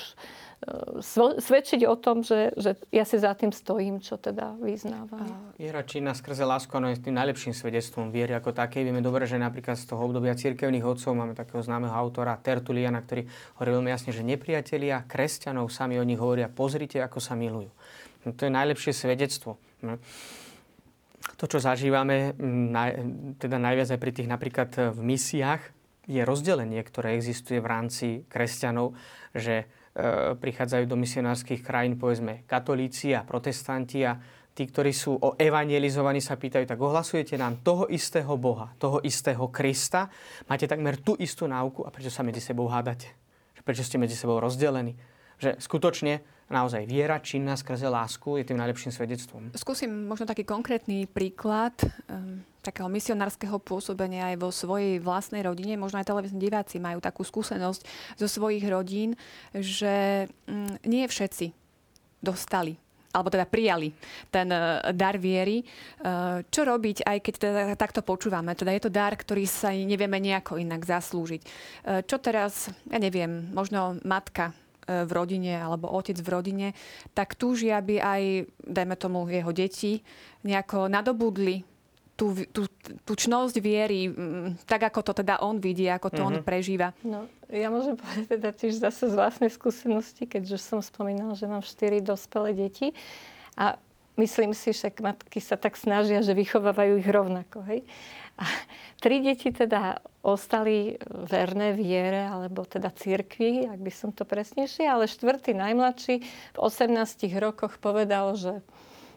svedčiť 1.42 1.82
o 1.90 1.98
tom, 1.98 2.22
že, 2.22 2.54
že 2.54 2.78
ja 2.94 3.02
si 3.02 3.18
za 3.18 3.34
tým 3.34 3.50
stojím, 3.50 3.98
čo 3.98 4.14
teda 4.14 4.54
vyznávam. 4.62 5.26
Viera 5.58 5.82
činná 5.82 6.14
skrze 6.14 6.46
lásku, 6.46 6.70
ono 6.70 6.94
je 6.94 7.02
tým 7.02 7.18
najlepším 7.18 7.50
svedectvom 7.50 8.14
viery 8.14 8.30
ako 8.38 8.54
také. 8.54 8.86
Vieme 8.86 9.02
dobre, 9.02 9.26
že 9.26 9.42
napríklad 9.42 9.74
z 9.74 9.90
toho 9.90 10.06
obdobia 10.06 10.38
cirkevných 10.38 10.86
otcov 10.86 11.18
máme 11.18 11.34
takého 11.34 11.58
známeho 11.66 11.90
autora 11.90 12.38
Tertuliana, 12.38 13.02
ktorý 13.02 13.26
hovorí 13.58 13.70
veľmi 13.74 13.90
jasne, 13.90 14.14
že 14.14 14.22
nepriatelia 14.22 15.02
kresťanov 15.02 15.66
sami 15.66 15.98
o 15.98 16.06
nich 16.06 16.18
hovoria, 16.22 16.46
pozrite, 16.46 17.02
ako 17.02 17.18
sa 17.18 17.34
milujú. 17.34 17.70
No, 18.22 18.30
to 18.30 18.46
je 18.46 18.52
najlepšie 18.54 18.94
svedectvo. 18.94 19.58
No. 19.82 19.98
To, 21.38 21.44
čo 21.50 21.58
zažívame, 21.58 22.38
teda 23.38 23.58
najviac 23.58 23.90
aj 23.90 23.98
pri 23.98 24.12
tých 24.14 24.30
napríklad 24.30 24.94
v 24.94 25.00
misiách, 25.02 25.62
je 26.06 26.22
rozdelenie, 26.26 26.82
ktoré 26.82 27.14
existuje 27.14 27.62
v 27.62 27.70
rámci 27.70 28.06
kresťanov, 28.26 28.98
že 29.30 29.66
E, 29.66 29.81
prichádzajú 30.40 30.84
do 30.88 30.96
misionárskych 30.96 31.60
krajín, 31.60 32.00
povedzme, 32.00 32.48
katolíci 32.48 33.12
a 33.12 33.28
protestanti 33.28 34.00
a 34.08 34.16
tí, 34.52 34.68
ktorí 34.68 34.92
sú 34.92 35.16
o 35.16 35.36
evangelizovaní, 35.36 36.20
sa 36.20 36.36
pýtajú, 36.36 36.64
tak 36.64 36.80
ohlasujete 36.80 37.36
nám 37.36 37.60
toho 37.60 37.88
istého 37.92 38.36
Boha, 38.40 38.72
toho 38.80 39.04
istého 39.04 39.48
Krista, 39.52 40.08
máte 40.48 40.64
takmer 40.64 41.00
tú 41.00 41.16
istú 41.20 41.44
náuku 41.44 41.84
a 41.84 41.92
prečo 41.92 42.12
sa 42.12 42.24
medzi 42.24 42.40
sebou 42.40 42.68
hádate? 42.68 43.08
Prečo 43.62 43.86
ste 43.86 44.00
medzi 44.00 44.18
sebou 44.18 44.42
rozdelení? 44.42 44.98
Že 45.38 45.60
skutočne 45.62 46.18
naozaj 46.52 46.84
viera 46.84 47.16
činná 47.18 47.56
skrze 47.56 47.88
lásku 47.88 48.36
je 48.38 48.44
tým 48.44 48.60
najlepším 48.60 48.92
svedectvom. 48.92 49.42
Skúsim 49.56 49.88
možno 49.88 50.28
taký 50.28 50.44
konkrétny 50.44 51.08
príklad 51.08 51.72
um, 52.06 52.44
takého 52.60 52.86
misionárskeho 52.86 53.58
pôsobenia 53.58 54.30
aj 54.30 54.36
vo 54.38 54.52
svojej 54.52 55.00
vlastnej 55.00 55.42
rodine. 55.42 55.80
Možno 55.80 55.98
aj 55.98 56.12
televízni 56.12 56.38
diváci 56.38 56.78
majú 56.78 57.00
takú 57.00 57.24
skúsenosť 57.24 57.82
zo 58.20 58.28
svojich 58.28 58.62
rodín, 58.68 59.16
že 59.56 60.28
um, 60.46 60.68
nie 60.84 61.08
všetci 61.08 61.50
dostali 62.22 62.78
alebo 63.12 63.28
teda 63.28 63.44
prijali 63.44 63.92
ten 64.32 64.48
uh, 64.48 64.80
dar 64.96 65.20
viery. 65.20 65.60
Uh, 66.00 66.40
čo 66.48 66.64
robiť, 66.64 67.04
aj 67.04 67.18
keď 67.20 67.34
teda 67.36 67.62
takto 67.76 68.00
počúvame? 68.00 68.56
Teda 68.56 68.72
je 68.72 68.88
to 68.88 68.90
dar, 68.90 69.12
ktorý 69.12 69.44
sa 69.44 69.70
nevieme 69.70 70.16
nejako 70.16 70.56
inak 70.56 70.82
zaslúžiť. 70.88 71.42
Uh, 71.44 72.00
čo 72.08 72.16
teraz, 72.16 72.72
ja 72.88 72.96
neviem, 72.96 73.52
možno 73.52 74.00
matka 74.02 74.56
v 74.86 75.10
rodine 75.10 75.58
alebo 75.58 75.90
otec 75.90 76.18
v 76.18 76.28
rodine, 76.28 76.68
tak 77.14 77.38
túži, 77.38 77.70
aby 77.70 78.02
aj, 78.02 78.22
dajme 78.66 78.96
tomu, 78.98 79.26
jeho 79.30 79.54
deti 79.54 80.02
nejako 80.42 80.90
nadobudli 80.90 81.62
tú, 82.16 82.36
tú, 82.52 82.68
tú 83.02 83.12
čnosť 83.16 83.56
viery, 83.58 84.12
tak 84.68 84.86
ako 84.92 85.00
to 85.00 85.12
teda 85.24 85.40
on 85.42 85.58
vidí, 85.58 85.88
ako 85.88 86.12
to 86.12 86.22
mm-hmm. 86.22 86.28
on 86.28 86.36
mhm. 86.38 86.44
prežíva. 86.46 86.88
No, 87.02 87.26
ja 87.50 87.72
môžem 87.72 87.98
povedať 87.98 88.26
teda 88.38 88.50
tiež 88.52 88.78
zase 88.78 89.10
z 89.10 89.14
vlastnej 89.16 89.50
skúsenosti, 89.50 90.28
keďže 90.28 90.60
som 90.60 90.78
spomínala, 90.84 91.34
že 91.34 91.50
mám 91.50 91.64
štyri 91.64 91.98
dospelé 91.98 92.54
deti 92.54 92.94
a 93.56 93.74
myslím 94.20 94.52
si, 94.52 94.76
že 94.76 94.92
matky 95.00 95.40
sa 95.40 95.56
tak 95.56 95.74
snažia, 95.74 96.20
že 96.20 96.36
vychovávajú 96.36 97.00
ich 97.00 97.08
rovnako. 97.08 97.64
Hej? 97.64 97.80
A 98.40 98.44
tri 99.02 99.20
deti 99.20 99.52
teda 99.52 100.00
ostali 100.22 100.96
verné 101.06 101.74
viere, 101.74 102.24
alebo 102.30 102.62
teda 102.62 102.88
cirkvi, 102.94 103.66
ak 103.66 103.80
by 103.82 103.92
som 103.92 104.10
to 104.14 104.22
presnejšie, 104.22 104.86
ale 104.86 105.10
štvrtý 105.10 105.52
najmladší 105.52 106.14
v 106.54 106.58
18 106.58 106.94
rokoch 107.42 107.82
povedal, 107.82 108.38
že 108.38 108.62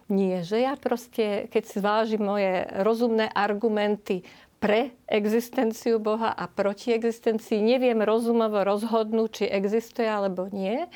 nie, 0.06 0.46
že 0.46 0.62
ja 0.62 0.78
proste, 0.78 1.50
keď 1.50 1.64
si 1.66 1.76
zvážim 1.82 2.22
moje 2.22 2.70
rozumné 2.86 3.26
argumenty 3.34 4.22
pre 4.62 4.94
existenciu 5.10 5.98
Boha 6.02 6.34
a 6.34 6.46
proti 6.50 6.94
existencii, 6.94 7.62
neviem 7.62 8.02
rozumovo 8.02 8.62
rozhodnúť, 8.66 9.30
či 9.30 9.46
existuje 9.50 10.10
alebo 10.10 10.50
nie. 10.50 10.90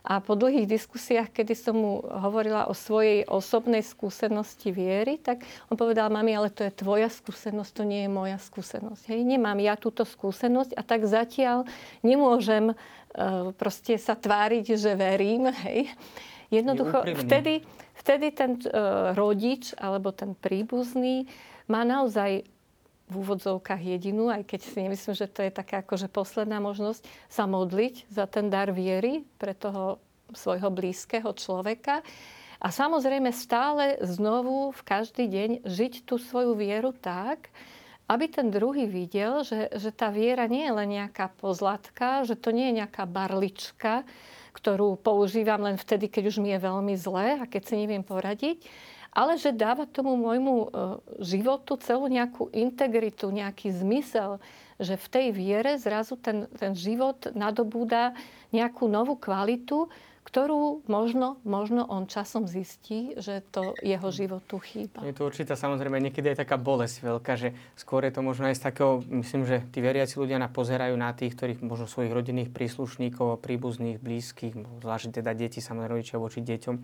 A 0.00 0.24
po 0.24 0.32
dlhých 0.32 0.64
diskusiách, 0.64 1.28
kedy 1.28 1.52
som 1.52 1.76
mu 1.76 2.00
hovorila 2.00 2.68
o 2.68 2.74
svojej 2.74 3.28
osobnej 3.28 3.84
skúsenosti 3.84 4.72
viery, 4.72 5.20
tak 5.20 5.44
on 5.68 5.76
povedal, 5.76 6.08
mami, 6.08 6.32
ale 6.32 6.48
to 6.48 6.64
je 6.64 6.72
tvoja 6.72 7.12
skúsenosť, 7.12 7.70
to 7.76 7.84
nie 7.84 8.08
je 8.08 8.10
moja 8.10 8.38
skúsenosť. 8.40 9.12
Hej, 9.12 9.20
nemám 9.28 9.60
ja 9.60 9.76
túto 9.76 10.08
skúsenosť 10.08 10.72
a 10.72 10.82
tak 10.82 11.04
zatiaľ 11.04 11.68
nemôžem 12.00 12.72
uh, 12.72 13.52
proste 13.60 14.00
sa 14.00 14.16
tváriť, 14.16 14.76
že 14.80 14.96
verím. 14.96 15.52
Hej. 15.68 15.92
Jednoducho, 16.50 17.06
vtedy, 17.26 17.62
vtedy 17.94 18.34
ten 18.34 18.58
uh, 18.66 19.12
rodič 19.14 19.76
alebo 19.78 20.10
ten 20.10 20.34
príbuzný 20.34 21.28
má 21.70 21.86
naozaj 21.86 22.42
v 23.10 23.18
úvodzovkách 23.26 23.82
jedinú, 23.82 24.30
aj 24.30 24.46
keď 24.46 24.60
si 24.62 24.78
nemyslím, 24.78 25.14
že 25.18 25.26
to 25.26 25.42
je 25.42 25.52
taká 25.52 25.82
akože 25.82 26.06
posledná 26.06 26.62
možnosť 26.62 27.02
sa 27.26 27.44
modliť 27.50 28.06
za 28.06 28.30
ten 28.30 28.46
dar 28.46 28.70
viery 28.70 29.26
pre 29.36 29.52
toho 29.52 29.98
svojho 30.30 30.70
blízkeho 30.70 31.34
človeka. 31.34 32.06
A 32.60 32.68
samozrejme 32.70 33.34
stále 33.34 33.98
znovu 34.04 34.70
v 34.70 34.82
každý 34.84 35.26
deň 35.26 35.50
žiť 35.66 36.06
tú 36.06 36.20
svoju 36.20 36.54
vieru 36.54 36.94
tak, 36.94 37.50
aby 38.10 38.26
ten 38.26 38.50
druhý 38.50 38.90
videl, 38.90 39.46
že, 39.46 39.70
že 39.70 39.94
tá 39.94 40.10
viera 40.10 40.50
nie 40.50 40.66
je 40.66 40.74
len 40.74 40.88
nejaká 40.98 41.30
pozlatka, 41.38 42.26
že 42.26 42.34
to 42.34 42.50
nie 42.50 42.70
je 42.70 42.78
nejaká 42.82 43.06
barlička, 43.06 44.02
ktorú 44.50 44.98
používam 44.98 45.62
len 45.62 45.78
vtedy, 45.78 46.10
keď 46.10 46.34
už 46.34 46.36
mi 46.42 46.50
je 46.50 46.58
veľmi 46.58 46.94
zlé 46.98 47.38
a 47.38 47.46
keď 47.46 47.62
si 47.70 47.74
neviem 47.78 48.02
poradiť, 48.02 48.66
ale 49.10 49.38
že 49.38 49.50
dáva 49.50 49.86
tomu 49.90 50.14
môjmu 50.14 50.54
e, 50.54 50.66
životu 51.22 51.74
celú 51.82 52.06
nejakú 52.06 52.50
integritu, 52.54 53.34
nejaký 53.34 53.74
zmysel, 53.74 54.38
že 54.80 54.96
v 54.96 55.06
tej 55.10 55.26
viere 55.34 55.76
zrazu 55.76 56.16
ten, 56.16 56.46
ten 56.56 56.72
život 56.72 57.34
nadobúda 57.34 58.14
nejakú 58.54 58.86
novú 58.86 59.18
kvalitu, 59.18 59.90
ktorú 60.20 60.86
možno, 60.86 61.42
možno 61.42 61.82
on 61.90 62.06
časom 62.06 62.46
zistí, 62.46 63.18
že 63.18 63.42
to 63.50 63.74
jeho 63.82 64.14
životu 64.14 64.62
chýba. 64.62 65.02
Je 65.02 65.16
to 65.16 65.26
určitá 65.26 65.58
samozrejme 65.58 65.98
niekedy 65.98 66.30
aj 66.30 66.46
taká 66.46 66.54
bolesť 66.54 67.02
veľká, 67.02 67.32
že 67.34 67.56
skôr 67.74 68.06
je 68.06 68.14
to 68.14 68.22
možno 68.22 68.46
aj 68.46 68.54
z 68.54 68.62
takého, 68.62 69.02
myslím, 69.10 69.42
že 69.42 69.66
tí 69.74 69.82
veriaci 69.82 70.20
ľudia 70.22 70.38
na 70.38 70.46
pozerajú 70.46 70.94
na 70.94 71.10
tých, 71.16 71.34
ktorých 71.34 71.66
možno 71.66 71.90
svojich 71.90 72.14
rodinných 72.14 72.54
príslušníkov, 72.54 73.42
príbuzných, 73.42 73.98
blízkych, 73.98 74.54
zvlášť 74.84 75.18
teda 75.18 75.34
deti, 75.34 75.58
samozrejme 75.58 75.98
rodičia 75.98 76.22
voči 76.22 76.44
deťom, 76.44 76.74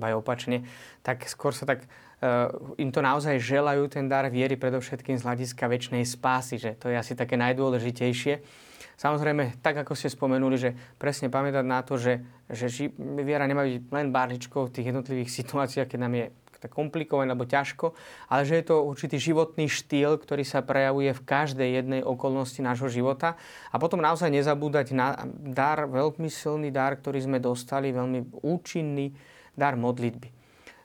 aj 0.00 0.14
opačne, 0.16 0.64
tak 1.04 1.26
skôr 1.28 1.52
sa 1.52 1.68
tak 1.68 1.84
uh, 1.84 2.48
im 2.80 2.88
to 2.88 3.04
naozaj 3.04 3.36
želajú 3.36 3.90
ten 3.92 4.08
dar 4.08 4.24
viery 4.32 4.56
predovšetkým 4.56 5.20
z 5.20 5.26
hľadiska 5.26 5.64
väčšnej 5.68 6.04
spásy, 6.08 6.56
že 6.56 6.78
to 6.78 6.88
je 6.88 6.96
asi 6.96 7.12
také 7.12 7.36
najdôležitejšie 7.36 8.62
Samozrejme, 9.02 9.58
tak 9.58 9.82
ako 9.82 9.98
ste 9.98 10.12
spomenuli, 10.12 10.54
že 10.54 10.70
presne 10.94 11.26
pamätať 11.26 11.64
na 11.66 11.82
to, 11.82 11.98
že, 11.98 12.22
že 12.46 12.92
viera 13.18 13.48
nemá 13.50 13.66
byť 13.66 13.90
len 13.90 14.14
barličkou 14.14 14.68
v 14.68 14.74
tých 14.78 14.94
jednotlivých 14.94 15.30
situáciách, 15.42 15.90
keď 15.90 15.98
nám 15.98 16.14
je 16.14 16.26
tak 16.62 16.78
komplikované 16.78 17.34
alebo 17.34 17.42
ťažko, 17.42 17.90
ale 18.30 18.46
že 18.46 18.62
je 18.62 18.70
to 18.70 18.86
určitý 18.86 19.18
životný 19.18 19.66
štýl, 19.66 20.14
ktorý 20.14 20.46
sa 20.46 20.62
prejavuje 20.62 21.10
v 21.10 21.26
každej 21.26 21.82
jednej 21.82 22.06
okolnosti 22.06 22.62
nášho 22.62 22.86
života. 22.86 23.34
A 23.74 23.82
potom 23.82 23.98
naozaj 23.98 24.30
nezabúdať 24.30 24.94
na 24.94 25.26
dar, 25.26 25.90
veľmi 25.90 26.30
silný 26.30 26.70
dar, 26.70 26.94
ktorý 26.94 27.18
sme 27.18 27.42
dostali, 27.42 27.90
veľmi 27.90 28.46
účinný 28.46 29.10
dar 29.56 29.76
modlitby. 29.76 30.42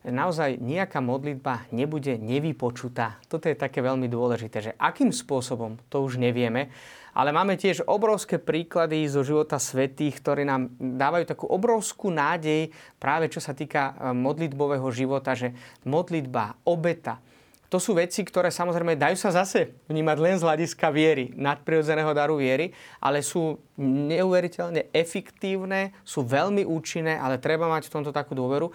Naozaj 0.07 0.63
nejaká 0.63 1.03
modlitba 1.03 1.67
nebude 1.75 2.15
nevypočutá. 2.15 3.19
Toto 3.27 3.51
je 3.51 3.59
také 3.59 3.83
veľmi 3.83 4.07
dôležité, 4.07 4.57
že 4.63 4.71
akým 4.79 5.11
spôsobom, 5.11 5.75
to 5.91 5.99
už 5.99 6.15
nevieme, 6.15 6.71
ale 7.11 7.35
máme 7.35 7.59
tiež 7.59 7.83
obrovské 7.83 8.39
príklady 8.39 9.03
zo 9.09 9.25
života 9.25 9.59
svetých, 9.59 10.21
ktoré 10.21 10.47
nám 10.47 10.71
dávajú 10.77 11.25
takú 11.27 11.45
obrovskú 11.49 12.13
nádej 12.13 12.71
práve 13.01 13.27
čo 13.27 13.41
sa 13.41 13.51
týka 13.51 13.97
e, 13.97 14.15
modlitbového 14.15 14.87
života, 14.93 15.33
že 15.33 15.51
modlitba, 15.83 16.61
obeta, 16.63 17.19
to 17.67 17.77
sú 17.83 17.99
veci, 17.99 18.23
ktoré 18.23 18.47
samozrejme 18.47 18.95
dajú 18.95 19.19
sa 19.19 19.35
zase 19.35 19.75
vnímať 19.91 20.17
len 20.23 20.35
z 20.39 20.45
hľadiska 20.47 20.87
viery, 20.87 21.35
nadprirodzeného 21.35 22.15
daru 22.15 22.39
viery, 22.39 22.71
ale 23.03 23.19
sú 23.19 23.59
neuveriteľne 23.79 24.87
efektívne, 24.95 25.91
sú 26.07 26.23
veľmi 26.23 26.63
účinné, 26.63 27.19
ale 27.19 27.43
treba 27.43 27.67
mať 27.67 27.91
v 27.91 27.93
tomto 27.99 28.15
takú 28.15 28.39
dôveru. 28.39 28.71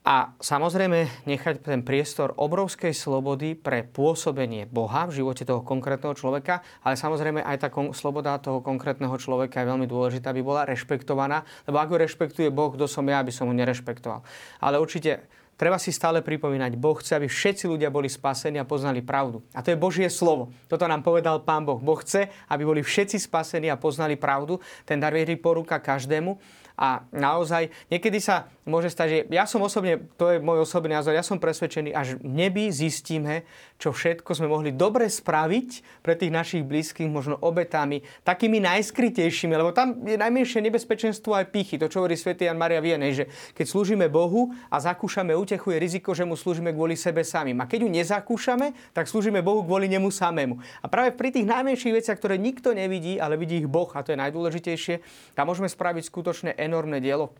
A 0.00 0.32
samozrejme 0.40 1.28
nechať 1.28 1.60
ten 1.60 1.84
priestor 1.84 2.32
obrovskej 2.32 2.96
slobody 2.96 3.52
pre 3.52 3.84
pôsobenie 3.84 4.64
Boha 4.64 5.04
v 5.04 5.20
živote 5.20 5.44
toho 5.44 5.60
konkrétneho 5.60 6.16
človeka, 6.16 6.64
ale 6.80 6.96
samozrejme 6.96 7.44
aj 7.44 7.56
tá 7.60 7.68
kon- 7.68 7.92
sloboda 7.92 8.40
toho 8.40 8.64
konkrétneho 8.64 9.12
človeka 9.20 9.60
je 9.60 9.68
veľmi 9.68 9.84
dôležitá, 9.84 10.32
aby 10.32 10.40
bola 10.40 10.64
rešpektovaná, 10.64 11.44
lebo 11.68 11.76
ako 11.84 12.00
rešpektuje 12.00 12.48
Boh, 12.48 12.72
kto 12.72 12.88
som 12.88 13.04
ja, 13.12 13.20
aby 13.20 13.28
som 13.28 13.52
ho 13.52 13.52
nerešpektoval. 13.52 14.24
Ale 14.64 14.80
určite 14.80 15.28
treba 15.60 15.76
si 15.76 15.92
stále 15.92 16.24
pripomínať, 16.24 16.80
Boh 16.80 16.96
chce, 16.96 17.20
aby 17.20 17.28
všetci 17.28 17.68
ľudia 17.68 17.92
boli 17.92 18.08
spasení 18.08 18.56
a 18.56 18.64
poznali 18.64 19.04
pravdu. 19.04 19.44
A 19.52 19.60
to 19.60 19.68
je 19.68 19.76
Božie 19.76 20.08
slovo. 20.08 20.48
Toto 20.64 20.88
nám 20.88 21.04
povedal 21.04 21.44
Pán 21.44 21.68
Boh. 21.68 21.76
Boh 21.76 22.00
chce, 22.00 22.32
aby 22.48 22.64
boli 22.64 22.80
všetci 22.80 23.20
spasení 23.20 23.68
a 23.68 23.76
poznali 23.76 24.16
pravdu. 24.16 24.56
Ten 24.88 24.96
dar 24.96 25.12
viery 25.12 25.36
porúka 25.36 25.76
každému. 25.76 26.40
A 26.80 27.04
naozaj, 27.12 27.68
niekedy 27.92 28.24
sa 28.24 28.48
môže 28.64 28.88
stať, 28.88 29.06
že 29.12 29.18
ja 29.28 29.44
som 29.44 29.60
osobne, 29.60 30.00
to 30.16 30.32
je 30.32 30.40
môj 30.40 30.64
osobný 30.64 30.96
názor, 30.96 31.12
ja 31.12 31.20
som 31.20 31.36
presvedčený, 31.36 31.92
až 31.92 32.16
v 32.16 32.24
nebi 32.24 32.72
zistíme, 32.72 33.44
čo 33.76 33.92
všetko 33.92 34.32
sme 34.32 34.48
mohli 34.48 34.72
dobre 34.72 35.12
spraviť 35.12 36.00
pre 36.00 36.16
tých 36.16 36.32
našich 36.32 36.64
blízkych, 36.64 37.12
možno 37.12 37.36
obetami, 37.36 38.00
takými 38.24 38.64
najskrytejšími, 38.64 39.52
lebo 39.52 39.76
tam 39.76 40.08
je 40.08 40.16
najmenšie 40.16 40.64
nebezpečenstvo 40.64 41.36
aj 41.36 41.52
pichy. 41.52 41.76
To, 41.76 41.92
čo 41.92 42.00
hovorí 42.00 42.16
svätý 42.16 42.48
Jan 42.48 42.56
Maria 42.56 42.80
Viene, 42.80 43.12
že 43.12 43.28
keď 43.52 43.66
slúžime 43.68 44.06
Bohu 44.08 44.48
a 44.72 44.80
zakúšame 44.80 45.36
utechu, 45.36 45.76
je 45.76 45.78
riziko, 45.82 46.16
že 46.16 46.24
mu 46.24 46.32
slúžime 46.32 46.72
kvôli 46.72 46.96
sebe 46.96 47.20
samým. 47.20 47.60
A 47.60 47.68
keď 47.68 47.84
ju 47.84 47.88
nezakúšame, 47.92 48.72
tak 48.96 49.04
slúžime 49.04 49.44
Bohu 49.44 49.60
kvôli 49.66 49.84
nemu 49.84 50.08
samému. 50.08 50.56
A 50.80 50.86
práve 50.88 51.12
pri 51.12 51.28
tých 51.28 51.44
najmenších 51.44 51.92
veciach, 52.00 52.16
ktoré 52.16 52.40
nikto 52.40 52.72
nevidí, 52.72 53.20
ale 53.20 53.36
vidí 53.36 53.60
ich 53.60 53.68
Boh, 53.68 53.92
a 53.92 54.00
to 54.00 54.16
je 54.16 54.18
najdôležitejšie, 54.20 54.94
tam 55.36 55.52
môžeme 55.52 55.68
spraviť 55.68 56.04
skutočne 56.08 56.50
enormné 56.70 57.02
dielo. 57.02 57.34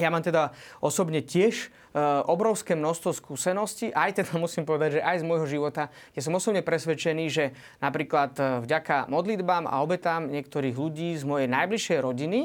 Ja 0.00 0.08
mám 0.08 0.24
teda 0.24 0.56
osobne 0.80 1.20
tiež 1.20 1.66
e, 1.66 1.98
obrovské 2.24 2.72
množstvo 2.72 3.12
skúseností, 3.12 3.92
aj 3.92 4.24
teda 4.24 4.32
musím 4.44 4.64
povedať, 4.64 4.98
že 4.98 5.04
aj 5.04 5.20
z 5.20 5.28
môjho 5.28 5.44
života, 5.44 5.92
ja 6.16 6.20
som 6.24 6.32
osobne 6.32 6.64
presvedčený, 6.64 7.24
že 7.28 7.44
napríklad 7.84 8.32
e, 8.40 8.42
vďaka 8.64 9.12
modlitbám 9.12 9.68
a 9.68 9.84
obetám 9.84 10.32
niektorých 10.32 10.76
ľudí 10.78 11.12
z 11.20 11.28
mojej 11.28 11.52
najbližšej 11.52 11.98
rodiny, 12.00 12.40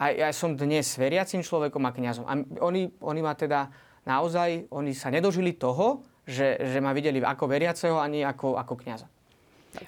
a 0.00 0.16
ja 0.16 0.32
som 0.32 0.56
dnes 0.56 0.96
veriacim 0.96 1.44
človekom 1.44 1.84
a 1.84 1.92
kňazom. 1.92 2.24
A 2.24 2.32
oni, 2.64 2.88
oni 3.04 3.20
ma 3.20 3.36
teda 3.36 3.68
naozaj, 4.08 4.72
oni 4.72 4.96
sa 4.96 5.12
nedožili 5.12 5.52
toho, 5.60 6.00
že, 6.24 6.56
že 6.56 6.80
ma 6.80 6.96
videli 6.96 7.20
ako 7.20 7.44
veriaceho 7.44 8.00
ani 8.00 8.24
ako, 8.24 8.56
ako 8.56 8.80
kňaza. 8.80 9.04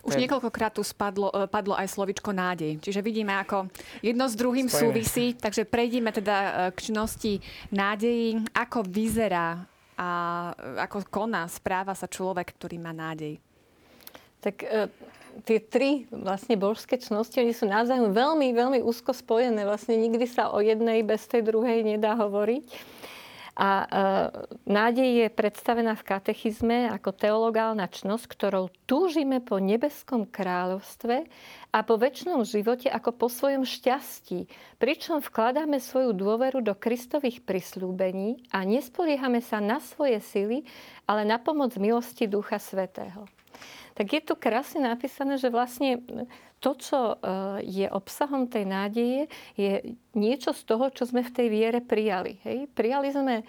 Už 0.07 0.14
niekoľkokrát 0.14 0.74
tu 0.74 0.83
spadlo, 0.87 1.30
e, 1.35 1.51
padlo 1.51 1.74
aj 1.74 1.91
slovičko 1.91 2.30
nádej. 2.30 2.78
Čiže 2.78 3.03
vidíme, 3.03 3.35
ako 3.39 3.66
jedno 4.03 4.30
s 4.30 4.35
druhým 4.39 4.70
Spojené. 4.70 4.78
súvisí. 4.78 5.26
Takže 5.35 5.66
prejdime 5.66 6.14
teda 6.14 6.37
e, 6.37 6.51
k 6.74 6.78
činnosti 6.91 7.43
nádejí. 7.74 8.47
Ako 8.55 8.87
vyzerá 8.87 9.66
a 9.99 10.09
e, 10.55 10.80
ako 10.83 11.07
koná, 11.11 11.47
správa 11.51 11.93
sa 11.93 12.09
človek, 12.09 12.55
ktorý 12.57 12.80
má 12.80 12.95
nádej? 12.95 13.39
Tak 14.43 14.55
e, 14.62 14.91
tie 15.47 15.59
tri 15.62 16.05
vlastne 16.11 16.59
božské 16.61 17.01
čnosti, 17.01 17.39
oni 17.41 17.55
sú 17.57 17.64
navzájom 17.64 18.12
veľmi, 18.12 18.53
veľmi 18.53 18.78
úzko 18.85 19.16
spojené. 19.16 19.64
Vlastne 19.64 19.97
nikdy 19.97 20.26
sa 20.28 20.53
o 20.53 20.61
jednej 20.61 21.01
bez 21.07 21.24
tej 21.28 21.47
druhej 21.47 21.85
nedá 21.87 22.18
hovoriť. 22.18 22.66
A 23.53 23.68
e, 23.68 23.86
nádej 24.64 25.11
je 25.24 25.28
predstavená 25.28 25.92
v 25.92 26.07
katechizme 26.09 26.88
ako 26.88 27.12
teologálna 27.12 27.84
čnosť, 27.84 28.24
ktorou 28.24 28.72
túžime 28.88 29.44
po 29.44 29.61
nebeskom 29.61 30.24
kráľovstve 30.24 31.28
a 31.68 31.78
po 31.84 32.00
väčšnom 32.00 32.48
živote 32.48 32.88
ako 32.88 33.12
po 33.12 33.26
svojom 33.28 33.68
šťastí. 33.68 34.48
Pričom 34.80 35.20
vkladáme 35.20 35.84
svoju 35.84 36.16
dôveru 36.16 36.64
do 36.64 36.72
Kristových 36.72 37.44
prislúbení 37.44 38.40
a 38.57 38.64
nespoliehame 38.64 39.44
sa 39.44 39.61
na 39.61 39.84
svoje 39.84 40.24
sily, 40.24 40.64
ale 41.05 41.28
na 41.28 41.36
pomoc 41.36 41.76
milosti 41.76 42.24
Ducha 42.24 42.57
Svetého 42.57 43.28
tak 43.93 44.07
je 44.12 44.20
tu 44.24 44.34
krásne 44.36 44.84
napísané, 44.84 45.36
že 45.36 45.53
vlastne 45.53 46.01
to, 46.62 46.78
čo 46.78 46.99
e, 46.99 47.14
je 47.66 47.86
obsahom 47.90 48.47
tej 48.47 48.64
nádeje, 48.64 49.20
je 49.59 49.99
niečo 50.14 50.55
z 50.55 50.62
toho, 50.62 50.88
čo 50.95 51.05
sme 51.05 51.26
v 51.26 51.34
tej 51.34 51.47
viere 51.51 51.80
prijali. 51.82 52.38
Hej? 52.47 52.70
Prijali 52.72 53.11
sme 53.11 53.43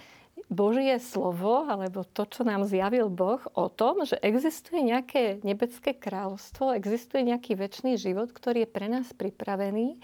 Božie 0.50 0.98
slovo, 1.00 1.66
alebo 1.70 2.04
to, 2.04 2.28
čo 2.28 2.44
nám 2.44 2.68
zjavil 2.68 3.08
Boh 3.08 3.39
o 3.56 3.70
tom, 3.72 4.04
že 4.04 4.20
existuje 4.20 4.84
nejaké 4.84 5.39
nebeské 5.46 5.96
kráľovstvo, 5.96 6.76
existuje 6.76 7.24
nejaký 7.24 7.56
väčší 7.56 7.96
život, 7.96 8.34
ktorý 8.34 8.68
je 8.68 8.74
pre 8.74 8.88
nás 8.91 9.08
pripravený 9.16 10.02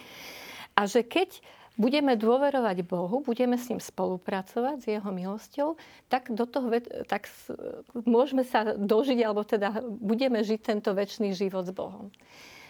a 0.79 0.87
že 0.87 1.03
keď 1.03 1.43
budeme 1.79 2.19
dôverovať 2.19 2.83
Bohu, 2.83 3.23
budeme 3.23 3.55
s 3.55 3.71
ním 3.71 3.79
spolupracovať, 3.79 4.75
s 4.83 4.85
jeho 4.91 5.09
milosťou, 5.09 5.79
tak, 6.11 6.27
do 6.27 6.43
toho, 6.43 6.67
tak 7.07 7.31
môžeme 8.03 8.43
sa 8.43 8.75
dožiť, 8.75 9.19
alebo 9.23 9.47
teda 9.47 9.79
budeme 9.87 10.43
žiť 10.43 10.59
tento 10.59 10.91
väčší 10.91 11.31
život 11.31 11.63
s 11.63 11.71
Bohom. 11.71 12.11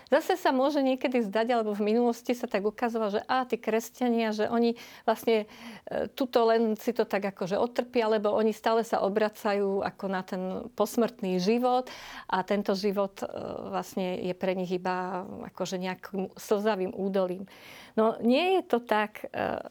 Zase 0.10 0.42
sa 0.42 0.50
môže 0.50 0.82
niekedy 0.82 1.22
zdať, 1.22 1.54
alebo 1.54 1.78
v 1.78 1.86
minulosti 1.94 2.34
sa 2.34 2.50
tak 2.50 2.66
ukazovalo, 2.66 3.22
že 3.22 3.22
a 3.30 3.46
tí 3.46 3.62
kresťania, 3.62 4.34
že 4.34 4.50
oni 4.50 4.74
vlastne 5.06 5.46
e, 5.86 6.10
tuto 6.18 6.50
len 6.50 6.74
si 6.74 6.98
to 6.98 7.06
tak 7.06 7.30
akože 7.30 7.54
otrpia, 7.54 8.10
lebo 8.10 8.34
oni 8.34 8.50
stále 8.50 8.82
sa 8.82 9.06
obracajú 9.06 9.86
ako 9.86 10.06
na 10.10 10.22
ten 10.26 10.42
posmrtný 10.74 11.38
život 11.38 11.94
a 12.26 12.42
tento 12.42 12.74
život 12.74 13.22
e, 13.22 13.26
vlastne 13.70 14.18
je 14.26 14.34
pre 14.34 14.58
nich 14.58 14.74
iba 14.74 15.30
akože 15.54 15.78
nejakým 15.78 16.34
slzavým 16.34 16.90
údolím. 16.98 17.46
No 17.94 18.18
nie 18.26 18.58
je 18.58 18.62
to 18.66 18.82
tak. 18.82 19.30
E, 19.30 19.62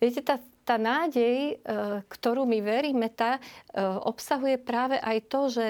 viete, 0.00 0.24
tá, 0.24 0.40
tá 0.64 0.80
nádej, 0.80 1.62
ktorú 2.10 2.42
my 2.42 2.58
veríme, 2.58 3.06
tá 3.06 3.38
obsahuje 4.02 4.58
práve 4.58 4.98
aj 4.98 5.18
to, 5.30 5.40
že, 5.46 5.68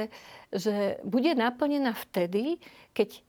že 0.57 0.75
bude 1.05 1.37
naplnená 1.37 1.93
vtedy, 1.93 2.57
keď 2.97 3.26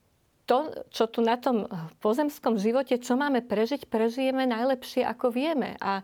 to, 0.48 0.72
čo 0.90 1.12
tu 1.12 1.20
na 1.20 1.36
tom 1.36 1.68
pozemskom 2.00 2.56
živote, 2.56 2.96
čo 2.98 3.20
máme 3.20 3.44
prežiť, 3.44 3.92
prežijeme 3.92 4.48
najlepšie, 4.48 5.04
ako 5.04 5.30
vieme. 5.30 5.76
A 5.84 6.02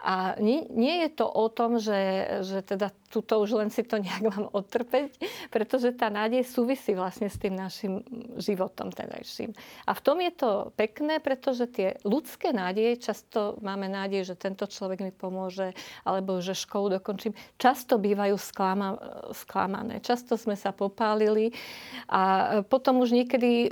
a 0.00 0.34
nie, 0.40 0.64
nie 0.72 1.04
je 1.04 1.10
to 1.20 1.28
o 1.28 1.52
tom, 1.52 1.76
že, 1.76 2.24
že 2.40 2.64
teda 2.64 2.88
tuto 3.12 3.42
už 3.42 3.60
len 3.60 3.68
si 3.68 3.84
to 3.84 4.00
nejak 4.00 4.24
mám 4.32 4.48
odtrpeť, 4.48 5.20
pretože 5.52 5.92
tá 5.92 6.08
nádej 6.08 6.46
súvisí 6.46 6.96
vlastne 6.96 7.28
s 7.28 7.36
tým 7.36 7.52
našim 7.52 8.00
životom 8.40 8.88
tedajším. 8.94 9.52
A 9.84 9.92
v 9.92 10.00
tom 10.00 10.22
je 10.24 10.32
to 10.32 10.50
pekné, 10.78 11.20
pretože 11.20 11.68
tie 11.68 12.00
ľudské 12.06 12.54
nádeje, 12.54 13.02
často 13.02 13.60
máme 13.60 13.92
nádej, 13.92 14.32
že 14.32 14.40
tento 14.40 14.64
človek 14.64 15.04
mi 15.04 15.12
pomôže, 15.12 15.76
alebo 16.06 16.40
že 16.40 16.56
školu 16.56 16.96
dokončím, 17.02 17.36
často 17.60 18.00
bývajú 18.00 18.40
sklama, 18.40 18.96
sklamané. 19.36 20.00
Často 20.00 20.40
sme 20.40 20.56
sa 20.56 20.72
popálili 20.72 21.52
a 22.08 22.62
potom 22.64 23.04
už 23.04 23.12
niekedy 23.12 23.68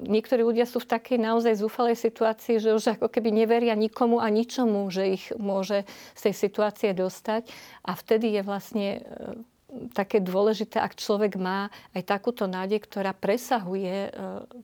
niektorí 0.00 0.40
ľudia 0.40 0.64
sú 0.64 0.80
v 0.80 0.90
takej 0.90 1.18
naozaj 1.20 1.60
zúfalej 1.60 1.96
situácii, 1.96 2.56
že 2.60 2.72
už 2.72 3.00
ako 3.00 3.12
keby 3.12 3.30
neveria 3.32 3.76
nikomu 3.76 4.18
a 4.20 4.32
ničomu, 4.32 4.88
že 4.88 5.20
ich 5.20 5.24
môže 5.36 5.84
z 6.16 6.20
tej 6.30 6.34
situácie 6.34 6.90
dostať. 6.96 7.48
A 7.84 7.92
vtedy 7.92 8.32
je 8.34 8.42
vlastne 8.42 8.88
e, 8.98 9.00
také 9.92 10.18
dôležité, 10.24 10.80
ak 10.80 10.96
človek 10.96 11.36
má 11.36 11.68
aj 11.92 12.02
takúto 12.08 12.48
nádej, 12.48 12.80
ktorá 12.82 13.12
presahuje 13.12 14.08
e, 14.08 14.10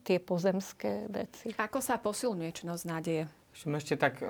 tie 0.02 0.18
pozemské 0.18 1.06
veci. 1.12 1.52
Ako 1.56 1.84
sa 1.84 2.00
posilňuje 2.00 2.50
činnosť 2.52 2.84
nádeje? 2.88 3.24
Ešte 3.56 3.96
tak 3.96 4.20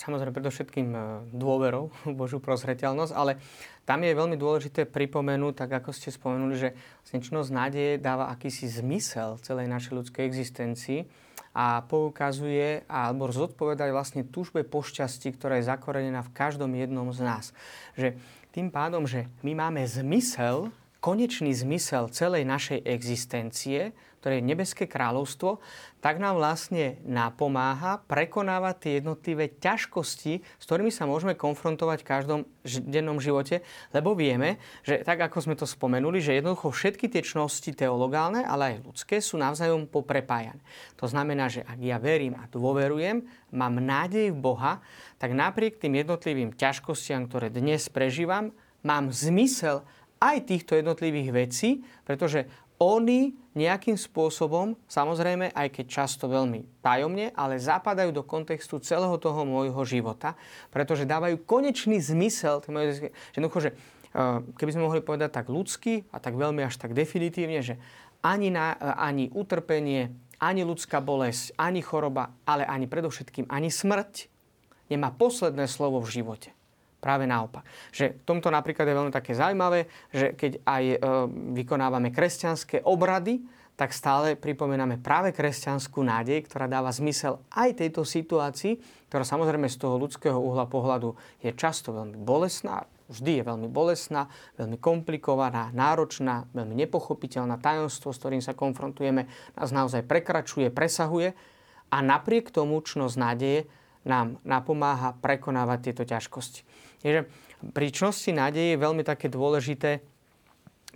samozrejme 0.00 0.32
predovšetkým 0.32 0.88
e, 0.90 0.98
dôverou 1.36 1.92
v 2.08 2.16
Božiu 2.20 2.40
prozreteľnosť, 2.40 3.12
ale 3.12 3.36
tam 3.84 4.00
je 4.00 4.16
veľmi 4.16 4.40
dôležité 4.40 4.88
pripomenúť, 4.88 5.66
tak 5.66 5.70
ako 5.84 5.92
ste 5.92 6.08
spomenuli, 6.08 6.56
že 6.56 6.68
činnosť 7.04 7.50
nádeje 7.52 7.92
dáva 8.00 8.32
akýsi 8.32 8.64
zmysel 8.70 9.36
celej 9.44 9.68
našej 9.68 9.92
ľudskej 9.92 10.24
existencii 10.24 11.04
a 11.50 11.82
poukazuje 11.82 12.86
alebo 12.86 13.26
zodpovedá 13.28 13.90
vlastne 13.90 14.22
túžbe 14.22 14.62
po 14.62 14.86
šťastí, 14.86 15.34
ktorá 15.34 15.58
je 15.58 15.66
zakorenená 15.66 16.22
v 16.22 16.34
každom 16.34 16.70
jednom 16.78 17.10
z 17.10 17.20
nás. 17.26 17.44
Že 17.98 18.14
tým 18.54 18.70
pádom, 18.70 19.06
že 19.06 19.26
my 19.42 19.58
máme 19.58 19.82
zmysel, 19.86 20.70
konečný 21.00 21.56
zmysel 21.56 22.12
celej 22.12 22.44
našej 22.44 22.84
existencie, 22.84 23.96
ktoré 24.20 24.36
je 24.36 24.48
nebeské 24.52 24.84
kráľovstvo, 24.84 25.64
tak 26.04 26.20
nám 26.20 26.36
vlastne 26.36 27.00
napomáha 27.08 28.04
prekonávať 28.04 28.74
tie 28.76 28.92
jednotlivé 29.00 29.48
ťažkosti, 29.48 30.44
s 30.44 30.64
ktorými 30.68 30.92
sa 30.92 31.08
môžeme 31.08 31.32
konfrontovať 31.32 32.04
v 32.04 32.08
každom 32.08 32.40
dennom 32.84 33.16
živote, 33.16 33.64
lebo 33.96 34.12
vieme, 34.12 34.60
že 34.84 35.00
tak 35.00 35.24
ako 35.24 35.40
sme 35.40 35.56
to 35.56 35.64
spomenuli, 35.64 36.20
že 36.20 36.36
jednoducho 36.36 36.68
všetky 36.68 37.08
tie 37.08 37.24
čnosti 37.24 37.72
teologálne, 37.72 38.44
ale 38.44 38.76
aj 38.76 38.84
ľudské 38.84 39.24
sú 39.24 39.40
navzájom 39.40 39.88
poprepájané. 39.88 40.60
To 41.00 41.08
znamená, 41.08 41.48
že 41.48 41.64
ak 41.64 41.80
ja 41.80 41.96
verím 41.96 42.36
a 42.36 42.44
dôverujem, 42.44 43.24
mám 43.56 43.80
nádej 43.80 44.36
v 44.36 44.38
Boha, 44.38 44.84
tak 45.16 45.32
napriek 45.32 45.80
tým 45.80 45.96
jednotlivým 45.96 46.52
ťažkostiam, 46.52 47.24
ktoré 47.24 47.48
dnes 47.48 47.88
prežívam, 47.88 48.52
mám 48.84 49.12
zmysel 49.12 49.84
aj 50.20 50.36
týchto 50.46 50.76
jednotlivých 50.76 51.32
vecí, 51.32 51.80
pretože 52.04 52.46
oni 52.80 53.36
nejakým 53.52 53.92
spôsobom, 53.92 54.72
samozrejme, 54.88 55.52
aj 55.52 55.68
keď 55.68 55.86
často 56.00 56.32
veľmi 56.32 56.80
tajomne, 56.80 57.28
ale 57.36 57.60
zapadajú 57.60 58.08
do 58.08 58.24
kontextu 58.24 58.80
celého 58.80 59.20
toho 59.20 59.44
môjho 59.44 59.84
života, 59.84 60.32
pretože 60.72 61.04
dávajú 61.04 61.44
konečný 61.44 62.00
zmysel, 62.00 62.64
jednoducho, 63.36 63.68
že 63.68 63.70
eh, 63.76 64.40
keby 64.56 64.70
sme 64.72 64.86
mohli 64.88 65.04
povedať 65.04 65.44
tak 65.44 65.52
ľudsky 65.52 66.08
a 66.08 66.16
tak 66.16 66.40
veľmi 66.40 66.64
až 66.64 66.80
tak 66.80 66.96
definitívne, 66.96 67.60
že 67.60 67.76
ani, 68.24 68.48
na, 68.48 68.72
eh, 68.72 68.96
ani 68.96 69.24
utrpenie, 69.28 70.16
ani 70.40 70.64
ľudská 70.64 71.04
bolesť, 71.04 71.52
ani 71.60 71.84
choroba, 71.84 72.32
ale 72.48 72.64
ani 72.64 72.88
predovšetkým 72.88 73.44
ani 73.52 73.68
smrť 73.68 74.32
nemá 74.88 75.12
posledné 75.12 75.68
slovo 75.68 76.00
v 76.00 76.22
živote. 76.22 76.56
Práve 77.00 77.24
naopak. 77.24 77.64
Že 77.90 78.20
v 78.20 78.24
tomto 78.28 78.52
napríklad 78.52 78.84
je 78.84 78.98
veľmi 79.00 79.12
také 79.12 79.32
zaujímavé, 79.32 79.88
že 80.12 80.36
keď 80.36 80.60
aj 80.68 80.84
e, 80.84 80.96
vykonávame 81.56 82.12
kresťanské 82.12 82.84
obrady, 82.84 83.40
tak 83.80 83.96
stále 83.96 84.36
pripomíname 84.36 85.00
práve 85.00 85.32
kresťanskú 85.32 86.04
nádej, 86.04 86.44
ktorá 86.44 86.68
dáva 86.68 86.92
zmysel 86.92 87.40
aj 87.48 87.80
tejto 87.80 88.04
situácii, 88.04 88.76
ktorá 89.08 89.24
samozrejme 89.24 89.72
z 89.72 89.80
toho 89.80 89.96
ľudského 89.96 90.36
uhla 90.36 90.68
pohľadu 90.68 91.16
je 91.40 91.48
často 91.56 91.88
veľmi 91.96 92.20
bolesná, 92.20 92.84
vždy 93.08 93.40
je 93.40 93.42
veľmi 93.48 93.72
bolesná, 93.72 94.28
veľmi 94.60 94.76
komplikovaná, 94.76 95.72
náročná, 95.72 96.44
veľmi 96.52 96.76
nepochopiteľná. 96.76 97.56
Tajomstvo, 97.56 98.12
s 98.12 98.20
ktorým 98.20 98.44
sa 98.44 98.52
konfrontujeme, 98.52 99.32
nás 99.56 99.72
naozaj 99.72 100.04
prekračuje, 100.04 100.68
presahuje 100.68 101.32
a 101.88 101.96
napriek 102.04 102.52
tomu 102.52 102.84
čnosť 102.84 103.16
nádeje 103.16 103.64
nám 104.04 104.36
napomáha 104.44 105.16
prekonávať 105.24 105.78
tieto 105.88 106.04
ťažkosti. 106.04 106.68
Takže 107.00 107.20
pri 107.72 107.88
čnosti 107.92 108.30
nádeje 108.32 108.76
je 108.76 108.82
veľmi 108.82 109.04
také 109.04 109.28
dôležité, 109.28 110.00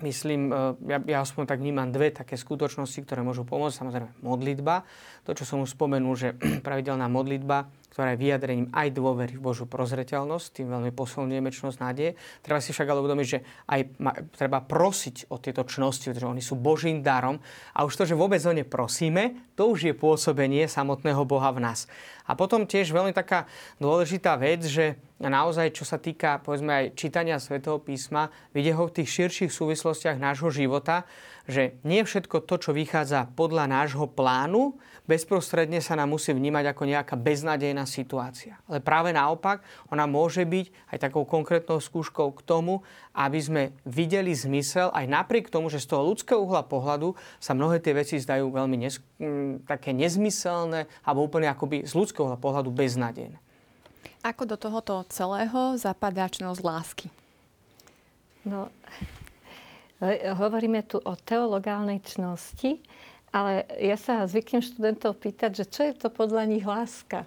myslím, 0.03 0.51
e, 0.51 0.57
ja, 0.91 0.99
ja 1.05 1.19
aspoň 1.23 1.45
tak 1.47 1.61
vnímam 1.61 1.93
dve 1.93 2.11
také 2.11 2.35
skutočnosti, 2.35 3.05
ktoré 3.05 3.23
môžu 3.23 3.47
pomôcť. 3.47 3.79
Samozrejme 3.79 4.09
modlitba, 4.25 4.85
to, 5.23 5.37
čo 5.37 5.45
som 5.45 5.63
už 5.63 5.77
spomenul, 5.77 6.15
že 6.17 6.35
pravidelná 6.67 7.07
modlitba 7.07 7.71
ktorá 7.95 8.19
je 8.19 8.27
vyjadrením 8.27 8.75
aj 8.75 8.91
dôvery 8.91 9.39
v 9.39 9.45
Božú 9.47 9.71
prozreteľnosť, 9.71 10.59
tým 10.59 10.67
veľmi 10.67 10.91
posilňujeme 10.91 11.47
čnosť 11.55 11.79
nádeje. 11.79 12.19
Treba 12.43 12.59
si 12.59 12.75
však 12.75 12.91
ale 12.91 12.99
uvedomiť, 13.07 13.27
že 13.31 13.39
aj 13.71 13.81
ma, 14.03 14.11
treba 14.35 14.59
prosiť 14.67 15.31
o 15.31 15.39
tieto 15.39 15.63
čnosti, 15.63 16.11
pretože 16.11 16.27
oni 16.27 16.43
sú 16.43 16.59
Božím 16.59 17.07
darom. 17.07 17.39
A 17.71 17.87
už 17.87 17.95
to, 17.95 18.03
že 18.03 18.19
vôbec 18.19 18.43
o 18.43 18.51
ne 18.51 18.67
prosíme, 18.67 19.47
to 19.55 19.71
už 19.71 19.87
je 19.87 19.95
pôsobenie 19.95 20.67
samotného 20.67 21.23
Boha 21.23 21.55
v 21.55 21.63
nás. 21.63 21.87
A 22.27 22.35
potom 22.35 22.67
tiež 22.67 22.91
veľmi 22.91 23.15
taká 23.15 23.47
dôležitá 23.79 24.35
vec, 24.43 24.67
že 24.67 24.99
naozaj, 25.23 25.77
čo 25.79 25.87
sa 25.87 26.03
týka 26.03 26.43
povedzme 26.43 26.73
aj 26.75 26.87
čítania 26.99 27.39
svätého 27.39 27.79
písma, 27.79 28.35
vidie 28.51 28.75
ho 28.75 28.91
v 28.91 28.95
tých 28.99 29.23
širších 29.23 29.55
súvislostiach 29.55 30.19
nášho 30.19 30.51
života, 30.51 31.07
že 31.45 31.77
nie 31.85 32.01
všetko 32.03 32.49
to, 32.49 32.57
čo 32.59 32.71
vychádza 32.73 33.29
podľa 33.37 33.69
nášho 33.69 34.09
plánu, 34.09 34.81
bezprostredne 35.05 35.85
sa 35.85 35.97
nám 35.97 36.17
musí 36.17 36.33
vnímať 36.33 36.73
ako 36.73 36.83
nejaká 36.89 37.15
beznadejná 37.17 37.85
situácia. 37.85 38.57
Ale 38.65 38.81
práve 38.81 39.13
naopak, 39.13 39.61
ona 39.93 40.09
môže 40.09 40.45
byť 40.45 40.67
aj 40.93 40.99
takou 40.99 41.29
konkrétnou 41.29 41.81
skúškou 41.81 42.33
k 42.33 42.41
tomu, 42.45 42.81
aby 43.13 43.39
sme 43.41 43.63
videli 43.85 44.33
zmysel 44.33 44.89
aj 44.97 45.05
napriek 45.05 45.53
tomu, 45.53 45.69
že 45.69 45.85
z 45.85 45.93
toho 45.93 46.03
ľudského 46.09 46.41
uhla 46.41 46.65
pohľadu 46.65 47.13
sa 47.37 47.53
mnohé 47.53 47.85
tie 47.85 47.93
veci 47.93 48.17
zdajú 48.17 48.49
veľmi 48.49 48.77
nes- 48.81 49.05
také 49.69 49.93
nezmyselné 49.93 50.89
alebo 51.05 51.29
úplne 51.29 51.53
akoby 51.53 51.85
z 51.85 51.93
ľudského 51.93 52.25
uhla 52.25 52.41
pohľadu 52.41 52.73
beznadejné. 52.73 53.37
Ako 54.25 54.49
do 54.49 54.57
tohoto 54.57 55.05
celého 55.13 55.77
zapadá 55.77 56.33
čnosť 56.33 56.61
lásky? 56.65 57.07
No, 58.49 58.73
hovoríme 60.41 60.81
tu 60.89 60.97
o 60.97 61.13
teologálnej 61.13 62.01
čnosti, 62.01 62.81
ale 63.35 63.67
ja 63.83 63.99
sa 63.99 64.31
zvyknem 64.31 64.63
študentov 64.63 65.19
pýtať, 65.19 65.51
že 65.59 65.65
čo 65.67 65.83
je 65.83 65.95
to 65.99 66.07
podľa 66.07 66.47
nich 66.47 66.63
láska? 66.63 67.27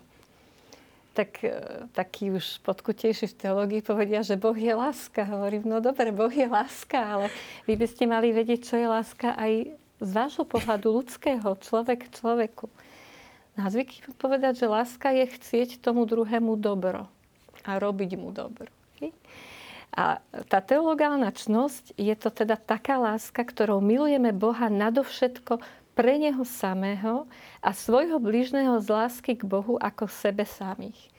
Tak 1.11 1.43
e, 1.43 1.51
takí 1.91 2.31
už 2.31 2.63
podkutejší 2.63 3.27
v 3.27 3.39
teológii 3.43 3.81
povedia, 3.83 4.23
že 4.23 4.39
Boh 4.39 4.55
je 4.55 4.71
láska. 4.71 5.27
Hovorím, 5.27 5.67
no 5.67 5.83
dobre, 5.83 6.15
Boh 6.15 6.31
je 6.31 6.47
láska, 6.47 6.95
ale 6.95 7.27
vy 7.67 7.75
by 7.75 7.87
ste 7.91 8.07
mali 8.07 8.31
vedieť, 8.31 8.63
čo 8.63 8.75
je 8.79 8.87
láska 8.87 9.35
aj 9.35 9.75
z 9.99 10.09
vášho 10.15 10.47
pohľadu 10.47 11.03
ľudského, 11.03 11.59
človek 11.59 12.07
človeku. 12.15 12.71
No 13.59 13.59
a 13.65 13.67
zvyknem 13.67 14.15
povedať, 14.15 14.63
že 14.63 14.71
láska 14.71 15.11
je 15.11 15.27
chcieť 15.27 15.83
tomu 15.83 16.07
druhému 16.07 16.55
dobro 16.55 17.11
a 17.67 17.71
robiť 17.75 18.15
mu 18.15 18.31
dobro. 18.31 18.71
A 19.97 20.21
tá 20.45 20.61
teologálna 20.61 21.33
čnosť 21.33 21.97
je 21.97 22.13
to 22.13 22.29
teda 22.29 22.53
taká 22.53 23.01
láska, 23.01 23.41
ktorou 23.41 23.81
milujeme 23.81 24.29
Boha 24.29 24.69
nadovšetko 24.69 25.57
pre 25.97 26.21
Neho 26.21 26.45
samého 26.45 27.25
a 27.57 27.73
svojho 27.73 28.21
blížneho 28.21 28.77
z 28.77 28.87
lásky 28.93 29.33
k 29.33 29.49
Bohu 29.49 29.81
ako 29.81 30.05
sebe 30.05 30.45
samých. 30.45 31.09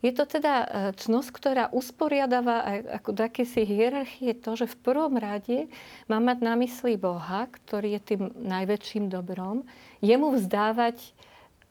Je 0.00 0.12
to 0.12 0.24
teda 0.24 0.54
e, 0.62 0.66
čnosť, 0.96 1.28
ktorá 1.32 1.64
usporiadáva 1.72 2.84
ako 3.00 3.10
do 3.12 3.22
akési 3.28 3.68
hierarchie 3.68 4.32
to, 4.36 4.56
že 4.56 4.72
v 4.72 4.76
prvom 4.80 5.20
rade 5.20 5.68
má 6.08 6.16
mať 6.16 6.38
na 6.40 6.54
mysli 6.56 6.96
Boha, 6.96 7.48
ktorý 7.48 7.96
je 7.96 8.16
tým 8.16 8.22
najväčším 8.36 9.12
dobrom, 9.12 9.68
jemu 10.00 10.36
vzdávať 10.36 11.12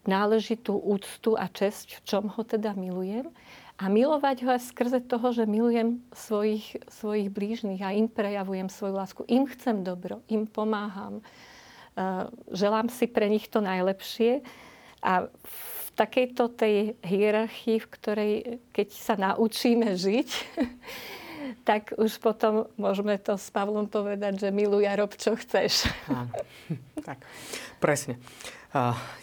náležitú 0.06 0.78
úctu 0.78 1.34
a 1.34 1.50
česť, 1.50 1.98
v 1.98 2.02
čom 2.06 2.24
ho 2.30 2.42
teda 2.46 2.78
milujem 2.78 3.30
a 3.76 3.90
milovať 3.90 4.38
ho 4.46 4.50
aj 4.54 4.70
skrze 4.72 5.00
toho, 5.04 5.34
že 5.34 5.50
milujem 5.50 6.00
svojich, 6.14 6.78
svojich 6.88 7.28
blížnych 7.34 7.82
a 7.82 7.92
im 7.92 8.08
prejavujem 8.08 8.70
svoju 8.70 8.94
lásku. 8.96 9.22
Im 9.28 9.50
chcem 9.50 9.82
dobro, 9.82 10.22
im 10.30 10.46
pomáham, 10.46 11.26
želám 12.52 12.92
si 12.92 13.08
pre 13.08 13.32
nich 13.32 13.48
to 13.48 13.64
najlepšie. 13.64 14.44
A 15.06 15.32
v 15.32 15.88
takejto 15.96 16.52
tej 16.52 16.76
hierarchii, 17.02 17.80
v 17.80 17.88
ktorej 17.88 18.34
keď 18.76 18.88
sa 18.92 19.16
naučíme 19.16 19.96
žiť, 19.96 20.30
tak 21.70 21.96
už 21.96 22.20
potom 22.20 22.68
môžeme 22.76 23.16
to 23.22 23.40
s 23.40 23.48
Pavlom 23.50 23.88
povedať, 23.88 24.48
že 24.48 24.50
miluj 24.52 24.86
a 24.86 24.94
rob, 24.98 25.16
čo 25.16 25.34
chceš. 25.40 25.88
Áno. 26.12 26.32
Tak, 27.06 27.22
presne. 27.78 28.18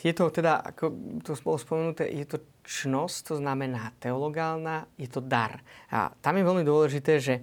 Je 0.06 0.14
to 0.14 0.30
teda, 0.30 0.62
ako 0.62 0.94
to 1.26 1.34
bolo 1.42 1.58
spomenuté, 1.58 2.06
je 2.06 2.30
to 2.30 2.38
čnosť, 2.62 3.18
to 3.26 3.34
znamená 3.42 3.90
teologálna, 3.98 4.86
je 4.94 5.10
to 5.10 5.18
dar. 5.18 5.58
A 5.90 6.14
tam 6.22 6.38
je 6.38 6.46
veľmi 6.46 6.62
dôležité, 6.62 7.18
že 7.18 7.42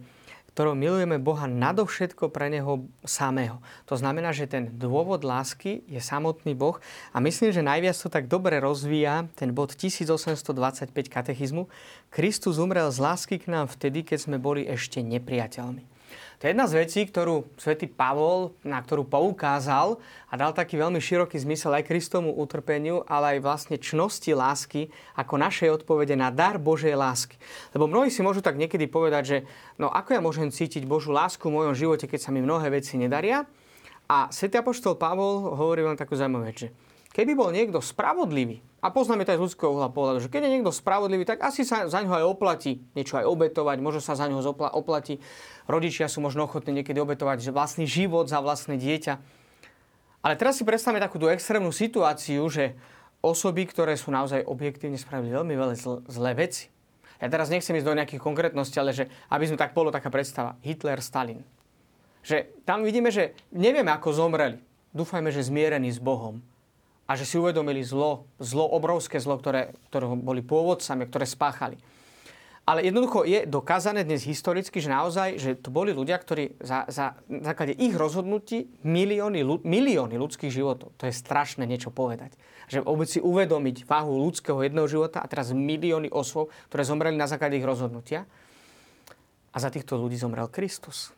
ktorou 0.59 0.75
milujeme 0.75 1.23
Boha 1.23 1.47
nadovšetko 1.47 2.35
pre 2.35 2.51
Neho 2.51 2.83
samého. 3.07 3.63
To 3.87 3.95
znamená, 3.95 4.35
že 4.35 4.43
ten 4.43 4.67
dôvod 4.75 5.23
lásky 5.23 5.87
je 5.87 6.03
samotný 6.03 6.51
Boh 6.51 6.83
a 7.15 7.23
myslím, 7.23 7.55
že 7.55 7.63
najviac 7.63 7.95
to 7.95 8.11
tak 8.11 8.27
dobre 8.27 8.59
rozvíja 8.59 9.31
ten 9.39 9.55
bod 9.55 9.71
1825 9.71 10.91
katechizmu. 10.91 11.71
Kristus 12.11 12.59
umrel 12.59 12.91
z 12.91 12.99
lásky 12.99 13.39
k 13.39 13.47
nám 13.47 13.71
vtedy, 13.71 14.03
keď 14.03 14.19
sme 14.19 14.35
boli 14.35 14.67
ešte 14.67 14.99
nepriateľmi. 14.99 15.88
To 16.39 16.47
je 16.47 16.55
jedna 16.55 16.71
z 16.71 16.79
vecí, 16.79 17.03
ktorú 17.03 17.51
svätý 17.59 17.83
Pavol, 17.91 18.55
na 18.63 18.79
ktorú 18.79 19.03
poukázal 19.03 19.99
a 20.31 20.33
dal 20.39 20.55
taký 20.55 20.79
veľmi 20.79 20.95
široký 20.95 21.35
zmysel 21.35 21.75
aj 21.75 21.91
Kristomu 21.91 22.31
utrpeniu, 22.31 23.03
ale 23.11 23.35
aj 23.35 23.43
vlastne 23.43 23.75
čnosti 23.75 24.31
lásky 24.31 24.87
ako 25.19 25.35
našej 25.35 25.83
odpovede 25.83 26.15
na 26.15 26.31
dar 26.31 26.55
Božej 26.55 26.95
lásky. 26.95 27.35
Lebo 27.75 27.91
mnohí 27.91 28.07
si 28.07 28.23
môžu 28.23 28.39
tak 28.39 28.55
niekedy 28.55 28.87
povedať, 28.87 29.23
že 29.27 29.37
no 29.75 29.91
ako 29.91 30.15
ja 30.15 30.23
môžem 30.23 30.47
cítiť 30.47 30.87
Božú 30.87 31.11
lásku 31.11 31.43
v 31.43 31.59
mojom 31.59 31.75
živote, 31.75 32.07
keď 32.07 32.19
sa 32.23 32.31
mi 32.31 32.39
mnohé 32.39 32.71
veci 32.71 32.95
nedaria. 32.95 33.43
A 34.07 34.31
svätý 34.31 34.63
apoštol 34.63 34.95
Pavol 34.95 35.43
hovorí 35.59 35.83
len 35.83 35.99
takú 35.99 36.15
zaujímavú 36.15 36.47
vec, 36.47 36.55
že 36.55 36.67
keby 37.11 37.35
bol 37.35 37.51
niekto 37.51 37.83
spravodlivý, 37.83 38.63
a 38.79 38.95
poznáme 38.95 39.27
to 39.27 39.35
aj 39.35 39.39
z 39.39 39.43
ľudského 39.43 39.75
uhla 39.75 39.91
pohľadu, 39.91 40.23
že 40.23 40.31
keď 40.31 40.47
je 40.47 40.53
niekto 40.55 40.71
spravodlivý, 40.71 41.27
tak 41.27 41.43
asi 41.43 41.67
sa 41.67 41.83
za 41.91 41.99
ňo 41.99 42.15
aj 42.15 42.25
oplatí 42.31 42.79
niečo 42.95 43.19
aj 43.19 43.27
obetovať, 43.27 43.77
možno 43.83 43.99
sa 43.99 44.15
za 44.15 44.31
ňo 44.31 44.39
oplatí. 44.71 45.19
Rodičia 45.69 46.09
sú 46.09 46.17
možno 46.25 46.49
ochotní 46.49 46.81
niekedy 46.81 46.97
obetovať 46.97 47.53
vlastný 47.53 47.85
život 47.85 48.25
za 48.25 48.41
vlastné 48.41 48.81
dieťa. 48.81 49.21
Ale 50.25 50.33
teraz 50.33 50.57
si 50.57 50.65
predstavme 50.65 50.97
takú 50.97 51.21
tú 51.21 51.29
extrémnu 51.29 51.69
situáciu, 51.69 52.41
že 52.49 52.73
osoby, 53.21 53.69
ktoré 53.69 53.93
sú 53.93 54.09
naozaj 54.09 54.49
objektívne 54.49 54.97
spravili 54.97 55.29
veľmi 55.29 55.53
veľa 55.53 55.75
zl- 55.77 56.01
zlé 56.09 56.33
veci. 56.33 56.73
Ja 57.21 57.29
teraz 57.29 57.53
nechcem 57.53 57.77
ísť 57.77 57.85
do 57.85 57.93
nejakých 57.93 58.23
konkrétností, 58.23 58.81
ale 58.81 58.97
že 58.97 59.13
aby 59.29 59.45
sme 59.45 59.61
tak 59.61 59.77
bolo 59.77 59.93
taká 59.93 60.09
predstava. 60.09 60.57
Hitler, 60.65 61.05
Stalin. 61.05 61.45
Že 62.25 62.49
tam 62.65 62.81
vidíme, 62.81 63.13
že 63.13 63.37
nevieme, 63.53 63.93
ako 63.93 64.09
zomreli. 64.15 64.57
Dúfajme, 64.89 65.29
že 65.29 65.45
zmierení 65.45 65.93
s 65.93 66.01
Bohom 66.01 66.41
a 67.05 67.13
že 67.13 67.29
si 67.29 67.37
uvedomili 67.37 67.85
zlo, 67.85 68.25
zlo, 68.41 68.65
obrovské 68.65 69.21
zlo, 69.21 69.37
ktoré, 69.37 69.77
ktoré 69.93 70.09
boli 70.17 70.41
pôvodcami, 70.41 71.05
ktoré 71.05 71.29
spáchali. 71.29 71.77
Ale 72.69 72.85
jednoducho 72.85 73.25
je 73.25 73.49
dokázané 73.49 74.05
dnes 74.05 74.21
historicky, 74.29 74.77
že 74.77 74.93
naozaj, 74.93 75.41
že 75.41 75.57
to 75.57 75.73
boli 75.73 75.89
ľudia, 75.89 76.21
ktorí 76.21 76.61
za, 76.61 76.85
za 76.85 77.17
základe 77.25 77.73
ich 77.73 77.97
rozhodnutí 77.97 78.69
milióny, 78.85 79.41
milióny 79.65 80.13
ľudských 80.13 80.53
životov. 80.53 80.93
To 81.01 81.09
je 81.09 81.13
strašné 81.17 81.65
niečo 81.65 81.89
povedať. 81.89 82.37
Že 82.69 82.85
vôbec 82.85 83.09
si 83.09 83.17
uvedomiť 83.17 83.89
váhu 83.89 84.21
ľudského 84.21 84.61
jedného 84.61 84.85
života 84.85 85.17
a 85.17 85.25
teraz 85.25 85.49
milióny 85.49 86.13
osôb, 86.13 86.53
ktoré 86.69 86.85
zomreli 86.85 87.17
na 87.17 87.25
základe 87.25 87.57
ich 87.57 87.65
rozhodnutia. 87.65 88.29
A 89.49 89.57
za 89.57 89.73
týchto 89.73 89.97
ľudí 89.97 90.21
zomrel 90.21 90.45
Kristus. 90.53 91.09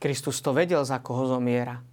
Kristus 0.00 0.40
to 0.40 0.56
vedel, 0.56 0.80
za 0.80 0.96
koho 1.04 1.28
zomiera. 1.28 1.84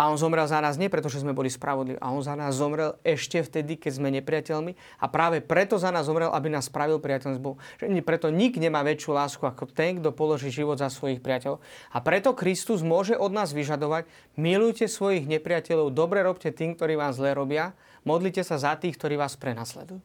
A 0.00 0.08
on 0.08 0.16
zomrel 0.16 0.48
za 0.48 0.64
nás 0.64 0.80
nie 0.80 0.88
preto, 0.88 1.12
že 1.12 1.20
sme 1.20 1.36
boli 1.36 1.52
spravodliví. 1.52 2.00
A 2.00 2.08
on 2.08 2.24
za 2.24 2.32
nás 2.32 2.56
zomrel 2.56 2.96
ešte 3.04 3.44
vtedy, 3.44 3.76
keď 3.76 4.00
sme 4.00 4.08
nepriateľmi. 4.16 4.72
A 4.96 5.04
práve 5.12 5.44
preto 5.44 5.76
za 5.76 5.92
nás 5.92 6.08
zomrel, 6.08 6.32
aby 6.32 6.48
nás 6.48 6.72
spravil 6.72 6.96
priateľ 7.04 7.36
s 7.36 7.40
Bohom. 7.40 7.60
Preto 8.00 8.32
nik 8.32 8.56
nemá 8.56 8.80
väčšiu 8.80 9.12
lásku 9.12 9.44
ako 9.44 9.68
ten, 9.68 10.00
kto 10.00 10.16
položí 10.16 10.48
život 10.48 10.80
za 10.80 10.88
svojich 10.88 11.20
priateľov. 11.20 11.60
A 11.92 12.00
preto 12.00 12.32
Kristus 12.32 12.80
môže 12.80 13.12
od 13.12 13.28
nás 13.28 13.52
vyžadovať, 13.52 14.08
milujte 14.40 14.88
svojich 14.88 15.28
nepriateľov, 15.28 15.92
dobre 15.92 16.24
robte 16.24 16.48
tým, 16.48 16.80
ktorí 16.80 16.96
vám 16.96 17.12
zle 17.12 17.36
robia, 17.36 17.76
modlite 18.08 18.40
sa 18.40 18.56
za 18.56 18.80
tých, 18.80 18.96
ktorí 18.96 19.20
vás 19.20 19.36
prenasledujú. 19.36 20.00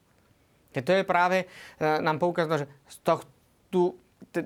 Keď 0.76 0.84
to 0.84 0.92
je 0.92 1.04
práve, 1.08 1.38
e, 1.40 1.46
nám 2.04 2.20
poukazujú, 2.20 2.68
že 2.68 2.68
to, 3.00 3.24
tu, 3.72 3.82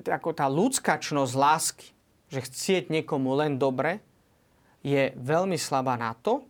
ako 0.06 0.30
tá 0.30 0.46
ľudská 0.46 1.02
čnosť 1.02 1.34
lásky, 1.34 1.90
že 2.30 2.46
chcieť 2.46 2.94
niekomu 2.94 3.34
len 3.34 3.58
dobre, 3.58 4.06
je 4.84 5.12
veľmi 5.16 5.60
slabá 5.60 6.00
na 6.00 6.16
to, 6.16 6.48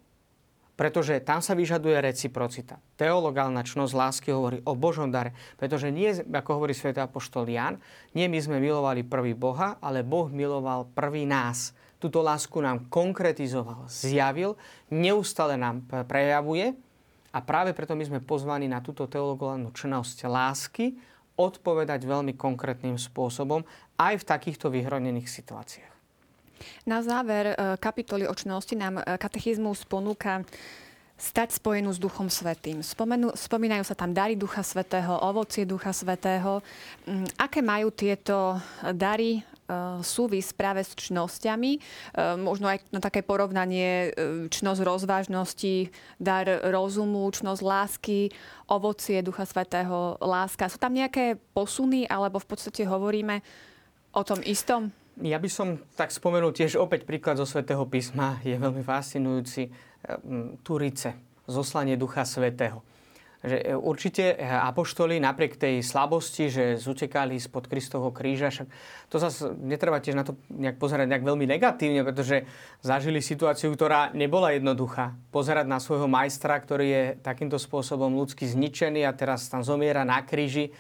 pretože 0.80 1.20
tam 1.28 1.44
sa 1.44 1.60
vyžaduje 1.60 2.00
reciprocita. 2.00 2.80
Teologálna 2.96 3.68
čnosť 3.68 3.92
lásky 3.92 4.32
hovorí 4.32 4.64
o 4.64 4.80
Božom 4.80 5.12
dare, 5.12 5.36
pretože 5.60 5.92
nie, 5.92 6.08
ako 6.24 6.56
hovorí 6.56 6.72
svätý 6.72 7.04
apoštol 7.04 7.52
Jan, 7.52 7.84
nie 8.16 8.32
my 8.32 8.40
sme 8.40 8.64
milovali 8.64 9.04
prvý 9.04 9.36
Boha, 9.36 9.76
ale 9.84 10.08
Boh 10.08 10.32
miloval 10.32 10.88
prvý 10.96 11.28
nás. 11.28 11.76
Túto 12.00 12.24
lásku 12.24 12.56
nám 12.64 12.88
konkretizoval, 12.88 13.92
zjavil, 13.92 14.56
neustále 14.88 15.60
nám 15.60 15.84
prejavuje 16.08 16.72
a 17.36 17.44
práve 17.44 17.76
preto 17.76 17.92
my 17.92 18.08
sme 18.08 18.20
pozvaní 18.24 18.72
na 18.72 18.80
túto 18.80 19.04
teologálnu 19.04 19.76
čnosť 19.76 20.32
lásky 20.32 20.96
odpovedať 21.36 22.08
veľmi 22.08 22.40
konkrétnym 22.40 22.96
spôsobom 22.96 23.68
aj 24.00 24.24
v 24.24 24.28
takýchto 24.32 24.72
vyhronených 24.72 25.28
situáciách. 25.28 25.99
Na 26.86 27.02
záver 27.02 27.54
e, 27.54 27.56
kapitoly 27.78 28.28
o 28.28 28.36
čnosti 28.36 28.76
nám 28.76 29.00
e, 29.00 29.04
katechizmus 29.18 29.86
ponúka 29.86 30.44
stať 31.20 31.60
spojenú 31.60 31.92
s 31.92 32.00
Duchom 32.00 32.32
Svetým. 32.32 32.80
Spomenú, 32.80 33.36
spomínajú 33.36 33.84
sa 33.84 33.92
tam 33.92 34.16
dary 34.16 34.40
Ducha 34.40 34.64
Svetého, 34.64 35.20
ovocie 35.20 35.68
Ducha 35.68 35.92
Svetého. 35.92 36.64
Mm, 37.04 37.28
aké 37.36 37.60
majú 37.60 37.92
tieto 37.92 38.56
dary 38.96 39.40
e, 39.40 39.42
súvis 40.00 40.56
práve 40.56 40.80
s 40.80 40.96
čnosťami. 40.96 41.72
Možno 42.40 42.72
aj 42.72 42.88
na 42.96 43.04
také 43.04 43.20
porovnanie 43.20 44.16
čnosť 44.48 44.82
rozvážnosti, 44.82 45.92
dar 46.16 46.48
rozumu, 46.72 47.28
čnosť 47.28 47.62
lásky, 47.62 48.32
ovocie 48.72 49.20
Ducha 49.20 49.44
Svetého, 49.44 50.16
láska. 50.24 50.72
Sú 50.72 50.80
tam 50.80 50.96
nejaké 50.96 51.36
posuny, 51.52 52.08
alebo 52.08 52.40
v 52.40 52.48
podstate 52.48 52.88
hovoríme 52.88 53.44
o 54.16 54.22
tom 54.24 54.40
istom? 54.48 54.90
Ja 55.20 55.38
by 55.38 55.50
som 55.52 55.68
tak 56.00 56.16
spomenul 56.16 56.56
tiež 56.56 56.80
opäť 56.80 57.04
príklad 57.04 57.36
zo 57.36 57.48
Svetého 57.48 57.84
písma. 57.88 58.40
Je 58.44 58.56
veľmi 58.56 58.84
fascinujúci 58.84 59.68
Turice, 60.64 61.16
zoslanie 61.48 62.00
Ducha 62.00 62.24
Svetého 62.24 62.80
že 63.40 63.58
e, 63.64 63.76
určite 63.76 64.36
e, 64.36 64.44
apoštoli 64.44 65.20
napriek 65.24 65.56
tej 65.56 65.80
slabosti, 65.80 66.52
že 66.52 66.64
zutekali 66.76 67.40
spod 67.40 67.72
Kristovho 67.72 68.12
kríža, 68.12 68.52
však 68.52 68.68
to 69.08 69.16
zase 69.16 69.56
netreba 69.64 70.04
tiež 70.04 70.16
na 70.20 70.28
to 70.28 70.36
nejak 70.52 70.76
pozerať 70.76 71.08
nejak 71.08 71.24
veľmi 71.24 71.46
negatívne, 71.48 72.04
pretože 72.04 72.44
zažili 72.84 73.24
situáciu, 73.24 73.72
ktorá 73.72 74.12
nebola 74.12 74.52
jednoduchá. 74.52 75.16
Pozerať 75.32 75.72
na 75.72 75.80
svojho 75.80 76.12
majstra, 76.12 76.60
ktorý 76.60 76.88
je 76.88 77.04
takýmto 77.24 77.56
spôsobom 77.56 78.12
ľudsky 78.20 78.44
zničený 78.44 79.08
a 79.08 79.16
teraz 79.16 79.48
tam 79.48 79.64
zomiera 79.64 80.04
na 80.04 80.20
kríži, 80.20 80.76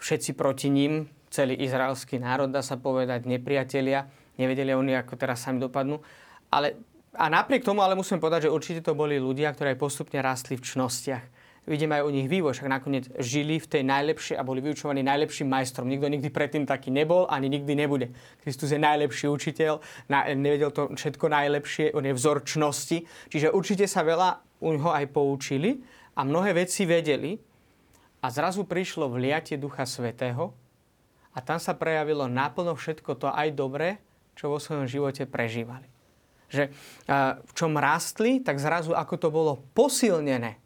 všetci 0.00 0.32
proti 0.32 0.72
ním, 0.72 1.12
celý 1.28 1.56
izraelský 1.60 2.20
národ, 2.20 2.50
dá 2.50 2.64
sa 2.64 2.76
povedať, 2.80 3.28
nepriatelia, 3.28 4.08
nevedeli 4.36 4.72
oni, 4.72 4.96
ako 4.96 5.14
teraz 5.16 5.44
sami 5.44 5.60
dopadnú. 5.60 6.00
Ale, 6.52 6.76
a 7.16 7.28
napriek 7.28 7.64
tomu 7.64 7.84
ale 7.84 7.96
musím 7.96 8.20
povedať, 8.20 8.48
že 8.48 8.54
určite 8.54 8.80
to 8.80 8.96
boli 8.96 9.20
ľudia, 9.20 9.52
ktorí 9.52 9.76
postupne 9.76 10.20
rastli 10.20 10.56
v 10.56 10.64
čnostiach 10.64 11.24
vidíme 11.68 12.00
aj 12.00 12.04
u 12.08 12.10
nich 12.10 12.26
vývoj, 12.26 12.56
však 12.56 12.72
nakoniec 12.72 13.04
žili 13.20 13.60
v 13.60 13.68
tej 13.68 13.82
najlepšej 13.84 14.40
a 14.40 14.42
boli 14.42 14.64
vyučovaní 14.64 15.04
najlepším 15.04 15.52
majstrom. 15.52 15.86
Nikto 15.86 16.08
nikdy 16.08 16.28
predtým 16.32 16.64
taký 16.64 16.88
nebol, 16.88 17.28
ani 17.28 17.52
nikdy 17.52 17.76
nebude. 17.76 18.08
Kristus 18.40 18.72
je 18.72 18.80
najlepší 18.80 19.28
učiteľ, 19.28 19.84
na, 20.08 20.24
nevedel 20.32 20.72
to 20.72 20.88
všetko 20.96 21.28
najlepšie, 21.28 21.92
on 21.92 22.08
je 22.08 22.16
vzor 22.16 22.42
čnosti, 22.48 23.04
čiže 23.28 23.52
určite 23.52 23.84
sa 23.84 24.00
veľa 24.00 24.40
u 24.64 24.74
neho 24.74 24.90
aj 24.90 25.12
poučili 25.12 25.84
a 26.16 26.24
mnohé 26.24 26.56
veci 26.56 26.88
vedeli 26.88 27.36
a 28.24 28.26
zrazu 28.32 28.64
prišlo 28.64 29.12
vliatie 29.12 29.60
Ducha 29.60 29.84
Svetého 29.84 30.56
a 31.38 31.44
tam 31.46 31.62
sa 31.62 31.78
prejavilo 31.78 32.26
naplno 32.26 32.74
všetko 32.74 33.14
to 33.14 33.30
aj 33.30 33.54
dobré, 33.54 34.02
čo 34.34 34.50
vo 34.50 34.58
svojom 34.58 34.90
živote 34.90 35.22
prežívali. 35.30 35.86
Že 36.50 36.74
v 37.46 37.52
čom 37.54 37.78
rastli, 37.78 38.42
tak 38.42 38.58
zrazu 38.58 38.90
ako 38.90 39.14
to 39.14 39.28
bolo 39.30 39.62
posilnené 39.78 40.58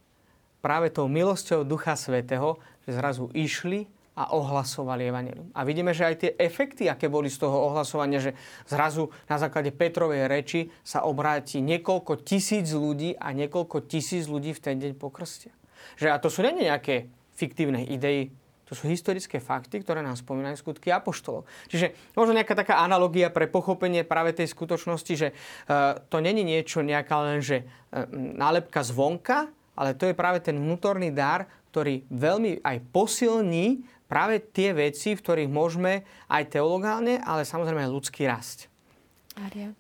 práve 0.65 0.89
tou 0.89 1.13
milosťou 1.13 1.69
Ducha 1.69 1.93
Svetého, 1.93 2.57
že 2.89 2.97
zrazu 2.97 3.29
išli 3.37 3.85
a 4.17 4.33
ohlasovali 4.33 5.09
Evangelium. 5.09 5.49
A 5.57 5.65
vidíme, 5.65 5.93
že 5.97 6.05
aj 6.09 6.17
tie 6.21 6.31
efekty, 6.37 6.89
aké 6.89 7.09
boli 7.09 7.33
z 7.33 7.41
toho 7.41 7.73
ohlasovania, 7.73 8.21
že 8.21 8.37
zrazu 8.69 9.09
na 9.29 9.37
základe 9.41 9.73
Petrovej 9.73 10.29
reči 10.29 10.69
sa 10.85 11.05
obráti 11.05 11.65
niekoľko 11.65 12.21
tisíc 12.21 12.73
ľudí 12.73 13.17
a 13.17 13.33
niekoľko 13.33 13.89
tisíc 13.89 14.29
ľudí 14.29 14.53
v 14.57 14.61
ten 14.61 14.77
deň 14.81 14.93
pokrstia. 14.97 15.53
Že 15.97 16.09
a 16.13 16.17
to 16.21 16.29
sú 16.29 16.45
nie 16.45 16.69
nejaké 16.69 17.09
fiktívne 17.33 17.83
idei, 17.89 18.31
to 18.73 18.81
sú 18.81 18.89
historické 18.89 19.37
fakty, 19.37 19.85
ktoré 19.85 20.01
nám 20.01 20.17
spomínajú 20.17 20.57
skutky 20.57 20.89
apoštolov. 20.89 21.45
Čiže 21.69 21.93
možno 22.17 22.33
nejaká 22.33 22.57
taká 22.57 22.81
analogia 22.81 23.29
pre 23.29 23.45
pochopenie 23.45 24.01
práve 24.01 24.33
tej 24.33 24.49
skutočnosti, 24.49 25.13
že 25.13 25.29
uh, 25.37 26.01
to 26.09 26.25
není 26.25 26.41
niečo 26.41 26.81
nejaká 26.81 27.21
len, 27.21 27.45
že 27.45 27.69
uh, 27.69 28.09
nálepka 28.17 28.81
zvonka, 28.81 29.53
ale 29.77 29.93
to 29.93 30.09
je 30.09 30.17
práve 30.17 30.41
ten 30.41 30.57
vnútorný 30.57 31.13
dar, 31.13 31.45
ktorý 31.69 32.09
veľmi 32.09 32.65
aj 32.65 32.81
posilní 32.89 33.85
práve 34.09 34.41
tie 34.41 34.73
veci, 34.73 35.13
v 35.13 35.21
ktorých 35.21 35.53
môžeme 35.53 36.09
aj 36.33 36.57
teologálne, 36.57 37.21
ale 37.21 37.45
samozrejme 37.45 37.85
aj 37.85 37.93
ľudský 37.93 38.25
rast. 38.25 38.72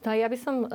No 0.00 0.16
ja 0.16 0.32
by 0.32 0.38
som 0.40 0.64
e, 0.64 0.68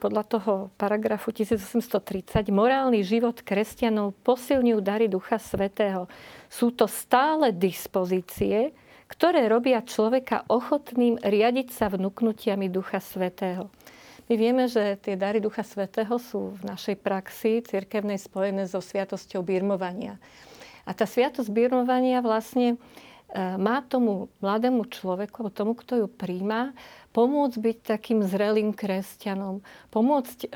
podľa 0.00 0.24
toho 0.24 0.52
paragrafu 0.80 1.36
1830 1.36 2.48
morálny 2.48 3.04
život 3.04 3.44
kresťanov 3.44 4.16
posilňujú 4.24 4.78
dary 4.80 5.04
Ducha 5.04 5.36
Svetého. 5.36 6.08
Sú 6.48 6.72
to 6.72 6.88
stále 6.88 7.52
dispozície, 7.52 8.72
ktoré 9.06 9.46
robia 9.52 9.84
človeka 9.84 10.48
ochotným 10.48 11.20
riadiť 11.20 11.68
sa 11.76 11.92
vnúknutiami 11.92 12.72
Ducha 12.72 13.04
Svetého. 13.04 13.68
My 14.26 14.34
vieme, 14.34 14.66
že 14.66 14.98
tie 14.98 15.14
dary 15.14 15.38
Ducha 15.38 15.62
Svetého 15.62 16.18
sú 16.18 16.58
v 16.58 16.62
našej 16.66 16.98
praxi 16.98 17.62
cirkevnej 17.62 18.18
spojené 18.18 18.66
so 18.66 18.82
sviatosťou 18.82 19.44
birmovania. 19.44 20.18
A 20.82 20.90
tá 20.96 21.06
sviatosť 21.06 21.46
birmovania 21.52 22.18
vlastne 22.18 22.74
e, 22.74 22.76
má 23.38 23.86
tomu 23.86 24.26
mladému 24.42 24.90
človeku, 24.90 25.46
tomu, 25.54 25.78
kto 25.78 26.02
ju 26.02 26.06
príjma, 26.10 26.74
pomôcť 27.16 27.56
byť 27.56 27.76
takým 27.80 28.20
zrelým 28.20 28.76
kresťanom, 28.76 29.64
pomôcť 29.88 30.38
e, 30.44 30.48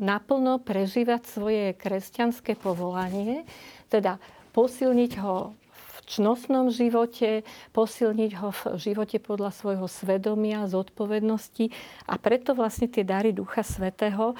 naplno 0.00 0.56
prežívať 0.64 1.22
svoje 1.28 1.76
kresťanské 1.76 2.56
povolanie, 2.56 3.44
teda 3.92 4.16
posilniť 4.56 5.12
ho 5.20 5.52
čnostnom 6.10 6.74
živote, 6.74 7.46
posilniť 7.70 8.32
ho 8.42 8.50
v 8.50 8.60
živote 8.82 9.22
podľa 9.22 9.54
svojho 9.54 9.86
svedomia, 9.86 10.66
zodpovednosti. 10.66 11.70
A 12.10 12.18
preto 12.18 12.58
vlastne 12.58 12.90
tie 12.90 13.06
dary 13.06 13.30
Ducha 13.30 13.62
Svetého 13.62 14.34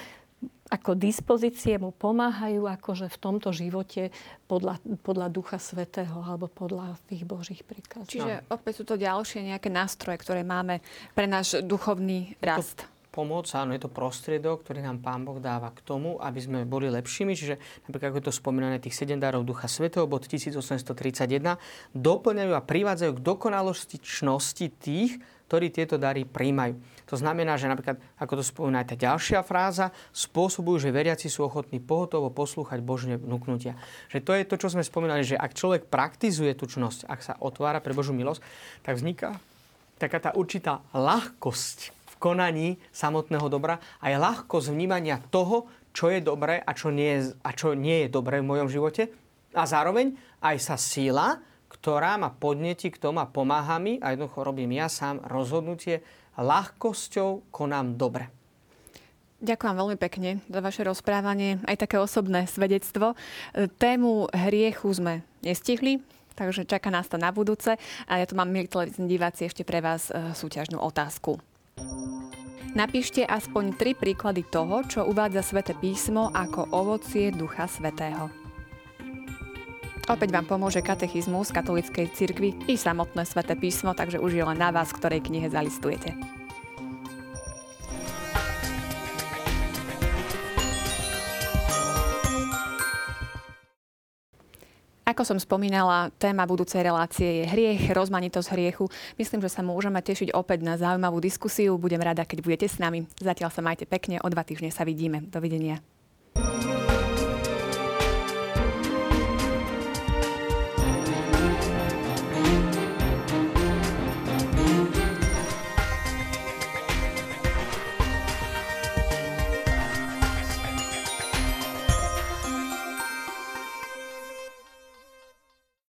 ako 0.70 0.94
dispozície 0.94 1.76
mu 1.82 1.90
pomáhajú 1.90 2.70
akože 2.70 3.10
v 3.10 3.18
tomto 3.18 3.50
živote 3.50 4.14
podľa, 4.46 4.78
podľa 5.02 5.26
Ducha 5.28 5.58
Svetého 5.58 6.22
alebo 6.22 6.46
podľa 6.46 6.94
tých 7.10 7.26
Božích 7.26 7.66
príkazov. 7.66 8.06
Čiže 8.06 8.46
opäť 8.46 8.72
sú 8.80 8.84
to 8.86 8.94
ďalšie 8.94 9.50
nejaké 9.50 9.66
nástroje, 9.66 10.22
ktoré 10.22 10.46
máme 10.46 10.78
pre 11.18 11.26
náš 11.26 11.58
duchovný 11.66 12.38
rast. 12.38 12.86
To 12.86 13.00
pomoc, 13.10 13.50
áno, 13.50 13.74
je 13.74 13.82
to 13.82 13.90
prostriedok, 13.90 14.62
ktorý 14.62 14.86
nám 14.86 15.02
Pán 15.02 15.26
Boh 15.26 15.42
dáva 15.42 15.74
k 15.74 15.82
tomu, 15.82 16.16
aby 16.22 16.38
sme 16.38 16.58
boli 16.62 16.86
lepšími. 16.86 17.34
Čiže 17.34 17.58
napríklad, 17.90 18.14
ako 18.14 18.18
je 18.22 18.26
to 18.30 18.34
spomínané, 18.34 18.78
tých 18.78 18.94
7 18.94 19.18
darov 19.18 19.42
Ducha 19.42 19.66
Svetého, 19.66 20.06
bod 20.06 20.30
1831, 20.30 21.58
doplňajú 21.92 22.52
a 22.54 22.62
privádzajú 22.62 23.12
k 23.18 23.20
dokonalosti 23.20 23.98
čnosti 23.98 24.70
tých, 24.70 25.18
ktorí 25.51 25.74
tieto 25.74 25.98
dary 25.98 26.22
príjmajú. 26.22 26.78
To 27.11 27.18
znamená, 27.18 27.59
že 27.59 27.66
napríklad, 27.66 27.98
ako 28.22 28.38
to 28.38 28.44
spomína 28.46 28.86
aj 28.86 28.94
tá 28.94 28.96
ďalšia 29.11 29.42
fráza, 29.42 29.90
spôsobujú, 30.14 30.86
že 30.86 30.94
veriaci 30.94 31.26
sú 31.26 31.42
ochotní 31.42 31.82
pohotovo 31.82 32.30
poslúchať 32.30 32.78
Božne 32.78 33.18
vnúknutia. 33.18 33.74
Že 34.14 34.18
to 34.22 34.32
je 34.38 34.44
to, 34.46 34.55
čo 34.62 34.68
sme 34.70 34.86
spomínali, 34.86 35.26
že 35.26 35.34
ak 35.34 35.59
človek 35.59 35.90
praktizuje 35.90 36.55
tú 36.55 36.70
čnosť, 36.70 37.11
ak 37.11 37.18
sa 37.18 37.34
otvára 37.42 37.82
pre 37.82 37.98
Božú 37.98 38.14
milosť, 38.14 38.46
tak 38.86 38.94
vzniká 38.94 39.42
taká 40.01 40.16
tá 40.16 40.30
určitá 40.32 40.80
ľahkosť 40.96 41.92
konaní 42.16 42.80
samotného 42.88 43.53
dobra 43.53 43.76
a 44.01 44.09
je 44.09 44.16
ľahko 44.16 44.64
z 44.64 44.72
vnímania 44.72 45.20
toho, 45.28 45.68
čo 45.92 46.09
je 46.09 46.24
dobré 46.24 46.62
a 46.62 46.72
čo 46.72 46.88
nie 46.88 47.20
je, 47.20 47.36
a 47.42 47.51
čo 47.53 47.76
nie 47.76 48.07
je 48.07 48.09
dobré 48.09 48.40
v 48.40 48.48
mojom 48.48 48.68
živote. 48.72 49.12
A 49.53 49.66
zároveň 49.68 50.16
aj 50.40 50.57
sa 50.62 50.76
síla, 50.78 51.42
ktorá 51.70 52.18
ma 52.18 52.34
podnetí 52.34 52.90
k 52.90 52.98
tomu 52.98 53.22
a 53.22 53.30
pomáha 53.30 53.78
mi 53.78 54.02
a 54.02 54.10
jednoducho 54.10 54.42
robím 54.42 54.74
ja 54.74 54.90
sám 54.90 55.22
rozhodnutie, 55.22 56.02
ľahkosťou 56.34 57.54
konám 57.54 57.94
dobre. 57.94 58.26
Ďakujem 59.40 59.72
veľmi 59.72 59.96
pekne 59.96 60.44
za 60.52 60.60
vaše 60.60 60.84
rozprávanie, 60.84 61.64
aj 61.64 61.88
také 61.88 61.96
osobné 61.96 62.44
svedectvo. 62.44 63.16
Tému 63.80 64.28
hriechu 64.36 64.92
sme 64.92 65.24
nestihli, 65.40 66.04
takže 66.36 66.68
čaká 66.68 66.92
nás 66.92 67.08
to 67.08 67.16
na 67.16 67.32
budúce. 67.32 67.72
A 68.04 68.12
ja 68.20 68.28
tu 68.28 68.36
mám, 68.36 68.52
milí 68.52 68.68
televízni 68.68 69.08
diváci, 69.08 69.48
ešte 69.48 69.64
pre 69.64 69.80
vás 69.80 70.12
e, 70.12 70.36
súťažnú 70.36 70.76
otázku. 70.76 71.40
Napíšte 72.76 73.24
aspoň 73.24 73.80
tri 73.80 73.96
príklady 73.96 74.44
toho, 74.44 74.84
čo 74.84 75.08
uvádza 75.08 75.40
Svete 75.40 75.72
písmo 75.72 76.28
ako 76.36 76.68
ovocie 76.70 77.32
Ducha 77.32 77.64
Svetého. 77.64 78.39
Opäť 80.09 80.32
vám 80.32 80.46
pomôže 80.48 80.80
katechizmus 80.80 81.53
katolíckej 81.53 82.09
cirkvi 82.16 82.57
i 82.70 82.78
samotné 82.78 83.26
Svete 83.28 83.59
písmo, 83.59 83.92
takže 83.92 84.22
už 84.22 84.32
je 84.32 84.44
len 84.46 84.57
na 84.57 84.72
vás, 84.72 84.94
ktorej 84.94 85.20
knihe 85.20 85.53
zalistujete. 85.53 86.16
Ako 95.11 95.26
som 95.26 95.42
spomínala, 95.42 96.14
téma 96.22 96.46
budúcej 96.46 96.86
relácie 96.86 97.42
je 97.42 97.44
hriech, 97.51 97.90
rozmanitosť 97.90 98.55
hriechu. 98.55 98.86
Myslím, 99.18 99.42
že 99.42 99.51
sa 99.51 99.59
môžeme 99.59 99.98
tešiť 99.98 100.30
opäť 100.30 100.62
na 100.62 100.78
zaujímavú 100.78 101.18
diskusiu. 101.18 101.74
Budem 101.82 101.98
rada, 101.98 102.22
keď 102.22 102.38
budete 102.46 102.70
s 102.70 102.78
nami. 102.78 103.11
Zatiaľ 103.18 103.51
sa 103.51 103.59
majte 103.59 103.90
pekne, 103.90 104.22
o 104.22 104.28
dva 104.30 104.46
týždne 104.46 104.70
sa 104.70 104.86
vidíme. 104.86 105.26
Dovidenia. 105.26 105.82